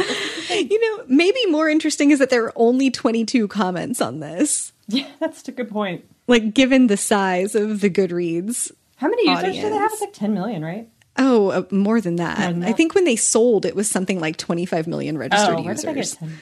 you 0.51 0.81
know 0.99 1.05
maybe 1.09 1.45
more 1.47 1.69
interesting 1.69 2.11
is 2.11 2.19
that 2.21 2.31
there 2.31 2.45
are 2.45 2.53
only 2.57 2.91
22 2.91 3.49
comments 3.49 4.01
on 4.01 4.21
this 4.21 4.73
Yeah, 4.89 5.09
that's 5.19 5.47
a 5.49 5.53
good 5.53 5.69
point. 5.71 6.05
like 6.29 6.55
given 6.55 6.87
the 6.87 6.97
size 6.97 7.55
of 7.55 7.81
the 7.81 7.91
goodreads 7.91 8.71
How 8.97 9.09
many 9.09 9.29
users 9.29 9.57
do 9.57 9.71
they 9.71 9.77
have? 9.77 9.91
It's 9.93 10.01
like 10.01 10.13
ten 10.13 10.35
million, 10.35 10.65
right? 10.65 10.89
oh 11.19 11.51
uh, 11.51 11.63
more 11.73 12.01
than 12.01 12.17
that 12.17 12.39
More 12.39 12.53
than 12.53 12.65
i 12.65 12.73
think 12.73 12.95
when 12.95 13.05
they 13.05 13.17
sold 13.17 13.67
it 13.67 13.75
was 13.75 13.91
something 13.91 14.21
like 14.21 14.37
25 14.37 14.87
million 14.87 15.19
registered 15.19 15.57
oh, 15.57 15.63
where 15.63 15.75
did 15.75 15.85
I 15.87 15.93
get 15.93 15.97
users 15.99 16.17
10? 16.17 16.39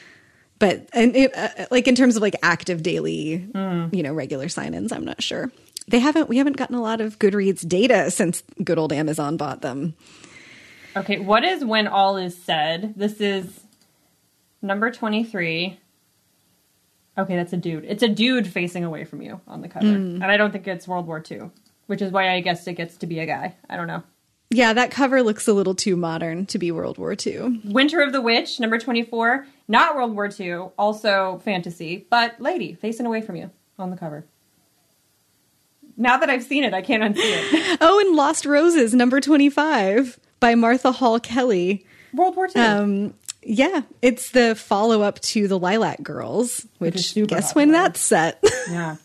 but 0.59 0.89
and 0.93 1.17
it, 1.17 1.35
uh, 1.35 1.67
like 1.71 1.89
in 1.89 1.95
terms 1.95 2.17
of 2.17 2.23
like 2.23 2.37
active 2.43 2.83
daily 2.83 3.39
Hmm. 3.55 3.87
you 3.93 4.03
know 4.03 4.13
regular 4.13 4.49
sign-ins 4.51 4.93
i'm 4.93 5.05
not 5.07 5.23
sure 5.23 5.51
they 5.89 5.99
haven't 6.01 6.29
we 6.29 6.37
haven't 6.37 6.59
gotten 6.59 6.77
a 6.77 6.83
lot 6.83 7.01
of 7.01 7.19
goodreads 7.19 7.67
data 7.67 8.11
since 8.11 8.43
good 8.63 8.79
old 8.79 8.93
amazon 8.93 9.39
bought 9.39 9.63
them 9.63 9.95
Okay, 10.99 11.19
what 11.19 11.45
is 11.45 11.65
when 11.65 11.87
all 11.87 12.17
is 12.17 12.37
said? 12.37 12.95
This 12.97 13.21
is 13.21 13.61
number 14.61 14.91
23. 14.91 15.79
Okay, 17.17 17.37
that's 17.37 17.53
a 17.53 17.57
dude. 17.57 17.85
It's 17.85 18.03
a 18.03 18.09
dude 18.09 18.47
facing 18.47 18.85
away 18.85 19.05
from 19.05 19.23
you 19.23 19.41
on 19.47 19.61
the 19.61 19.69
cover. 19.69 19.87
Hmm. 19.87 20.23
And 20.23 20.25
I 20.25 20.37
don't 20.37 20.53
think 20.53 20.67
it's 20.67 20.87
World 20.87 21.07
War 21.07 21.23
II, 21.29 21.51
which 21.87 22.03
is 22.03 22.13
why 22.13 22.31
I 22.31 22.41
guess 22.41 22.67
it 22.67 22.75
gets 22.75 22.97
to 22.99 23.07
be 23.07 23.19
a 23.21 23.27
guy. 23.27 23.55
I 23.69 23.77
don't 23.77 23.87
know. 23.87 24.03
yeah 24.51 24.73
that 24.73 24.91
cover 24.91 25.23
looks 25.23 25.47
a 25.47 25.53
little 25.53 25.75
too 25.75 25.95
modern 25.97 26.47
to 26.47 26.59
be 26.59 26.71
world 26.73 26.97
war 26.97 27.15
ii 27.27 27.61
Winter 27.65 28.03
of 28.03 28.13
the 28.13 28.21
Witch, 28.21 28.59
number 28.61 28.79
24. 28.79 29.47
Not 29.69 29.95
World 29.95 30.15
War 30.15 30.31
II, 30.39 30.71
also 30.79 31.41
fantasy, 31.45 32.07
but 32.09 32.41
lady 32.41 32.73
facing 32.75 33.05
away 33.07 33.21
from 33.21 33.37
you 33.37 33.51
on 33.79 33.91
the 33.91 33.97
cover. 33.97 34.25
Now 35.97 36.17
that 36.19 36.31
I've 36.31 36.45
seen 36.45 36.65
it, 36.65 36.73
I 36.73 36.81
can't 36.83 37.03
unsee 37.03 37.19
it. 37.19 37.79
oh 37.81 38.01
and 38.01 38.17
lost 38.17 38.47
roses 38.47 38.95
number 38.95 39.21
25 39.21 40.19
by 40.41 40.55
martha 40.55 40.93
hall 40.93 41.19
kelly 41.21 41.85
World 42.15 42.37
War 42.37 42.49
II. 42.55 42.63
um 42.63 43.15
Yeah, 43.43 43.83
it's 44.03 44.31
the 44.31 44.55
follow 44.55 45.03
up 45.03 45.21
to 45.21 45.47
the 45.49 45.59
Lilac 45.59 46.03
Girls, 46.03 46.67
which 46.79 47.15
guess 47.15 47.55
when 47.55 47.69
popular. 47.69 47.73
that's 47.73 48.01
set. 48.01 48.43
Yeah. 48.71 48.97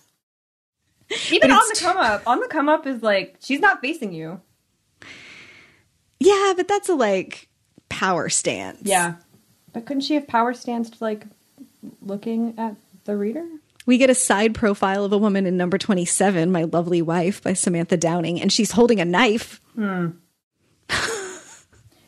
Even 1.31 1.51
on 1.51 1.59
the 1.69 1.77
come 1.79 1.97
up, 1.97 2.23
on 2.25 2.39
the 2.39 2.47
come 2.47 2.69
up 2.69 2.87
is 2.87 3.03
like 3.03 3.35
she's 3.39 3.59
not 3.59 3.81
facing 3.81 4.13
you. 4.13 4.41
yeah, 6.19 6.53
but 6.55 6.67
that's 6.67 6.89
a 6.89 6.95
like 6.95 7.49
power 7.89 8.29
stance. 8.29 8.79
Yeah, 8.83 9.15
but 9.73 9.85
couldn't 9.85 10.01
she 10.01 10.15
have 10.15 10.27
power 10.27 10.53
stance 10.53 10.89
to 10.89 10.97
like 11.03 11.25
looking 12.01 12.55
at 12.57 12.75
the 13.03 13.15
reader? 13.15 13.45
We 13.85 13.97
get 13.97 14.09
a 14.09 14.15
side 14.15 14.55
profile 14.55 15.03
of 15.03 15.11
a 15.11 15.17
woman 15.17 15.45
in 15.45 15.57
number 15.57 15.77
27, 15.77 16.49
My 16.51 16.63
Lovely 16.63 17.01
Wife 17.01 17.43
by 17.43 17.51
Samantha 17.53 17.97
Downing, 17.97 18.41
and 18.41 18.51
she's 18.51 18.71
holding 18.71 19.01
a 19.01 19.05
knife. 19.05 19.59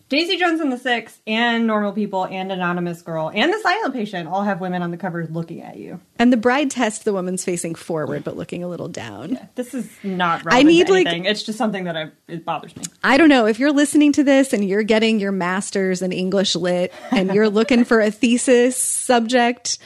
Daisy 0.08 0.38
Jones 0.38 0.62
and 0.62 0.72
the 0.72 0.78
Six, 0.78 1.20
and 1.26 1.66
Normal 1.66 1.92
People, 1.92 2.26
and 2.26 2.52
Anonymous 2.52 3.02
Girl, 3.02 3.32
and 3.34 3.52
The 3.52 3.60
Silent 3.60 3.94
Patient 3.96 4.30
all 4.30 4.44
have 4.44 4.62
women 4.62 4.84
on 4.84 4.92
the 4.92 4.98
covers 4.98 5.32
looking 5.32 5.64
at 5.64 5.78
you. 5.78 6.00
And 6.20 6.32
the 6.32 6.38
bride 6.38 6.70
test, 6.70 7.06
the 7.06 7.14
woman's 7.14 7.44
facing 7.44 7.74
forward 7.74 8.24
but 8.24 8.38
looking 8.38 8.64
a 8.64 8.68
little 8.68 8.88
down. 8.88 9.40
This 9.56 9.74
is 9.74 9.90
not 10.04 10.44
I 10.46 10.62
need, 10.62 10.88
to 10.88 10.94
like- 10.94 11.08
it's 11.08 11.42
just 11.42 11.58
something 11.58 11.86
that 11.86 11.98
I, 11.98 12.12
it 12.28 12.46
bothers 12.46 12.76
me. 12.78 12.84
I 13.04 13.18
don't 13.18 13.30
know 13.30 13.48
if 13.48 13.58
you're 13.58 13.72
listening 13.72 14.12
to 14.14 14.24
this 14.24 14.54
and 14.54 14.64
you're 14.64 14.84
getting 14.84 15.20
your 15.20 15.32
master's 15.32 16.04
in 16.04 16.12
English 16.12 16.56
lit 16.56 16.94
and 17.12 17.34
you're 17.34 17.50
looking 17.50 17.84
for 17.84 18.00
a 18.00 18.12
thesis 18.12 18.78
subject, 18.78 19.80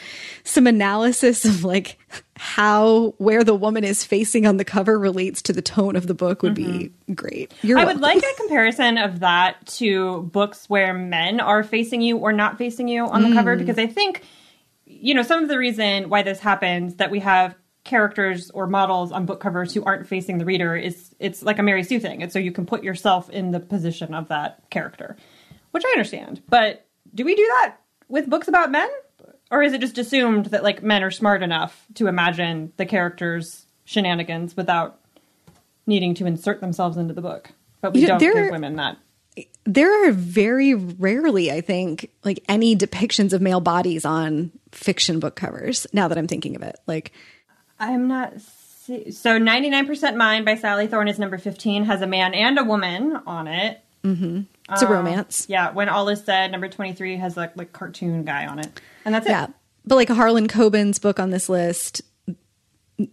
some 0.44 0.68
analysis 0.68 1.46
of 1.46 1.64
like 1.64 1.98
how 2.42 3.14
where 3.18 3.44
the 3.44 3.54
woman 3.54 3.84
is 3.84 4.06
facing 4.06 4.48
on 4.48 4.56
the 4.56 4.64
cover 4.64 4.98
relates 4.98 5.42
to 5.42 5.52
the 5.52 5.62
tone 5.62 5.98
of 5.98 6.08
the 6.08 6.14
book 6.14 6.42
would 6.42 6.56
be 6.56 6.90
great. 7.14 7.54
You're 7.62 7.78
Mm-hmm. 7.78 7.90
I 7.90 7.94
would 7.94 8.02
like 8.02 8.24
a 8.24 8.36
comparison 8.38 8.98
of 8.98 9.20
that 9.20 9.68
to 9.78 10.22
books 10.22 10.70
where 10.70 10.94
men 10.94 11.42
are 11.42 11.64
facing 11.64 12.02
you 12.02 12.16
or 12.16 12.32
not 12.32 12.58
facing 12.58 12.88
you 12.88 13.04
on 13.06 13.24
the 13.24 13.34
cover 13.34 13.58
because 13.58 13.78
I 13.78 13.88
think, 13.88 14.24
you 14.86 15.14
know, 15.14 15.22
some 15.22 15.44
of 15.44 15.50
the 15.50 15.58
reason 15.58 16.08
why 16.08 16.22
this 16.22 16.40
happens 16.40 16.96
that 16.96 17.12
we 17.12 17.20
have 17.20 17.56
characters 17.84 18.50
or 18.52 18.68
models 18.68 19.12
on 19.12 19.26
book 19.26 19.42
covers 19.42 19.74
who 19.74 19.84
aren't 19.84 20.08
facing 20.08 20.38
the 20.38 20.46
reader 20.46 20.78
is 20.78 21.14
it's 21.20 21.44
like 21.44 21.60
a 21.60 21.64
Mary 21.64 21.84
Sue 21.84 22.00
thing. 22.00 22.22
It's 22.22 22.32
so 22.32 22.40
you 22.40 22.54
can 22.54 22.66
put 22.66 22.86
yourself 22.86 23.30
in 23.30 23.52
the 23.52 23.60
position 23.60 24.14
of 24.14 24.30
that 24.30 24.62
character, 24.70 25.18
which 25.72 25.84
I 25.86 25.90
understand. 25.90 26.42
But 26.48 26.86
do 27.14 27.26
we 27.26 27.36
do 27.36 27.46
that 27.48 27.76
with 28.08 28.30
books 28.30 28.48
about 28.48 28.72
men? 28.72 28.90
Or 29.52 29.64
is 29.64 29.74
it 29.74 29.82
just 29.82 29.98
assumed 29.98 30.48
that 30.48 30.64
like 30.64 30.84
men 30.84 31.04
are 31.04 31.12
smart 31.12 31.42
enough 31.44 31.86
to 31.96 32.08
imagine 32.08 32.72
the 32.78 32.86
characters' 32.86 33.66
shenanigans 33.86 34.56
without 34.56 35.00
needing 35.88 36.14
to 36.16 36.26
insert 36.26 36.62
themselves 36.62 36.98
into 36.98 37.14
the 37.14 37.22
book? 37.22 37.52
But 37.82 37.94
we 37.94 38.02
You 38.02 38.08
don't 38.08 38.20
give 38.20 38.36
women 38.52 38.76
that. 38.76 38.98
there 39.64 40.08
are 40.08 40.12
very 40.12 40.74
rarely, 40.76 41.52
I 41.52 41.62
think, 41.62 42.12
like 42.24 42.44
any 42.50 42.76
depictions 42.76 43.34
of 43.34 43.42
male 43.42 43.62
bodies 43.62 44.06
on 44.06 44.52
fiction 44.72 45.20
book 45.20 45.36
covers. 45.36 45.88
Now 45.94 46.08
that 46.10 46.18
I'm 46.18 46.28
thinking 46.28 46.56
of 46.56 46.62
it, 46.62 46.78
like 46.88 47.12
I'm 47.80 48.08
not. 48.08 48.34
See- 48.42 49.12
so 49.12 49.38
99% 49.40 50.16
Mine 50.16 50.44
by 50.44 50.56
Sally 50.56 50.88
Thorne 50.88 51.08
is 51.08 51.20
number 51.20 51.38
15, 51.38 51.86
has 51.86 52.02
a 52.02 52.08
man 52.08 52.34
and 52.34 52.58
a 52.58 52.64
woman 52.64 53.18
on 53.28 53.48
it. 53.48 53.82
Mm-hmm. 54.04 54.42
It's 54.72 54.82
a 54.82 54.88
romance. 54.88 55.46
Yeah, 55.50 55.72
when 55.72 55.90
all 55.90 56.10
is 56.10 56.24
said, 56.24 56.52
number 56.52 56.68
23 56.70 57.18
has 57.18 57.36
like 57.38 57.56
like 57.58 57.74
cartoon 57.74 58.24
guy 58.26 58.46
on 58.48 58.60
it. 58.60 58.82
And 59.06 59.14
that's 59.16 59.28
Yeah. 59.28 59.46
it. 59.46 59.50
But 59.86 59.96
like 59.96 60.10
Harlan 60.10 60.48
Coben's 60.48 61.00
book 61.00 61.20
on 61.20 61.30
this 61.32 61.50
list, 61.50 62.02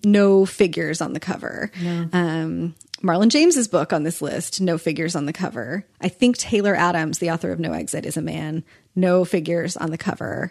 no 0.04 0.44
figures 0.44 1.00
on 1.00 1.12
the 1.12 1.20
cover. 1.20 1.70
Um, 2.12 2.74
Marlon 3.02 3.28
James's 3.28 3.68
book 3.68 3.92
on 3.92 4.02
this 4.02 4.20
list, 4.20 4.60
no 4.60 4.78
figures 4.78 5.14
on 5.14 5.26
the 5.26 5.32
cover. 5.32 5.86
I 6.00 6.08
think 6.08 6.36
Taylor 6.38 6.74
Adams, 6.74 7.18
the 7.18 7.30
author 7.30 7.52
of 7.52 7.60
No 7.60 7.72
Exit, 7.72 8.04
is 8.04 8.16
a 8.16 8.22
man, 8.22 8.64
no 8.94 9.24
figures 9.24 9.76
on 9.76 9.90
the 9.90 9.98
cover 9.98 10.50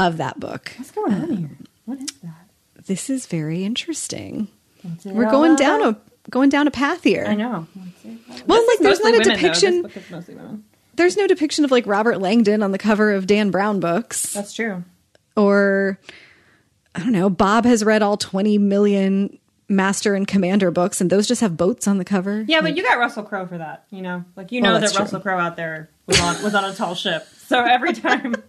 of 0.00 0.16
that 0.16 0.40
book. 0.40 0.72
What's 0.76 0.90
going 0.90 1.14
on 1.14 1.36
here? 1.36 1.50
What 1.84 2.00
is 2.00 2.10
that? 2.22 2.48
This 2.86 3.08
is 3.08 3.26
very 3.26 3.64
interesting. 3.64 4.48
We're 5.04 5.30
going 5.30 5.54
down 5.56 5.82
a 5.82 5.96
going 6.30 6.48
down 6.48 6.66
a 6.66 6.70
path 6.72 7.04
here. 7.04 7.24
I 7.28 7.34
know. 7.34 7.68
What's 8.02 8.40
it 8.40 8.44
about? 8.44 8.48
Well, 8.48 8.58
This 8.60 8.68
like, 8.68 8.78
there's 8.80 9.00
not 9.00 9.08
a 9.08 9.18
women, 9.18 9.28
though. 9.28 9.34
depiction- 9.34 9.86
is 9.86 10.10
mostly 10.10 10.34
women. 10.34 10.64
There's 10.94 11.16
no 11.16 11.26
depiction 11.26 11.64
of 11.64 11.70
like 11.70 11.86
Robert 11.86 12.20
Langdon 12.20 12.62
on 12.62 12.70
the 12.72 12.78
cover 12.78 13.12
of 13.12 13.26
Dan 13.26 13.50
Brown 13.50 13.80
books. 13.80 14.32
That's 14.34 14.52
true. 14.52 14.84
or 15.36 15.98
I 16.94 17.00
don't 17.00 17.12
know, 17.12 17.30
Bob 17.30 17.64
has 17.64 17.82
read 17.82 18.02
all 18.02 18.18
20 18.18 18.58
million 18.58 19.38
Master 19.68 20.14
and 20.14 20.28
Commander 20.28 20.70
books, 20.70 21.00
and 21.00 21.08
those 21.08 21.26
just 21.26 21.40
have 21.40 21.56
boats 21.56 21.88
on 21.88 21.96
the 21.96 22.04
cover. 22.04 22.44
Yeah, 22.46 22.60
but 22.60 22.76
you 22.76 22.82
got 22.82 22.98
Russell 22.98 23.22
Crowe 23.22 23.46
for 23.46 23.56
that, 23.56 23.86
you 23.88 24.02
know? 24.02 24.22
Like, 24.36 24.52
you 24.52 24.60
oh, 24.60 24.64
know 24.64 24.78
that's 24.78 24.92
that. 24.92 24.98
Russell 24.98 25.20
Crowe 25.20 25.38
out 25.38 25.56
there 25.56 25.88
was 26.06 26.20
on, 26.20 26.42
was 26.42 26.54
on 26.54 26.64
a 26.64 26.74
tall 26.74 26.94
ship. 26.94 27.26
So 27.46 27.64
every 27.64 27.94
time. 27.94 28.34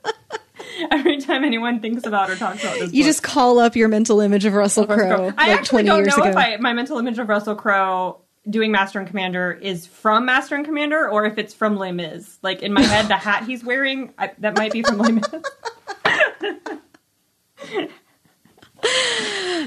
Every 0.92 1.18
time 1.20 1.44
anyone 1.44 1.82
thinks 1.82 2.06
about 2.06 2.30
or 2.30 2.36
talks 2.36 2.64
about 2.64 2.80
this, 2.80 2.94
You 2.94 3.04
book, 3.04 3.10
just 3.10 3.22
call 3.22 3.60
up 3.60 3.76
your 3.76 3.90
mental 3.90 4.22
image 4.22 4.46
of 4.46 4.54
Russell 4.54 4.86
Russell 4.86 5.06
Crowe. 5.06 5.34
I 5.38 5.50
like 5.50 5.60
actually 5.60 5.84
20 5.84 5.88
don't 5.88 5.98
years 6.00 6.18
know 6.18 6.24
ago. 6.24 6.30
if 6.32 6.36
I, 6.38 6.58
my 6.58 6.74
mental 6.74 6.98
image 6.98 7.20
of 7.20 7.28
Russell 7.28 7.56
Crowe 7.56 8.22
doing 8.50 8.72
Master 8.72 9.00
and 9.00 9.08
Commander 9.08 9.52
is 9.52 9.86
from 9.86 10.26
Master 10.26 10.56
and 10.56 10.66
Commander 10.66 11.10
or 11.10 11.26
if 11.26 11.38
it's 11.38 11.54
from 11.54 11.78
Les 11.78 11.92
Mis. 11.92 12.38
Like 12.42 12.62
in 12.62 12.74
my 12.74 12.82
head, 12.82 13.08
the 13.08 13.16
hat 13.16 13.46
he's 13.46 13.64
wearing 13.64 14.14
I, 14.18 14.32
that 14.40 14.58
might 14.58 14.72
be 14.72 14.84
from 14.84 14.98
Les 14.98 15.12
Mis. 15.12 15.26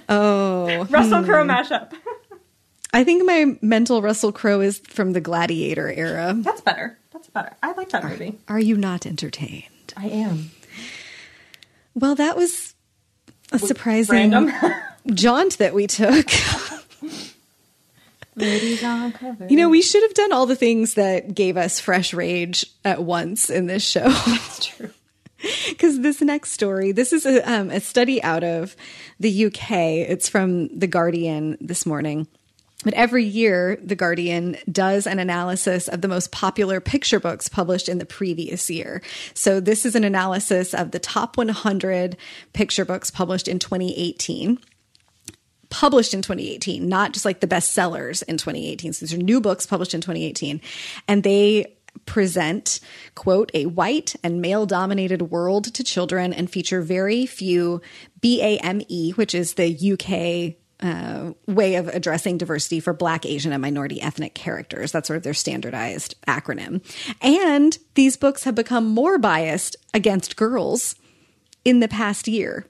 oh, 0.08 0.86
Russell 0.90 1.24
Crowe 1.24 1.44
hmm. 1.44 1.50
mashup. 1.50 1.92
I 2.92 3.04
think 3.04 3.26
my 3.26 3.58
mental 3.60 4.00
Russell 4.00 4.32
Crowe 4.32 4.60
is 4.60 4.78
from 4.78 5.12
the 5.12 5.20
Gladiator 5.20 5.90
era. 5.90 6.34
That's 6.38 6.60
better. 6.60 6.98
That's 7.12 7.28
better. 7.28 7.54
I 7.62 7.72
like 7.72 7.90
that 7.90 8.04
movie. 8.04 8.38
Are 8.48 8.60
you 8.60 8.76
not 8.76 9.04
entertained? 9.04 9.92
I 9.96 10.08
am. 10.08 10.50
Well, 11.94 12.14
that 12.14 12.36
was 12.36 12.74
a 13.52 13.58
surprising 13.58 14.52
jaunt 15.12 15.58
that 15.58 15.74
we 15.74 15.86
took. 15.86 16.26
Ladies 18.36 18.84
on 18.84 19.12
cover. 19.12 19.46
You 19.48 19.56
know, 19.56 19.70
we 19.70 19.80
should 19.80 20.02
have 20.02 20.14
done 20.14 20.32
all 20.32 20.44
the 20.44 20.56
things 20.56 20.94
that 20.94 21.34
gave 21.34 21.56
us 21.56 21.80
fresh 21.80 22.12
rage 22.12 22.66
at 22.84 23.02
once 23.02 23.48
in 23.48 23.66
this 23.66 23.82
show. 23.82 24.08
That's 24.26 24.66
true. 24.66 24.90
Because 25.68 26.00
this 26.00 26.20
next 26.20 26.52
story, 26.52 26.92
this 26.92 27.12
is 27.12 27.24
a, 27.24 27.42
um, 27.50 27.70
a 27.70 27.80
study 27.80 28.22
out 28.22 28.44
of 28.44 28.76
the 29.18 29.46
UK. 29.46 29.70
It's 29.70 30.28
from 30.28 30.68
The 30.78 30.86
Guardian 30.86 31.56
this 31.60 31.86
morning. 31.86 32.26
But 32.84 32.94
every 32.94 33.24
year, 33.24 33.78
The 33.82 33.96
Guardian 33.96 34.56
does 34.70 35.06
an 35.06 35.18
analysis 35.18 35.88
of 35.88 36.02
the 36.02 36.08
most 36.08 36.30
popular 36.30 36.78
picture 36.80 37.18
books 37.18 37.48
published 37.48 37.88
in 37.88 37.98
the 37.98 38.06
previous 38.06 38.70
year. 38.70 39.02
So, 39.34 39.60
this 39.60 39.86
is 39.86 39.94
an 39.94 40.04
analysis 40.04 40.74
of 40.74 40.90
the 40.90 40.98
top 40.98 41.36
100 41.36 42.16
picture 42.52 42.84
books 42.84 43.10
published 43.10 43.48
in 43.48 43.58
2018 43.58 44.58
published 45.70 46.14
in 46.14 46.22
2018, 46.22 46.88
not 46.88 47.12
just 47.12 47.24
like 47.24 47.40
the 47.40 47.46
bestsellers 47.46 48.22
in 48.24 48.36
2018. 48.36 48.92
So 48.92 49.04
these 49.06 49.14
are 49.14 49.18
new 49.18 49.40
books 49.40 49.66
published 49.66 49.94
in 49.94 50.00
2018. 50.00 50.60
And 51.08 51.22
they 51.22 51.76
present, 52.04 52.80
quote, 53.14 53.50
a 53.54 53.66
white 53.66 54.14
and 54.22 54.40
male 54.40 54.66
dominated 54.66 55.22
world 55.22 55.72
to 55.74 55.82
children 55.82 56.32
and 56.32 56.50
feature 56.50 56.82
very 56.82 57.26
few 57.26 57.80
BAME, 58.20 59.16
which 59.16 59.34
is 59.34 59.54
the 59.54 59.92
UK 59.92 60.56
uh, 60.80 61.32
way 61.46 61.76
of 61.76 61.88
addressing 61.88 62.36
diversity 62.36 62.80
for 62.80 62.92
Black, 62.92 63.24
Asian, 63.24 63.52
and 63.52 63.62
minority 63.62 64.00
ethnic 64.00 64.34
characters. 64.34 64.92
That's 64.92 65.06
sort 65.06 65.16
of 65.16 65.22
their 65.22 65.34
standardized 65.34 66.14
acronym. 66.26 66.82
And 67.22 67.78
these 67.94 68.16
books 68.16 68.44
have 68.44 68.54
become 68.54 68.86
more 68.86 69.18
biased 69.18 69.76
against 69.94 70.36
girls 70.36 70.94
in 71.64 71.80
the 71.80 71.88
past 71.88 72.28
year. 72.28 72.66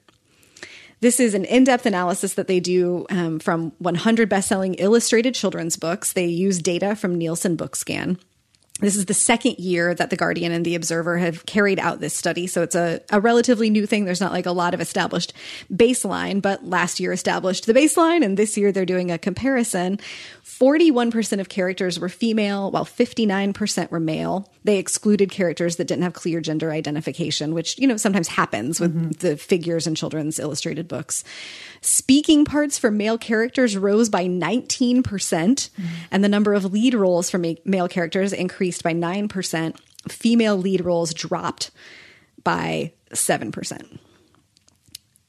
This 0.99 1.19
is 1.19 1.33
an 1.33 1.45
in 1.45 1.63
depth 1.63 1.85
analysis 1.85 2.33
that 2.33 2.47
they 2.47 2.59
do 2.59 3.05
um, 3.09 3.39
from 3.39 3.71
100 3.79 4.29
best 4.29 4.47
selling 4.47 4.73
illustrated 4.75 5.35
children's 5.35 5.77
books. 5.77 6.13
They 6.13 6.25
use 6.25 6.59
data 6.59 6.95
from 6.95 7.15
Nielsen 7.15 7.55
Bookscan. 7.55 8.19
This 8.79 8.95
is 8.95 9.05
the 9.05 9.13
second 9.13 9.57
year 9.57 9.93
that 9.95 10.09
The 10.09 10.15
Guardian 10.15 10.51
and 10.51 10.65
The 10.65 10.75
Observer 10.75 11.17
have 11.17 11.45
carried 11.45 11.79
out 11.79 11.99
this 11.99 12.13
study. 12.13 12.45
So 12.45 12.61
it's 12.61 12.75
a, 12.75 13.01
a 13.09 13.19
relatively 13.19 13.69
new 13.69 13.85
thing. 13.87 14.05
There's 14.05 14.21
not 14.21 14.31
like 14.31 14.45
a 14.45 14.51
lot 14.51 14.73
of 14.73 14.81
established 14.81 15.33
baseline, 15.73 16.41
but 16.41 16.63
last 16.63 16.99
year 16.99 17.11
established 17.11 17.65
the 17.65 17.73
baseline, 17.73 18.23
and 18.23 18.37
this 18.37 18.57
year 18.57 18.71
they're 18.71 18.85
doing 18.85 19.09
a 19.09 19.17
comparison. 19.17 19.99
41% 20.45 21.39
of 21.39 21.49
characters 21.49 21.99
were 21.99 22.09
female, 22.09 22.71
while 22.71 22.85
59% 22.85 23.91
were 23.91 23.99
male. 23.99 24.51
They 24.63 24.77
excluded 24.77 25.31
characters 25.31 25.75
that 25.75 25.85
didn't 25.85 26.03
have 26.03 26.13
clear 26.13 26.41
gender 26.41 26.71
identification, 26.71 27.53
which, 27.53 27.77
you 27.77 27.87
know, 27.87 27.97
sometimes 27.97 28.27
happens 28.27 28.79
with 28.79 28.95
mm-hmm. 28.95 29.09
the 29.11 29.37
figures 29.37 29.87
in 29.87 29.95
children's 29.95 30.39
illustrated 30.39 30.87
books. 30.87 31.23
Speaking 31.87 32.43
parts 32.43 32.77
for 32.77 32.91
male 32.91 33.17
characters 33.17 33.77
rose 33.77 34.09
by 34.09 34.25
19%, 34.25 35.69
and 36.11 36.21
the 36.21 36.27
number 36.27 36.53
of 36.53 36.65
lead 36.73 36.93
roles 36.93 37.29
for 37.29 37.37
ma- 37.37 37.53
male 37.63 37.87
characters 37.87 38.33
increased 38.33 38.83
by 38.83 38.91
9%. 38.91 39.79
Female 40.09 40.57
lead 40.57 40.83
roles 40.83 41.13
dropped 41.13 41.71
by 42.43 42.91
7%. 43.13 43.99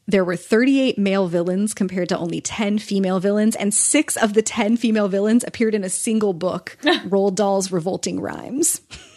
There 0.09 0.25
were 0.25 0.35
38 0.35 0.99
male 0.99 1.29
villains 1.29 1.75
compared 1.75 2.09
to 2.09 2.19
only 2.19 2.41
10 2.41 2.79
female 2.79 3.21
villains, 3.21 3.55
and 3.55 3.73
six 3.73 4.17
of 4.17 4.35
the 4.35 4.43
10 4.43 4.79
female 4.79 5.07
villains 5.07 5.45
appeared 5.47 5.77
in 5.77 5.85
a 5.85 5.89
single 5.89 6.33
book, 6.33 6.77
Roald 6.83 7.37
Dahl's 7.37 7.71
Revolting 7.71 8.19
Rhymes. 8.19 8.81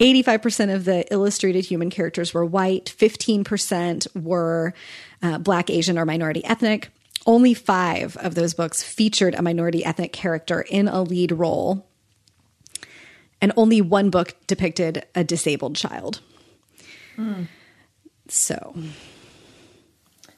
85% 0.00 0.74
of 0.74 0.84
the 0.84 1.10
illustrated 1.12 1.64
human 1.64 1.90
characters 1.90 2.34
were 2.34 2.44
white, 2.44 2.92
15% 2.96 4.22
were 4.22 4.74
uh, 5.22 5.38
black, 5.38 5.70
Asian, 5.70 5.98
or 5.98 6.04
minority 6.04 6.44
ethnic. 6.44 6.90
Only 7.26 7.54
five 7.54 8.16
of 8.18 8.34
those 8.34 8.54
books 8.54 8.82
featured 8.82 9.34
a 9.34 9.42
minority 9.42 9.84
ethnic 9.84 10.12
character 10.12 10.60
in 10.60 10.86
a 10.86 11.02
lead 11.02 11.32
role, 11.32 11.88
and 13.40 13.52
only 13.56 13.80
one 13.80 14.10
book 14.10 14.36
depicted 14.46 15.04
a 15.14 15.24
disabled 15.24 15.76
child. 15.76 16.20
Mm. 17.16 17.48
So. 18.28 18.76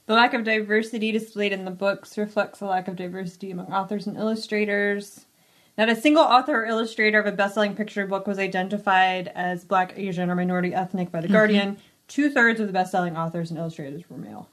The 0.07 0.15
lack 0.15 0.33
of 0.33 0.45
diversity 0.45 1.13
displayed 1.13 1.53
in 1.53 1.67
the 1.67 1.71
books 1.71 2.17
reflects 2.17 2.61
the 2.61 2.65
lack 2.65 2.89
of 2.89 2.97
diversity 2.97 3.51
among 3.51 3.67
authors 3.67 4.07
and 4.07 4.17
illustrators. 4.17 5.27
Not 5.79 5.89
a 5.89 5.97
single 5.97 6.25
author 6.25 6.65
or 6.65 6.67
illustrator 6.67 7.21
of 7.21 7.27
a 7.27 7.33
best-selling 7.33 7.77
picture 7.77 8.05
book 8.05 8.27
was 8.27 8.41
identified 8.41 9.31
as 9.35 9.65
Black, 9.65 9.95
Asian, 9.97 10.29
or 10.29 10.35
minority 10.35 10.75
ethnic 10.75 11.13
by 11.13 11.21
The 11.21 11.29
mm-hmm. 11.29 11.35
Guardian. 11.35 11.79
Two 12.09 12.31
thirds 12.31 12.59
of 12.59 12.67
the 12.67 12.73
best-selling 12.73 13.17
authors 13.17 13.51
and 13.51 13.59
illustrators 13.61 14.03
were 14.11 14.19
male. 14.19 14.49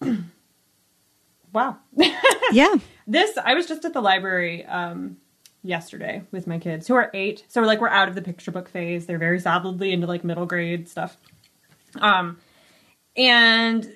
wow. 1.52 1.76
yeah. 2.52 2.74
This 3.06 3.36
I 3.36 3.54
was 3.54 3.66
just 3.66 3.84
at 3.84 3.92
the 3.92 4.00
library 4.00 4.64
um, 4.64 5.18
yesterday 5.62 6.22
with 6.32 6.46
my 6.46 6.58
kids 6.58 6.88
who 6.88 6.94
are 6.94 7.10
eight. 7.12 7.44
So 7.48 7.60
we're 7.60 7.66
like 7.66 7.80
we're 7.80 7.88
out 7.88 8.08
of 8.08 8.14
the 8.14 8.22
picture 8.22 8.50
book 8.50 8.68
phase. 8.70 9.04
They're 9.04 9.18
very 9.18 9.40
solidly 9.40 9.92
into 9.92 10.06
like 10.06 10.24
middle 10.24 10.46
grade 10.46 10.88
stuff. 10.88 11.18
Um, 12.00 12.38
and 13.16 13.95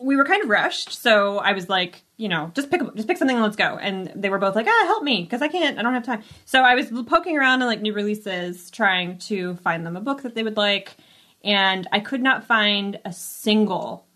we 0.00 0.16
were 0.16 0.24
kind 0.24 0.42
of 0.42 0.48
rushed, 0.48 0.92
so 0.92 1.38
I 1.38 1.52
was 1.52 1.68
like, 1.68 2.02
you 2.16 2.28
know, 2.28 2.50
just 2.54 2.70
pick 2.70 2.80
just 2.94 3.06
pick 3.06 3.18
something 3.18 3.36
and 3.36 3.44
let's 3.44 3.56
go. 3.56 3.76
And 3.78 4.12
they 4.14 4.30
were 4.30 4.38
both 4.38 4.54
like, 4.54 4.66
ah, 4.68 4.84
help 4.86 5.02
me 5.02 5.22
because 5.22 5.42
I 5.42 5.48
can't, 5.48 5.78
I 5.78 5.82
don't 5.82 5.94
have 5.94 6.04
time. 6.04 6.22
So 6.44 6.62
I 6.62 6.74
was 6.74 6.90
poking 7.06 7.38
around 7.38 7.62
in 7.62 7.68
like 7.68 7.80
new 7.80 7.92
releases, 7.92 8.70
trying 8.70 9.18
to 9.18 9.56
find 9.56 9.86
them 9.86 9.96
a 9.96 10.00
book 10.00 10.22
that 10.22 10.34
they 10.34 10.42
would 10.42 10.56
like, 10.56 10.96
and 11.44 11.86
I 11.92 12.00
could 12.00 12.22
not 12.22 12.44
find 12.44 12.98
a 13.04 13.12
single 13.12 14.06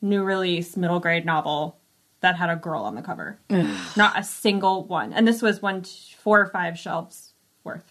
new 0.00 0.22
release 0.22 0.76
middle 0.76 1.00
grade 1.00 1.24
novel 1.24 1.78
that 2.20 2.36
had 2.36 2.50
a 2.50 2.56
girl 2.56 2.82
on 2.82 2.94
the 2.94 3.02
cover. 3.02 3.38
not 3.96 4.18
a 4.18 4.22
single 4.22 4.84
one. 4.84 5.12
And 5.12 5.26
this 5.26 5.42
was 5.42 5.60
one, 5.60 5.84
four 6.18 6.40
or 6.40 6.46
five 6.46 6.78
shelves 6.78 7.34
worth. 7.64 7.90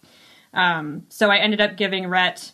Um, 0.54 1.04
so 1.10 1.30
I 1.30 1.38
ended 1.38 1.62
up 1.62 1.78
giving 1.78 2.08
Rhett 2.08 2.52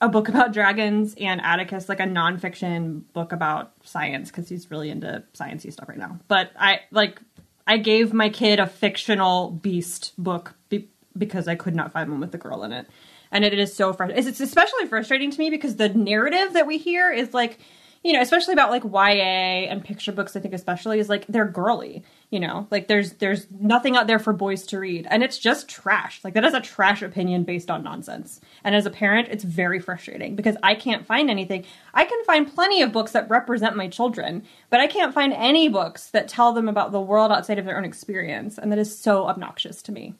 a 0.00 0.08
book 0.08 0.28
about 0.28 0.52
dragons 0.52 1.14
and 1.18 1.40
Atticus, 1.40 1.88
like 1.88 2.00
a 2.00 2.04
nonfiction 2.04 3.02
book 3.12 3.32
about 3.32 3.72
science, 3.82 4.30
because 4.30 4.48
he's 4.48 4.70
really 4.70 4.90
into 4.90 5.22
sciencey 5.34 5.72
stuff 5.72 5.88
right 5.88 5.98
now. 5.98 6.18
But 6.28 6.50
I 6.58 6.80
like 6.90 7.20
I 7.66 7.78
gave 7.78 8.12
my 8.12 8.28
kid 8.28 8.60
a 8.60 8.66
fictional 8.66 9.50
beast 9.50 10.12
book 10.18 10.54
be- 10.68 10.90
because 11.16 11.48
I 11.48 11.54
could 11.54 11.74
not 11.74 11.92
find 11.92 12.10
one 12.10 12.20
with 12.20 12.32
the 12.32 12.38
girl 12.38 12.64
in 12.64 12.72
it, 12.72 12.86
and 13.30 13.44
it 13.44 13.58
is 13.58 13.74
so 13.74 13.92
frustrating. 13.92 14.28
It's 14.28 14.40
especially 14.40 14.86
frustrating 14.86 15.30
to 15.30 15.38
me 15.38 15.50
because 15.50 15.76
the 15.76 15.88
narrative 15.88 16.54
that 16.54 16.66
we 16.66 16.78
hear 16.78 17.12
is 17.12 17.32
like 17.32 17.58
you 18.04 18.12
know, 18.12 18.20
especially 18.20 18.52
about 18.52 18.70
like 18.70 18.84
YA 18.84 19.70
and 19.70 19.82
picture 19.82 20.12
books, 20.12 20.36
I 20.36 20.40
think 20.40 20.52
especially 20.52 20.98
is 20.98 21.08
like 21.08 21.26
they're 21.26 21.48
girly, 21.48 22.04
you 22.30 22.38
know, 22.38 22.68
like 22.70 22.86
there's 22.86 23.14
there's 23.14 23.46
nothing 23.50 23.96
out 23.96 24.06
there 24.06 24.18
for 24.18 24.34
boys 24.34 24.66
to 24.66 24.78
read, 24.78 25.06
and 25.08 25.22
it's 25.22 25.38
just 25.38 25.70
trash. 25.70 26.20
Like 26.22 26.34
that 26.34 26.44
is 26.44 26.52
a 26.52 26.60
trash 26.60 27.00
opinion 27.00 27.44
based 27.44 27.70
on 27.70 27.82
nonsense. 27.82 28.42
And 28.62 28.74
as 28.74 28.84
a 28.84 28.90
parent, 28.90 29.28
it's 29.30 29.42
very 29.42 29.80
frustrating 29.80 30.36
because 30.36 30.56
I 30.62 30.74
can't 30.74 31.06
find 31.06 31.30
anything. 31.30 31.64
I 31.94 32.04
can 32.04 32.22
find 32.24 32.54
plenty 32.54 32.82
of 32.82 32.92
books 32.92 33.12
that 33.12 33.30
represent 33.30 33.74
my 33.74 33.88
children, 33.88 34.44
but 34.68 34.80
I 34.80 34.86
can't 34.86 35.14
find 35.14 35.32
any 35.32 35.70
books 35.70 36.10
that 36.10 36.28
tell 36.28 36.52
them 36.52 36.68
about 36.68 36.92
the 36.92 37.00
world 37.00 37.32
outside 37.32 37.58
of 37.58 37.64
their 37.64 37.78
own 37.78 37.86
experience, 37.86 38.58
and 38.58 38.70
that 38.70 38.78
is 38.78 38.96
so 38.96 39.28
obnoxious 39.28 39.80
to 39.80 39.92
me 39.92 40.14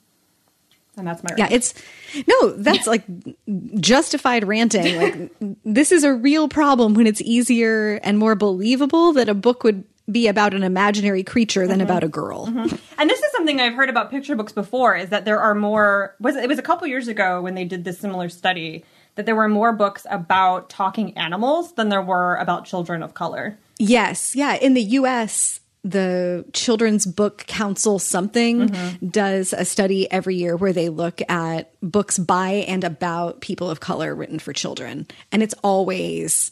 and 0.97 1.07
that's 1.07 1.23
my 1.23 1.29
rant. 1.29 1.39
yeah 1.39 1.55
it's 1.55 1.73
no 2.27 2.51
that's 2.51 2.87
like 2.87 3.03
justified 3.79 4.47
ranting 4.47 4.97
like 4.97 5.31
this 5.65 5.91
is 5.91 6.03
a 6.03 6.13
real 6.13 6.47
problem 6.47 6.93
when 6.93 7.07
it's 7.07 7.21
easier 7.21 7.99
and 8.03 8.17
more 8.17 8.35
believable 8.35 9.13
that 9.13 9.29
a 9.29 9.33
book 9.33 9.63
would 9.63 9.83
be 10.09 10.27
about 10.27 10.53
an 10.53 10.63
imaginary 10.63 11.23
creature 11.23 11.65
than 11.67 11.79
mm-hmm. 11.79 11.85
about 11.87 12.03
a 12.03 12.07
girl 12.07 12.47
mm-hmm. 12.47 12.75
and 12.99 13.09
this 13.09 13.19
is 13.19 13.31
something 13.31 13.59
i've 13.59 13.73
heard 13.73 13.89
about 13.89 14.11
picture 14.11 14.35
books 14.35 14.51
before 14.51 14.95
is 14.95 15.09
that 15.09 15.25
there 15.25 15.39
are 15.39 15.55
more 15.55 16.15
was 16.19 16.35
it 16.35 16.47
was 16.47 16.59
a 16.59 16.63
couple 16.63 16.87
years 16.87 17.07
ago 17.07 17.41
when 17.41 17.55
they 17.55 17.65
did 17.65 17.83
this 17.83 17.99
similar 17.99 18.29
study 18.29 18.83
that 19.15 19.25
there 19.25 19.35
were 19.35 19.47
more 19.47 19.71
books 19.71 20.05
about 20.09 20.69
talking 20.69 21.17
animals 21.17 21.73
than 21.73 21.89
there 21.89 22.01
were 22.01 22.35
about 22.35 22.65
children 22.65 23.01
of 23.01 23.13
color 23.13 23.57
yes 23.79 24.35
yeah 24.35 24.55
in 24.55 24.73
the 24.73 24.83
us 24.83 25.59
the 25.85 26.43
Children's 26.51 27.05
Book 27.05 27.45
Council 27.45 27.99
something 27.99 28.69
mm-hmm. 28.69 29.07
does 29.07 29.53
a 29.53 29.63
study 29.63 30.11
every 30.11 30.35
year 30.35 30.57
where 30.57 30.73
they 30.73 30.89
look 30.89 31.21
at 31.29 31.71
books 31.81 32.17
by 32.17 32.65
and 32.67 32.83
about 32.83 33.39
people 33.39 33.69
of 33.69 33.81
color 33.81 34.15
written 34.15 34.39
for 34.39 34.51
children. 34.51 35.05
And 35.31 35.43
it's 35.43 35.53
always 35.63 36.51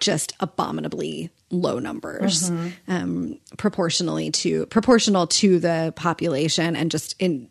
just 0.00 0.32
abominably 0.40 1.30
low 1.50 1.78
numbers 1.78 2.50
mm-hmm. 2.50 2.92
um, 2.92 3.38
proportionally 3.56 4.32
to 4.32 4.66
proportional 4.66 5.28
to 5.28 5.60
the 5.60 5.92
population 5.94 6.74
and 6.74 6.90
just 6.90 7.14
in 7.20 7.48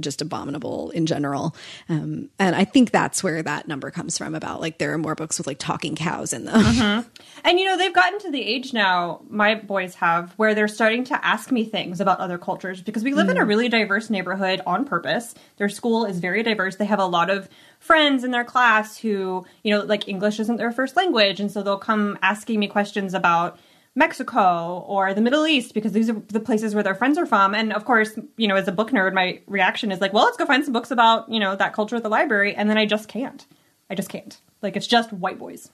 just 0.00 0.22
abominable 0.22 0.90
in 0.90 1.06
general. 1.06 1.54
Um, 1.88 2.30
and 2.38 2.56
I 2.56 2.64
think 2.64 2.90
that's 2.90 3.22
where 3.22 3.42
that 3.42 3.68
number 3.68 3.90
comes 3.90 4.16
from 4.18 4.34
about 4.34 4.60
like 4.60 4.78
there 4.78 4.92
are 4.92 4.98
more 4.98 5.14
books 5.14 5.38
with 5.38 5.46
like 5.46 5.58
talking 5.58 5.94
cows 5.94 6.32
in 6.32 6.44
them. 6.44 6.62
Mm-hmm. 6.62 7.08
And 7.44 7.58
you 7.58 7.66
know, 7.66 7.76
they've 7.76 7.94
gotten 7.94 8.18
to 8.20 8.30
the 8.30 8.42
age 8.42 8.72
now, 8.72 9.20
my 9.28 9.54
boys 9.54 9.94
have, 9.96 10.32
where 10.32 10.54
they're 10.54 10.68
starting 10.68 11.04
to 11.04 11.24
ask 11.24 11.50
me 11.50 11.64
things 11.64 12.00
about 12.00 12.20
other 12.20 12.38
cultures 12.38 12.80
because 12.80 13.04
we 13.04 13.14
live 13.14 13.26
mm. 13.26 13.32
in 13.32 13.36
a 13.38 13.44
mm. 13.44 13.48
really 13.48 13.68
diverse 13.68 14.10
neighborhood 14.10 14.60
on 14.66 14.84
purpose. 14.84 15.34
Their 15.56 15.68
school 15.68 16.04
is 16.04 16.18
very 16.18 16.42
diverse. 16.42 16.76
They 16.76 16.84
have 16.86 16.98
a 16.98 17.06
lot 17.06 17.30
of 17.30 17.48
friends 17.78 18.24
in 18.24 18.30
their 18.30 18.44
class 18.44 18.96
who, 18.96 19.44
you 19.62 19.72
know, 19.72 19.84
like 19.84 20.08
English 20.08 20.38
isn't 20.40 20.56
their 20.56 20.72
first 20.72 20.96
language. 20.96 21.40
And 21.40 21.50
so 21.50 21.62
they'll 21.62 21.78
come 21.78 22.18
asking 22.22 22.60
me 22.60 22.68
questions 22.68 23.14
about 23.14 23.58
Mexico 23.94 24.84
or 24.86 25.12
the 25.12 25.20
Middle 25.20 25.46
East 25.46 25.74
because 25.74 25.92
these 25.92 26.08
are 26.08 26.22
the 26.28 26.40
places 26.40 26.74
where 26.74 26.82
their 26.82 26.94
friends 26.94 27.18
are 27.18 27.26
from. 27.26 27.54
And 27.54 27.72
of 27.72 27.84
course, 27.84 28.18
you 28.36 28.48
know, 28.48 28.56
as 28.56 28.66
a 28.66 28.72
book 28.72 28.90
nerd, 28.90 29.12
my 29.12 29.40
reaction 29.46 29.92
is 29.92 30.00
like, 30.00 30.12
well, 30.12 30.24
let's 30.24 30.36
go 30.36 30.46
find 30.46 30.64
some 30.64 30.72
books 30.72 30.90
about, 30.90 31.30
you 31.30 31.38
know, 31.38 31.56
that 31.56 31.74
culture 31.74 31.96
at 31.96 32.02
the 32.02 32.08
library. 32.08 32.54
And 32.54 32.70
then 32.70 32.78
I 32.78 32.86
just 32.86 33.08
can't. 33.08 33.46
I 33.90 33.94
just 33.94 34.08
can't. 34.08 34.40
Like, 34.62 34.76
it's 34.76 34.86
just 34.86 35.12
white 35.12 35.38
boys. 35.38 35.70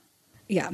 Yeah. 0.49 0.71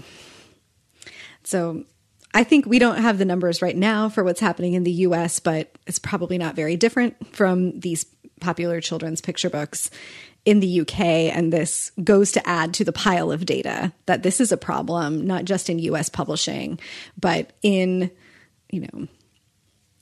So 1.43 1.85
I 2.33 2.45
think 2.45 2.65
we 2.65 2.79
don't 2.79 2.99
have 2.99 3.19
the 3.19 3.25
numbers 3.25 3.61
right 3.61 3.77
now 3.77 4.09
for 4.09 4.25
what's 4.25 4.41
happening 4.41 4.73
in 4.73 4.85
the 4.85 4.93
US, 4.93 5.39
but 5.41 5.77
it's 5.87 5.99
probably 5.99 6.39
not 6.39 6.57
very 6.57 6.77
different 6.77 7.35
from 7.37 7.79
these 7.79 8.07
popular 8.41 8.81
children's 8.81 9.21
picture 9.21 9.51
books 9.51 9.91
in 10.45 10.61
the 10.61 10.81
UK, 10.81 11.01
and 11.01 11.53
this 11.53 11.91
goes 12.03 12.33
to 12.33 12.49
add 12.49 12.75
to 12.75 12.85
the 12.85 12.93
pile 12.93 13.33
of 13.33 13.47
data 13.47 13.93
that 14.07 14.23
this 14.23 14.41
is 14.41 14.53
a 14.53 14.57
problem, 14.57 15.27
not 15.27 15.45
just 15.45 15.71
in 15.71 15.79
US 15.79 16.09
publishing, 16.09 16.79
but 17.19 17.53
in, 17.63 18.11
you 18.71 18.81
know, 18.81 19.09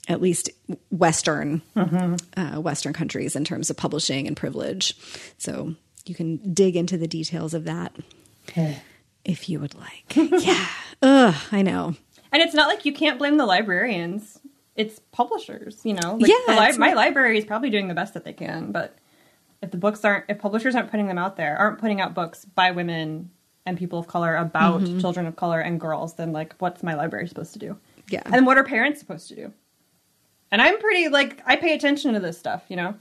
at 0.09 0.21
least 0.21 0.51
Western 0.91 1.63
mm-hmm. 1.77 2.17
uh, 2.41 2.61
Western 2.61 2.93
countries 2.93 3.37
in 3.37 3.45
terms 3.45 3.71
of 3.71 3.77
publishing 3.77 4.27
and 4.27 4.37
privilege. 4.37 4.97
So 5.39 5.77
you 6.07 6.15
can 6.15 6.53
dig 6.53 6.75
into 6.75 6.97
the 6.97 7.07
details 7.07 7.55
of 7.55 7.65
that 7.65 7.95
if 9.25 9.49
you 9.49 9.61
would 9.61 9.75
like. 9.75 10.17
yeah, 10.45 10.67
ugh, 11.03 11.35
I 11.53 11.63
know. 11.63 11.95
And 12.33 12.43
it's 12.43 12.55
not 12.55 12.69
like 12.69 12.85
you 12.85 12.93
can't 12.93 13.19
blame 13.19 13.37
the 13.37 13.47
librarians. 13.47 14.41
It's 14.75 14.99
publishers, 15.13 15.81
you 15.85 15.95
know. 15.95 16.17
Like 16.17 16.31
yeah, 16.31 16.71
li- 16.71 16.79
my 16.79 16.95
library 16.95 17.39
is 17.39 17.45
probably 17.45 17.71
doing 17.71 17.89
the 17.89 17.95
best 17.95 18.15
that 18.15 18.25
they 18.25 18.33
can, 18.33 18.73
but 18.73 18.99
if 19.63 19.71
the 19.71 19.77
books 19.77 20.05
aren't 20.05 20.25
if 20.29 20.39
publishers 20.39 20.75
aren't 20.75 20.91
putting 20.91 21.07
them 21.07 21.19
out 21.19 21.37
there 21.37 21.57
aren't 21.57 21.79
putting 21.79 22.01
out 22.01 22.15
books 22.15 22.45
by 22.45 22.71
women 22.71 23.31
and 23.65 23.79
people 23.79 23.99
of 23.99 24.07
color 24.07 24.37
about 24.37 24.83
mm-hmm. 24.83 24.99
children 24.99 25.27
of 25.27 25.37
color 25.37 25.61
and 25.61 25.81
girls 25.81 26.15
then 26.15 26.33
like 26.33 26.55
what's 26.59 26.83
my 26.83 26.95
library 26.95 27.27
supposed 27.29 27.53
to 27.53 27.59
do 27.59 27.77
yeah 28.09 28.23
and 28.27 28.45
what 28.45 28.59
are 28.59 28.65
parents 28.65 29.01
supposed 29.01 29.29
to 29.29 29.35
do 29.35 29.53
and 30.51 30.61
i'm 30.61 30.79
pretty 30.79 31.09
like 31.09 31.41
i 31.47 31.57
pay 31.57 31.75
attention 31.75 32.13
to 32.13 32.21
this 32.21 32.39
stuff 32.39 32.65
you 32.69 32.77
know 32.77 32.95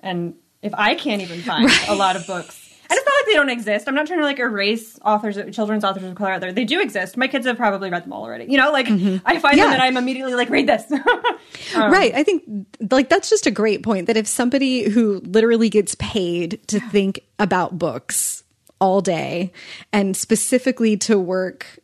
and 0.00 0.34
if 0.62 0.72
i 0.74 0.94
can't 0.94 1.20
even 1.20 1.40
find 1.40 1.66
right. 1.66 1.88
a 1.88 1.94
lot 1.94 2.16
of 2.16 2.26
books 2.26 2.65
and 2.88 2.96
it's 2.96 3.06
not 3.06 3.14
like 3.20 3.26
they 3.26 3.32
don't 3.32 3.50
exist. 3.50 3.88
I'm 3.88 3.94
not 3.94 4.06
trying 4.06 4.20
to 4.20 4.24
like 4.24 4.38
erase 4.38 4.98
authors, 5.04 5.36
children's 5.54 5.84
authors 5.84 6.04
of 6.04 6.14
color 6.14 6.30
out 6.30 6.40
there. 6.40 6.52
They 6.52 6.64
do 6.64 6.80
exist. 6.80 7.16
My 7.16 7.28
kids 7.28 7.46
have 7.46 7.56
probably 7.56 7.90
read 7.90 8.04
them 8.04 8.12
all 8.12 8.22
already. 8.22 8.46
You 8.46 8.58
know, 8.58 8.70
like 8.70 8.86
mm-hmm. 8.86 9.26
I 9.26 9.38
find 9.38 9.56
yeah. 9.56 9.64
them 9.64 9.74
and 9.74 9.82
I'm 9.82 9.96
immediately 9.96 10.34
like, 10.34 10.50
read 10.50 10.68
this. 10.68 10.90
um, 11.74 11.92
right. 11.92 12.14
I 12.14 12.22
think 12.22 12.44
like 12.90 13.08
that's 13.08 13.28
just 13.28 13.46
a 13.46 13.50
great 13.50 13.82
point. 13.82 14.06
That 14.06 14.16
if 14.16 14.26
somebody 14.26 14.88
who 14.88 15.20
literally 15.24 15.68
gets 15.68 15.96
paid 15.96 16.60
to 16.68 16.80
think 16.80 17.20
about 17.38 17.78
books 17.78 18.44
all 18.80 19.00
day 19.00 19.52
and 19.92 20.16
specifically 20.16 20.96
to 20.98 21.18
work 21.18 21.78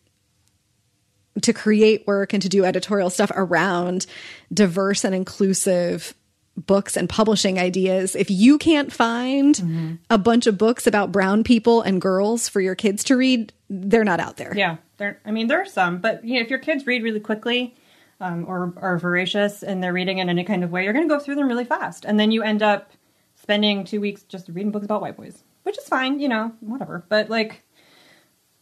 to 1.40 1.52
create 1.52 2.06
work 2.06 2.34
and 2.34 2.42
to 2.42 2.48
do 2.48 2.64
editorial 2.64 3.08
stuff 3.08 3.32
around 3.34 4.06
diverse 4.52 5.02
and 5.02 5.14
inclusive 5.14 6.14
books 6.56 6.96
and 6.96 7.08
publishing 7.08 7.58
ideas. 7.58 8.14
If 8.14 8.30
you 8.30 8.58
can't 8.58 8.92
find 8.92 9.54
mm-hmm. 9.54 9.94
a 10.10 10.18
bunch 10.18 10.46
of 10.46 10.58
books 10.58 10.86
about 10.86 11.12
brown 11.12 11.44
people 11.44 11.82
and 11.82 12.00
girls 12.00 12.48
for 12.48 12.60
your 12.60 12.74
kids 12.74 13.04
to 13.04 13.16
read, 13.16 13.52
they're 13.70 14.04
not 14.04 14.20
out 14.20 14.36
there. 14.36 14.52
Yeah, 14.56 14.76
there. 14.98 15.20
I 15.24 15.30
mean, 15.30 15.46
there 15.46 15.60
are 15.60 15.66
some, 15.66 15.98
but 15.98 16.24
you 16.24 16.34
know, 16.34 16.40
if 16.40 16.50
your 16.50 16.58
kids 16.58 16.86
read 16.86 17.02
really 17.02 17.20
quickly 17.20 17.74
um, 18.20 18.44
or 18.46 18.72
are 18.76 18.98
voracious 18.98 19.62
and 19.62 19.82
they're 19.82 19.92
reading 19.92 20.18
in 20.18 20.28
any 20.28 20.44
kind 20.44 20.62
of 20.62 20.70
way, 20.70 20.84
you're 20.84 20.92
going 20.92 21.08
to 21.08 21.14
go 21.14 21.20
through 21.20 21.36
them 21.36 21.48
really 21.48 21.64
fast, 21.64 22.04
and 22.04 22.20
then 22.20 22.30
you 22.30 22.42
end 22.42 22.62
up 22.62 22.90
spending 23.34 23.84
two 23.84 24.00
weeks 24.00 24.22
just 24.24 24.48
reading 24.48 24.70
books 24.70 24.84
about 24.84 25.00
white 25.00 25.16
boys. 25.16 25.42
which 25.64 25.78
is 25.78 25.84
fine, 25.84 26.20
you 26.20 26.28
know, 26.28 26.52
whatever. 26.60 27.04
But 27.08 27.30
like, 27.30 27.62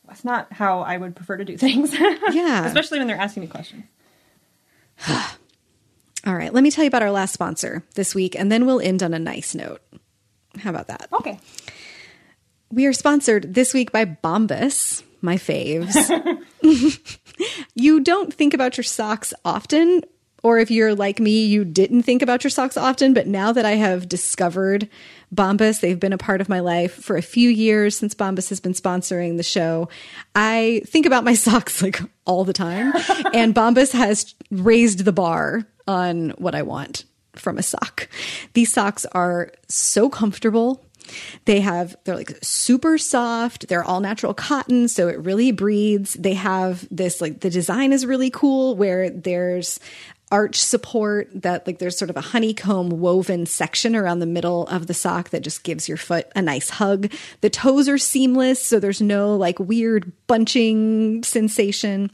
that's 0.06 0.24
not 0.24 0.52
how 0.52 0.80
I 0.80 0.96
would 0.96 1.16
prefer 1.16 1.36
to 1.36 1.44
do 1.44 1.56
things. 1.58 1.92
Yeah. 1.92 2.66
especially 2.66 2.98
when 2.98 3.08
they're 3.08 3.16
asking 3.16 3.42
me 3.42 3.46
questions. 3.48 3.84
All 6.26 6.34
right, 6.34 6.52
let 6.52 6.62
me 6.62 6.70
tell 6.70 6.84
you 6.84 6.88
about 6.88 7.02
our 7.02 7.10
last 7.10 7.32
sponsor 7.32 7.82
this 7.94 8.14
week, 8.14 8.38
and 8.38 8.52
then 8.52 8.66
we'll 8.66 8.80
end 8.80 9.02
on 9.02 9.14
a 9.14 9.18
nice 9.18 9.54
note. 9.54 9.80
How 10.58 10.70
about 10.70 10.88
that? 10.88 11.08
Okay. 11.12 11.38
We 12.70 12.86
are 12.86 12.92
sponsored 12.92 13.54
this 13.54 13.72
week 13.72 13.90
by 13.90 14.04
Bombas, 14.04 15.02
my 15.22 15.36
faves. 15.36 15.96
you 17.74 18.00
don't 18.00 18.32
think 18.32 18.52
about 18.54 18.76
your 18.76 18.84
socks 18.84 19.32
often, 19.44 20.02
or 20.42 20.58
if 20.58 20.70
you're 20.70 20.94
like 20.94 21.20
me, 21.20 21.46
you 21.46 21.64
didn't 21.64 22.02
think 22.02 22.22
about 22.22 22.44
your 22.44 22.50
socks 22.50 22.76
often, 22.76 23.14
but 23.14 23.26
now 23.26 23.52
that 23.52 23.64
I 23.64 23.72
have 23.72 24.08
discovered 24.08 24.88
Bombas, 25.34 25.80
they've 25.80 26.00
been 26.00 26.12
a 26.12 26.18
part 26.18 26.40
of 26.40 26.48
my 26.48 26.60
life 26.60 26.92
for 26.92 27.16
a 27.16 27.22
few 27.22 27.48
years 27.48 27.96
since 27.96 28.14
Bombas 28.14 28.48
has 28.48 28.60
been 28.60 28.72
sponsoring 28.72 29.36
the 29.36 29.42
show. 29.42 29.88
I 30.34 30.82
think 30.86 31.06
about 31.06 31.24
my 31.24 31.34
socks 31.46 31.82
like 31.82 32.00
all 32.24 32.44
the 32.44 32.52
time, 32.52 32.92
and 33.32 33.54
Bombas 33.54 33.92
has 33.92 34.34
raised 34.50 35.04
the 35.04 35.12
bar 35.12 35.66
on 35.86 36.30
what 36.30 36.54
I 36.54 36.62
want 36.62 37.04
from 37.36 37.58
a 37.58 37.62
sock. 37.62 38.08
These 38.54 38.72
socks 38.72 39.06
are 39.12 39.52
so 39.68 40.08
comfortable. 40.08 40.84
They 41.44 41.60
have, 41.60 41.96
they're 42.04 42.16
like 42.16 42.38
super 42.42 42.98
soft. 42.98 43.68
They're 43.68 43.84
all 43.84 44.00
natural 44.00 44.34
cotton, 44.34 44.88
so 44.88 45.08
it 45.08 45.18
really 45.18 45.50
breathes. 45.52 46.14
They 46.14 46.34
have 46.34 46.86
this, 46.90 47.20
like, 47.20 47.40
the 47.40 47.50
design 47.50 47.92
is 47.92 48.06
really 48.06 48.30
cool 48.30 48.76
where 48.76 49.10
there's 49.10 49.80
arch 50.30 50.56
support 50.56 51.28
that, 51.34 51.66
like, 51.66 51.78
there's 51.78 51.98
sort 51.98 52.10
of 52.10 52.16
a 52.16 52.20
honeycomb 52.20 52.88
woven 52.90 53.46
section 53.46 53.96
around 53.96 54.20
the 54.20 54.26
middle 54.26 54.66
of 54.68 54.86
the 54.86 54.94
sock 54.94 55.30
that 55.30 55.42
just 55.42 55.64
gives 55.64 55.88
your 55.88 55.96
foot 55.96 56.30
a 56.36 56.42
nice 56.42 56.70
hug. 56.70 57.12
The 57.40 57.50
toes 57.50 57.88
are 57.88 57.98
seamless, 57.98 58.62
so 58.62 58.78
there's 58.78 59.00
no, 59.00 59.36
like, 59.36 59.58
weird 59.58 60.12
bunching 60.26 61.22
sensation 61.22 62.10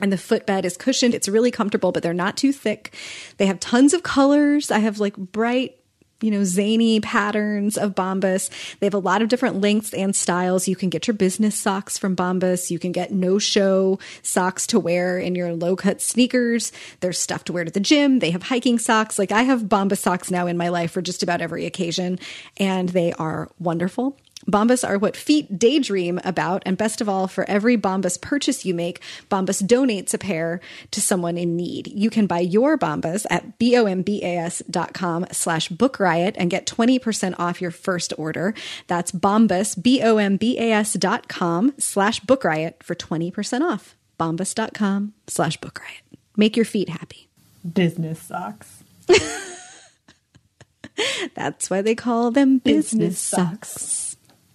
and 0.00 0.12
the 0.12 0.18
footbed 0.18 0.64
is 0.64 0.76
cushioned. 0.76 1.14
It's 1.14 1.28
really 1.28 1.52
comfortable, 1.52 1.92
but 1.92 2.02
they're 2.02 2.12
not 2.12 2.36
too 2.36 2.52
thick. 2.52 2.92
They 3.36 3.46
have 3.46 3.60
tons 3.60 3.94
of 3.94 4.02
colors. 4.02 4.70
I 4.70 4.80
have 4.80 4.98
like 4.98 5.16
bright, 5.16 5.76
you 6.22 6.30
know, 6.30 6.44
zany 6.44 7.00
patterns 7.00 7.76
of 7.76 7.94
Bombas. 7.94 8.50
They 8.78 8.86
have 8.86 8.94
a 8.94 8.98
lot 8.98 9.22
of 9.22 9.28
different 9.28 9.60
lengths 9.60 9.92
and 9.92 10.14
styles. 10.14 10.68
You 10.68 10.76
can 10.76 10.88
get 10.88 11.06
your 11.06 11.14
business 11.14 11.56
socks 11.56 11.98
from 11.98 12.16
Bombas. 12.16 12.70
You 12.70 12.78
can 12.78 12.92
get 12.92 13.12
no 13.12 13.38
show 13.38 13.98
socks 14.22 14.66
to 14.68 14.80
wear 14.80 15.18
in 15.18 15.34
your 15.34 15.52
low 15.54 15.76
cut 15.76 16.00
sneakers. 16.00 16.72
There's 17.00 17.18
stuff 17.18 17.44
to 17.44 17.52
wear 17.52 17.64
to 17.64 17.70
the 17.70 17.80
gym. 17.80 18.20
They 18.20 18.30
have 18.30 18.44
hiking 18.44 18.78
socks. 18.78 19.18
Like 19.18 19.32
I 19.32 19.42
have 19.42 19.62
Bombas 19.62 19.98
socks 19.98 20.30
now 20.30 20.46
in 20.46 20.56
my 20.56 20.68
life 20.68 20.92
for 20.92 21.02
just 21.02 21.22
about 21.22 21.40
every 21.40 21.66
occasion, 21.66 22.18
and 22.56 22.88
they 22.88 23.12
are 23.14 23.50
wonderful. 23.58 24.16
Bombas 24.46 24.86
are 24.86 24.98
what 24.98 25.16
feet 25.16 25.58
daydream 25.58 26.20
about, 26.24 26.62
and 26.66 26.76
best 26.76 27.00
of 27.00 27.08
all, 27.08 27.28
for 27.28 27.48
every 27.48 27.76
Bombas 27.76 28.20
purchase 28.20 28.64
you 28.64 28.74
make, 28.74 29.00
Bombas 29.30 29.62
donates 29.62 30.14
a 30.14 30.18
pair 30.18 30.60
to 30.90 31.00
someone 31.00 31.38
in 31.38 31.56
need. 31.56 31.88
You 31.88 32.10
can 32.10 32.26
buy 32.26 32.40
your 32.40 32.76
Bombas 32.76 33.26
at 33.30 33.58
B-O-M-B-A-S 33.58 34.62
dot 34.70 34.94
com 34.94 35.26
slash 35.30 35.68
book 35.68 36.00
riot 36.00 36.34
and 36.38 36.50
get 36.50 36.66
20% 36.66 37.34
off 37.38 37.60
your 37.60 37.70
first 37.70 38.12
order. 38.18 38.54
That's 38.86 39.12
Bombas, 39.12 39.80
B-O-M-B-A-S 39.80 40.94
dot 40.94 41.28
com 41.28 41.74
slash 41.78 42.20
book 42.20 42.44
riot 42.44 42.82
for 42.82 42.94
20% 42.94 43.62
off. 43.62 43.96
Bombas.com 44.18 45.14
slash 45.26 45.60
book 45.60 45.80
riot. 45.80 46.02
Make 46.36 46.56
your 46.56 46.64
feet 46.64 46.88
happy. 46.88 47.28
Business 47.70 48.20
socks. 48.20 48.82
That's 51.34 51.70
why 51.70 51.82
they 51.82 51.94
call 51.94 52.30
them 52.30 52.58
business, 52.58 53.18
socks. 53.18 54.11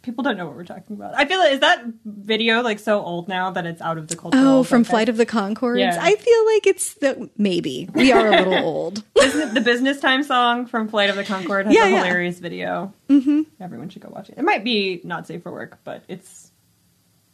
People 0.07 0.23
don't 0.23 0.37
know 0.37 0.45
what 0.45 0.55
we're 0.55 0.63
talking 0.63 0.95
about. 0.95 1.15
I 1.17 1.25
feel 1.25 1.37
like 1.37 1.51
is 1.51 1.59
that 1.59 1.83
video 2.05 2.61
like 2.61 2.79
so 2.79 3.01
old 3.03 3.27
now 3.27 3.51
that 3.51 3.65
it's 3.65 3.81
out 3.81 3.97
of 3.97 4.07
the 4.07 4.15
culture. 4.15 4.37
Oh, 4.41 4.63
from 4.63 4.85
Flight 4.85 5.09
of 5.09 5.17
the 5.17 5.25
Conchords. 5.25 5.79
Yeah. 5.79 5.97
I 6.01 6.15
feel 6.15 6.45
like 6.45 6.65
it's 6.65 6.93
the 6.93 7.29
maybe 7.37 7.89
we 7.93 8.13
are 8.13 8.25
a 8.27 8.31
little 8.45 8.53
old. 8.65 9.03
Business, 9.15 9.53
the 9.53 9.59
business 9.59 9.99
time 9.99 10.23
song 10.23 10.65
from 10.65 10.87
Flight 10.87 11.09
of 11.09 11.17
the 11.17 11.25
Conchords 11.25 11.65
has 11.65 11.75
Yeah, 11.75 11.87
a 11.87 11.89
yeah. 11.89 11.97
hilarious 11.97 12.39
video. 12.39 12.93
Mm-hmm. 13.09 13.41
Everyone 13.59 13.89
should 13.89 14.01
go 14.01 14.07
watch 14.07 14.29
it. 14.29 14.35
It 14.37 14.45
might 14.45 14.63
be 14.63 15.01
not 15.03 15.27
safe 15.27 15.43
for 15.43 15.51
work, 15.51 15.77
but 15.83 16.03
it's 16.07 16.51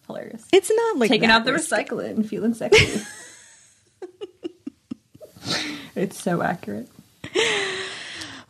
hilarious. 0.07 0.43
It's 0.51 0.71
not 0.76 0.97
like 0.97 1.09
Taking 1.11 1.30
out 1.30 1.45
the 1.45 1.51
recycling 1.51 2.26
feeling 2.28 2.55
sexy. 2.55 3.03
it's 5.95 6.19
so 6.19 6.41
accurate. 6.41 6.89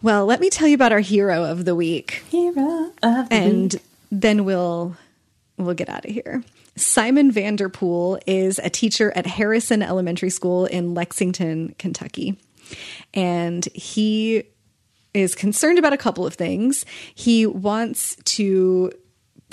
Well, 0.01 0.25
let 0.25 0.39
me 0.39 0.49
tell 0.49 0.69
you 0.69 0.75
about 0.75 0.93
our 0.93 1.01
hero 1.01 1.43
of 1.43 1.65
the 1.65 1.75
week, 1.75 2.23
Hero 2.29 2.91
of 3.03 3.27
the 3.27 3.35
and 3.35 3.75
then 4.13 4.45
we'll 4.45 4.95
we'll 5.57 5.73
get 5.73 5.89
out 5.89 6.05
of 6.05 6.11
here. 6.11 6.43
Simon 6.75 7.31
Vanderpool 7.31 8.19
is 8.25 8.59
a 8.59 8.69
teacher 8.69 9.11
at 9.15 9.25
Harrison 9.25 9.81
Elementary 9.81 10.29
School 10.29 10.65
in 10.65 10.93
Lexington, 10.93 11.75
Kentucky. 11.77 12.39
And 13.13 13.65
he 13.73 14.43
is 15.13 15.35
concerned 15.35 15.77
about 15.77 15.93
a 15.93 15.97
couple 15.97 16.25
of 16.25 16.33
things. 16.33 16.85
He 17.13 17.45
wants 17.45 18.15
to 18.25 18.91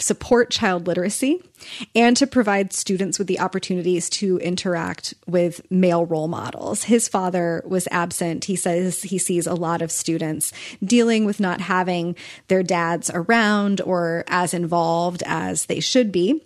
support 0.01 0.51
child 0.51 0.87
literacy 0.87 1.43
and 1.95 2.17
to 2.17 2.27
provide 2.27 2.73
students 2.73 3.19
with 3.19 3.29
the 3.29 3.41
opportunities 3.41 4.09
to 4.09 4.39
interact 4.39 5.15
with 5.27 5.61
male 5.71 6.07
role 6.07 6.29
models. 6.29 6.85
His 6.85 7.09
father 7.09 7.63
was 7.67 7.89
absent. 7.91 8.47
He 8.47 8.57
says 8.57 9.03
he 9.03 9.19
sees 9.19 9.47
a 9.47 9.55
lot 9.55 9.83
of 9.83 9.93
students 9.93 10.53
dealing 10.83 11.25
with 11.25 11.41
not 11.41 11.61
having 11.61 12.17
their 12.49 12.63
dads 12.63 13.11
around 13.13 13.81
or 13.81 14.25
as 14.29 14.55
involved 14.55 15.23
as 15.27 15.67
they 15.67 15.81
should 15.81 16.11
be 16.13 16.43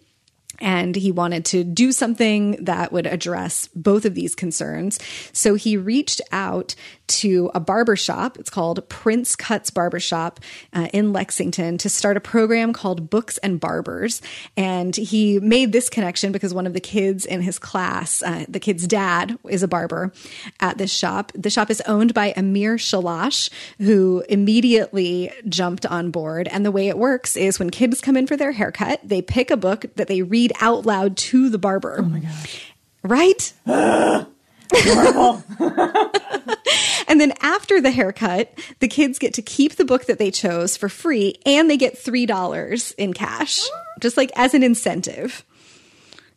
and 0.60 0.94
he 0.94 1.10
wanted 1.10 1.44
to 1.46 1.64
do 1.64 1.92
something 1.92 2.64
that 2.64 2.92
would 2.92 3.06
address 3.06 3.68
both 3.74 4.04
of 4.04 4.14
these 4.14 4.34
concerns. 4.34 4.98
So 5.32 5.54
he 5.54 5.76
reached 5.76 6.20
out 6.32 6.74
to 7.06 7.50
a 7.54 7.60
barbershop. 7.60 8.38
It's 8.38 8.50
called 8.50 8.86
Prince 8.88 9.36
Cuts 9.36 9.70
Barbershop 9.70 10.40
uh, 10.72 10.88
in 10.92 11.12
Lexington 11.12 11.78
to 11.78 11.88
start 11.88 12.16
a 12.16 12.20
program 12.20 12.72
called 12.72 13.10
Books 13.10 13.38
and 13.38 13.60
Barbers. 13.60 14.22
And 14.56 14.94
he 14.94 15.38
made 15.40 15.72
this 15.72 15.88
connection 15.88 16.32
because 16.32 16.54
one 16.54 16.66
of 16.66 16.72
the 16.72 16.80
kids 16.80 17.26
in 17.26 17.40
his 17.42 17.58
class, 17.58 18.22
uh, 18.22 18.44
the 18.48 18.60
kid's 18.60 18.86
dad, 18.86 19.38
is 19.48 19.62
a 19.62 19.68
barber 19.68 20.12
at 20.60 20.78
this 20.78 20.92
shop. 20.92 21.32
The 21.34 21.50
shop 21.50 21.70
is 21.70 21.80
owned 21.82 22.14
by 22.14 22.32
Amir 22.36 22.76
Shalash, 22.76 23.50
who 23.78 24.24
immediately 24.28 25.30
jumped 25.48 25.86
on 25.86 26.10
board. 26.10 26.48
And 26.48 26.64
the 26.64 26.72
way 26.72 26.88
it 26.88 26.98
works 26.98 27.36
is 27.36 27.58
when 27.58 27.70
kids 27.70 28.00
come 28.00 28.16
in 28.16 28.26
for 28.26 28.36
their 28.36 28.52
haircut, 28.52 29.00
they 29.04 29.22
pick 29.22 29.50
a 29.50 29.56
book 29.56 29.86
that 29.96 30.08
they 30.08 30.22
read 30.22 30.52
out 30.60 30.86
loud 30.86 31.16
to 31.16 31.50
the 31.50 31.58
barber. 31.58 31.96
Oh 31.98 32.02
my 32.02 32.20
gosh. 32.20 32.72
Right? 33.02 33.52
and 37.08 37.20
then 37.20 37.32
after 37.40 37.80
the 37.80 37.90
haircut, 37.90 38.52
the 38.80 38.88
kids 38.88 39.18
get 39.18 39.34
to 39.34 39.42
keep 39.42 39.76
the 39.76 39.84
book 39.84 40.06
that 40.06 40.18
they 40.18 40.30
chose 40.30 40.76
for 40.76 40.88
free 40.88 41.34
and 41.46 41.70
they 41.70 41.76
get 41.76 41.94
$3 41.96 42.94
in 42.96 43.12
cash, 43.12 43.62
just 44.00 44.16
like 44.16 44.32
as 44.36 44.54
an 44.54 44.62
incentive. 44.62 45.44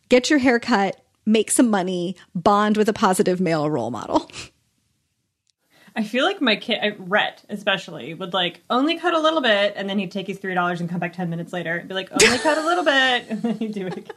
Get 0.08 0.30
your 0.30 0.38
haircut, 0.38 1.00
make 1.26 1.50
some 1.50 1.68
money, 1.68 2.16
bond 2.34 2.76
with 2.76 2.88
a 2.88 2.92
positive 2.94 3.40
male 3.40 3.68
role 3.68 3.90
model. 3.90 4.30
I 5.96 6.04
feel 6.04 6.24
like 6.24 6.40
my 6.40 6.54
kid, 6.54 6.78
I- 6.80 6.94
Rhett 6.96 7.44
especially, 7.48 8.14
would 8.14 8.32
like 8.32 8.60
only 8.70 8.98
cut 8.98 9.14
a 9.14 9.20
little 9.20 9.40
bit, 9.40 9.72
and 9.76 9.90
then 9.90 9.98
he'd 9.98 10.12
take 10.12 10.28
his 10.28 10.38
three 10.38 10.54
dollars 10.54 10.80
and 10.80 10.88
come 10.88 11.00
back 11.00 11.12
ten 11.12 11.28
minutes 11.28 11.52
later 11.52 11.76
and 11.76 11.88
be 11.88 11.94
like, 11.94 12.10
only 12.12 12.38
cut 12.38 12.56
a 12.56 12.64
little 12.64 12.84
bit, 12.84 13.24
and 13.28 13.42
then 13.42 13.58
he'd 13.58 13.72
do 13.72 13.88
it. 13.88 13.96
Again. 13.98 14.14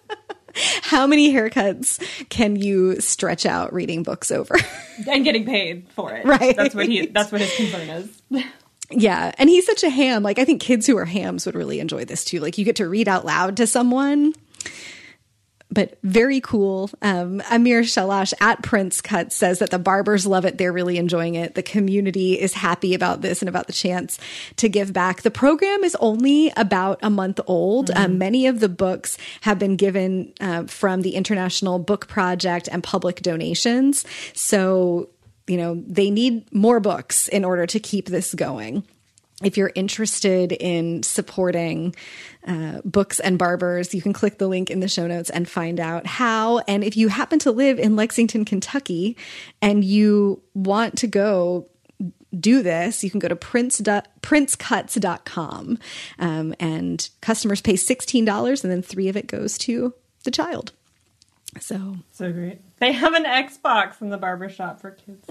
How 0.81 1.07
many 1.07 1.33
haircuts 1.33 2.01
can 2.29 2.55
you 2.55 2.99
stretch 2.99 3.45
out 3.45 3.73
reading 3.73 4.03
books 4.03 4.31
over? 4.31 4.55
and 5.09 5.23
getting 5.23 5.45
paid 5.45 5.87
for 5.89 6.13
it. 6.13 6.25
Right. 6.25 6.55
That's 6.55 6.75
what 6.75 6.87
he. 6.87 7.07
That's 7.07 7.31
what 7.31 7.41
his 7.41 7.55
concern 7.55 7.89
is. 7.89 8.21
Yeah. 8.93 9.31
And 9.37 9.49
he's 9.49 9.65
such 9.65 9.83
a 9.83 9.89
ham. 9.89 10.21
Like, 10.21 10.37
I 10.37 10.43
think 10.43 10.61
kids 10.61 10.85
who 10.85 10.97
are 10.97 11.05
hams 11.05 11.45
would 11.45 11.55
really 11.55 11.79
enjoy 11.79 12.03
this 12.03 12.25
too. 12.25 12.41
Like, 12.41 12.57
you 12.57 12.65
get 12.65 12.75
to 12.75 12.89
read 12.89 13.07
out 13.07 13.23
loud 13.25 13.55
to 13.55 13.65
someone. 13.65 14.33
But 15.73 15.97
very 16.03 16.41
cool. 16.41 16.89
Um, 17.01 17.41
Amir 17.49 17.81
Shalash 17.81 18.33
at 18.41 18.61
Prince 18.61 18.99
Cut 18.99 19.31
says 19.31 19.59
that 19.59 19.69
the 19.69 19.79
barbers 19.79 20.27
love 20.27 20.43
it. 20.43 20.57
They're 20.57 20.73
really 20.73 20.97
enjoying 20.97 21.35
it. 21.35 21.55
The 21.55 21.63
community 21.63 22.39
is 22.39 22.53
happy 22.53 22.93
about 22.93 23.21
this 23.21 23.41
and 23.41 23.47
about 23.47 23.67
the 23.67 23.73
chance 23.73 24.19
to 24.57 24.67
give 24.67 24.91
back. 24.91 25.21
The 25.21 25.31
program 25.31 25.83
is 25.83 25.95
only 26.01 26.51
about 26.57 26.99
a 27.01 27.09
month 27.09 27.39
old. 27.47 27.89
Um, 27.91 28.17
many 28.17 28.47
of 28.47 28.59
the 28.59 28.69
books 28.69 29.17
have 29.41 29.59
been 29.59 29.77
given 29.77 30.33
uh, 30.41 30.63
from 30.63 31.01
the 31.01 31.15
International 31.15 31.79
Book 31.79 32.07
Project 32.07 32.67
and 32.69 32.83
public 32.83 33.21
donations. 33.21 34.05
So, 34.33 35.09
you 35.47 35.55
know, 35.55 35.81
they 35.87 36.11
need 36.11 36.53
more 36.53 36.81
books 36.81 37.29
in 37.29 37.45
order 37.45 37.65
to 37.65 37.79
keep 37.79 38.07
this 38.07 38.33
going 38.33 38.83
if 39.43 39.57
you're 39.57 39.71
interested 39.75 40.51
in 40.51 41.03
supporting 41.03 41.95
uh, 42.47 42.81
books 42.83 43.19
and 43.19 43.37
barbers, 43.37 43.93
you 43.93 44.01
can 44.01 44.13
click 44.13 44.37
the 44.37 44.47
link 44.47 44.69
in 44.69 44.79
the 44.79 44.87
show 44.87 45.07
notes 45.07 45.29
and 45.29 45.47
find 45.47 45.79
out 45.79 46.05
how. 46.07 46.59
And 46.59 46.83
if 46.83 46.97
you 46.97 47.07
happen 47.07 47.39
to 47.39 47.51
live 47.51 47.79
in 47.79 47.95
Lexington, 47.95 48.45
Kentucky, 48.45 49.17
and 49.61 49.83
you 49.83 50.41
want 50.53 50.97
to 50.99 51.07
go 51.07 51.67
do 52.39 52.63
this, 52.63 53.03
you 53.03 53.09
can 53.09 53.19
go 53.19 53.27
to 53.27 53.35
prince 53.35 53.81
princecuts.com 53.81 55.77
um, 56.19 56.55
and 56.59 57.09
customers 57.21 57.61
pay 57.61 57.73
$16 57.73 58.63
and 58.63 58.71
then 58.71 58.81
three 58.81 59.07
of 59.09 59.17
it 59.17 59.27
goes 59.27 59.57
to 59.59 59.93
the 60.23 60.31
child. 60.31 60.71
So, 61.59 61.97
So 62.13 62.31
great. 62.31 62.61
They 62.79 62.93
have 62.93 63.13
an 63.13 63.25
Xbox 63.25 64.01
in 64.01 64.09
the 64.09 64.17
barbershop 64.17 64.79
for 64.79 64.91
kids. 64.91 65.25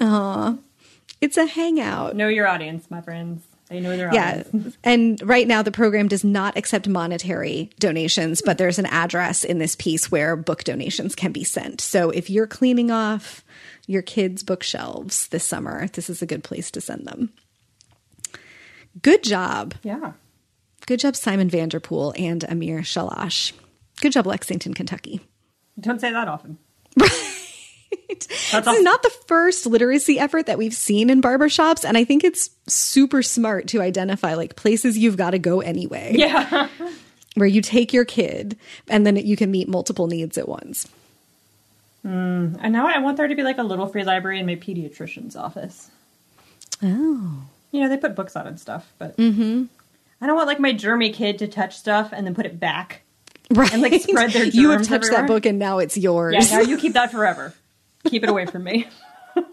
it's 1.21 1.37
a 1.37 1.47
hangout. 1.47 2.15
Know 2.15 2.29
your 2.29 2.47
audience, 2.47 2.91
my 2.91 3.01
friends. 3.01 3.43
They 3.71 3.81
know 3.81 3.97
their 3.97 4.13
Yeah. 4.13 4.43
audience. 4.51 4.77
And 4.85 5.23
right 5.23 5.47
now, 5.47 5.63
the 5.63 5.71
program 5.71 6.09
does 6.09 6.25
not 6.25 6.57
accept 6.59 6.89
monetary 6.89 7.71
donations, 7.79 8.43
but 8.45 8.59
there's 8.59 8.79
an 8.81 8.87
address 8.87 9.45
in 9.45 9.59
this 9.59 9.77
piece 9.77 10.11
where 10.11 10.35
book 10.37 10.65
donations 10.65 11.15
can 11.15 11.31
be 11.31 11.45
sent. 11.45 11.81
So 11.81 12.11
if 12.11 12.29
you're 12.29 12.49
cleaning 12.49 12.91
off 12.91 13.45
your 13.87 14.03
kids' 14.03 14.43
bookshelves 14.43 15.29
this 15.29 15.45
summer, 15.47 15.87
this 15.89 16.11
is 16.11 16.21
a 16.21 16.27
good 16.27 16.43
place 16.43 16.71
to 16.73 16.81
send 16.81 17.07
them. 17.07 17.31
Good 19.03 19.23
job. 19.23 19.75
Yeah. 19.85 20.13
Good 20.87 20.99
job, 21.01 21.15
Simon 21.15 21.49
Vanderpool 21.49 22.13
and 22.19 22.43
Amir 22.49 22.81
Shalash. 22.81 23.53
Good 24.01 24.13
job, 24.13 24.27
Lexington, 24.27 24.75
Kentucky. 24.75 25.21
Don't 25.79 26.01
say 26.01 26.11
that 26.11 26.27
often. 26.27 26.59
This 28.29 28.51
That's 28.53 28.67
is 28.67 28.73
awesome. 28.73 28.85
not 28.85 29.03
the 29.03 29.13
first 29.27 29.67
literacy 29.67 30.19
effort 30.19 30.47
that 30.47 30.59
we've 30.59 30.75
seen 30.75 31.11
in 31.11 31.23
barbershops, 31.23 31.85
and 31.85 31.97
I 31.97 32.05
think 32.05 32.25
it's 32.25 32.51
super 32.67 33.23
smart 33.23 33.69
to 33.69 33.81
identify 33.81 34.35
like 34.35 34.57
places 34.57 34.99
you've 34.99 35.17
got 35.17 35.31
to 35.31 35.39
go 35.39 35.61
anyway. 35.61 36.15
Yeah. 36.15 36.69
where 37.35 37.47
you 37.47 37.63
take 37.63 37.93
your 37.93 38.05
kid 38.05 38.59
and 38.89 39.07
then 39.07 39.17
you 39.17 39.37
can 39.37 39.51
meet 39.51 39.69
multiple 39.69 40.07
needs 40.07 40.37
at 40.37 40.49
once. 40.49 40.89
And 42.03 42.73
now 42.73 42.87
I 42.87 42.99
want 42.99 43.17
there 43.17 43.29
to 43.29 43.35
be 43.35 43.43
like 43.43 43.59
a 43.59 43.63
little 43.63 43.87
free 43.87 44.05
library 44.05 44.41
in 44.41 44.47
my 44.47 44.57
pediatrician's 44.57 45.37
office. 45.37 45.91
Oh. 46.83 47.45
You 47.73 47.81
know, 47.83 47.89
they 47.89 47.99
put 47.99 48.15
books 48.15 48.37
on 48.37 48.47
and 48.47 48.59
stuff, 48.59 48.91
but 48.99 49.17
mm-hmm. 49.17 49.65
I 50.21 50.27
don't 50.27 50.37
want 50.37 50.49
like 50.49 50.61
my 50.61 50.73
germy 50.73 51.13
kid 51.13 51.39
to 51.39 51.49
touch 51.49 51.77
stuff 51.77 52.11
and 52.13 52.27
then 52.27 52.35
put 52.35 52.47
it 52.47 52.59
back. 52.59 53.03
Right. 53.53 53.73
And, 53.73 53.83
like, 53.83 54.01
spread 54.01 54.31
their 54.31 54.45
you 54.45 54.71
have 54.71 54.83
touched 54.83 55.07
everywhere. 55.07 55.23
that 55.23 55.27
book 55.27 55.47
and 55.47 55.59
now 55.59 55.79
it's 55.79 55.97
yours. 55.97 56.35
Yeah, 56.35 56.59
now 56.59 56.63
you 56.63 56.79
keep 56.79 56.93
that 56.95 57.11
forever. 57.11 57.53
Keep 58.05 58.25
it 58.25 58.29
away 58.29 58.47
from 58.47 58.65
me. 58.65 58.89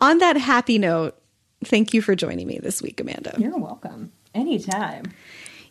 On 0.00 0.18
that 0.18 0.36
happy 0.36 0.78
note, 0.78 1.18
thank 1.64 1.94
you 1.94 2.02
for 2.02 2.14
joining 2.14 2.46
me 2.46 2.58
this 2.58 2.82
week, 2.82 3.00
Amanda. 3.00 3.34
You're 3.38 3.58
welcome. 3.58 4.12
Anytime. 4.34 5.12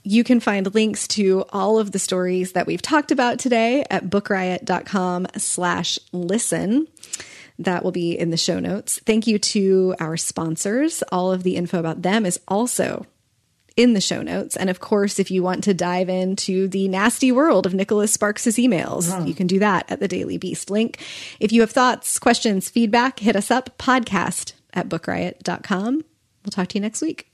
You 0.04 0.24
can 0.24 0.40
find 0.40 0.74
links 0.74 1.08
to 1.10 1.46
all 1.50 1.80
of 1.80 1.92
the 1.92 2.00
stories 2.00 2.54
that 2.54 2.68
we've 2.68 2.82
talked 2.82 3.12
about 3.12 3.40
today 3.40 3.86
at 3.90 4.10
bookriot.com 4.10 5.28
slash 5.38 6.00
listen. 6.12 6.88
That 7.60 7.84
will 7.84 7.92
be 7.92 8.18
in 8.18 8.30
the 8.30 8.38
show 8.38 8.60
notes. 8.60 9.00
Thank 9.06 9.28
you 9.28 9.40
to 9.40 9.96
our 10.00 10.18
sponsors. 10.18 11.04
All 11.12 11.32
of 11.32 11.44
the 11.44 11.56
info 11.56 11.80
about 11.80 12.02
them 12.02 12.26
is 12.26 12.40
also 12.48 13.06
in 13.76 13.94
the 13.94 14.02
show 14.02 14.22
notes. 14.22 14.56
And 14.56 14.70
of 14.70 14.80
course, 14.80 15.20
if 15.20 15.32
you 15.32 15.44
want 15.44 15.64
to 15.64 15.74
dive 15.74 16.10
into 16.10 16.68
the 16.68 16.88
nasty 16.88 17.32
world 17.32 17.66
of 17.66 17.74
Nicholas 17.74 18.14
Sparks' 18.14 18.46
emails, 18.46 19.10
uh-huh. 19.10 19.26
you 19.26 19.34
can 19.34 19.48
do 19.48 19.60
that 19.60 19.90
at 19.90 20.00
the 20.00 20.08
Daily 20.08 20.38
Beast 20.38 20.70
link. 20.70 21.00
If 21.40 21.52
you 21.52 21.62
have 21.62 21.72
thoughts, 21.72 22.20
questions, 22.20 22.70
feedback, 22.70 23.20
hit 23.20 23.36
us 23.36 23.50
up 23.50 23.78
podcast 23.78 24.54
at 24.74 24.90
bookriot.com. 24.90 25.96
We'll 25.96 26.52
talk 26.52 26.68
to 26.70 26.76
you 26.76 26.82
next 26.82 27.02
week. 27.02 27.33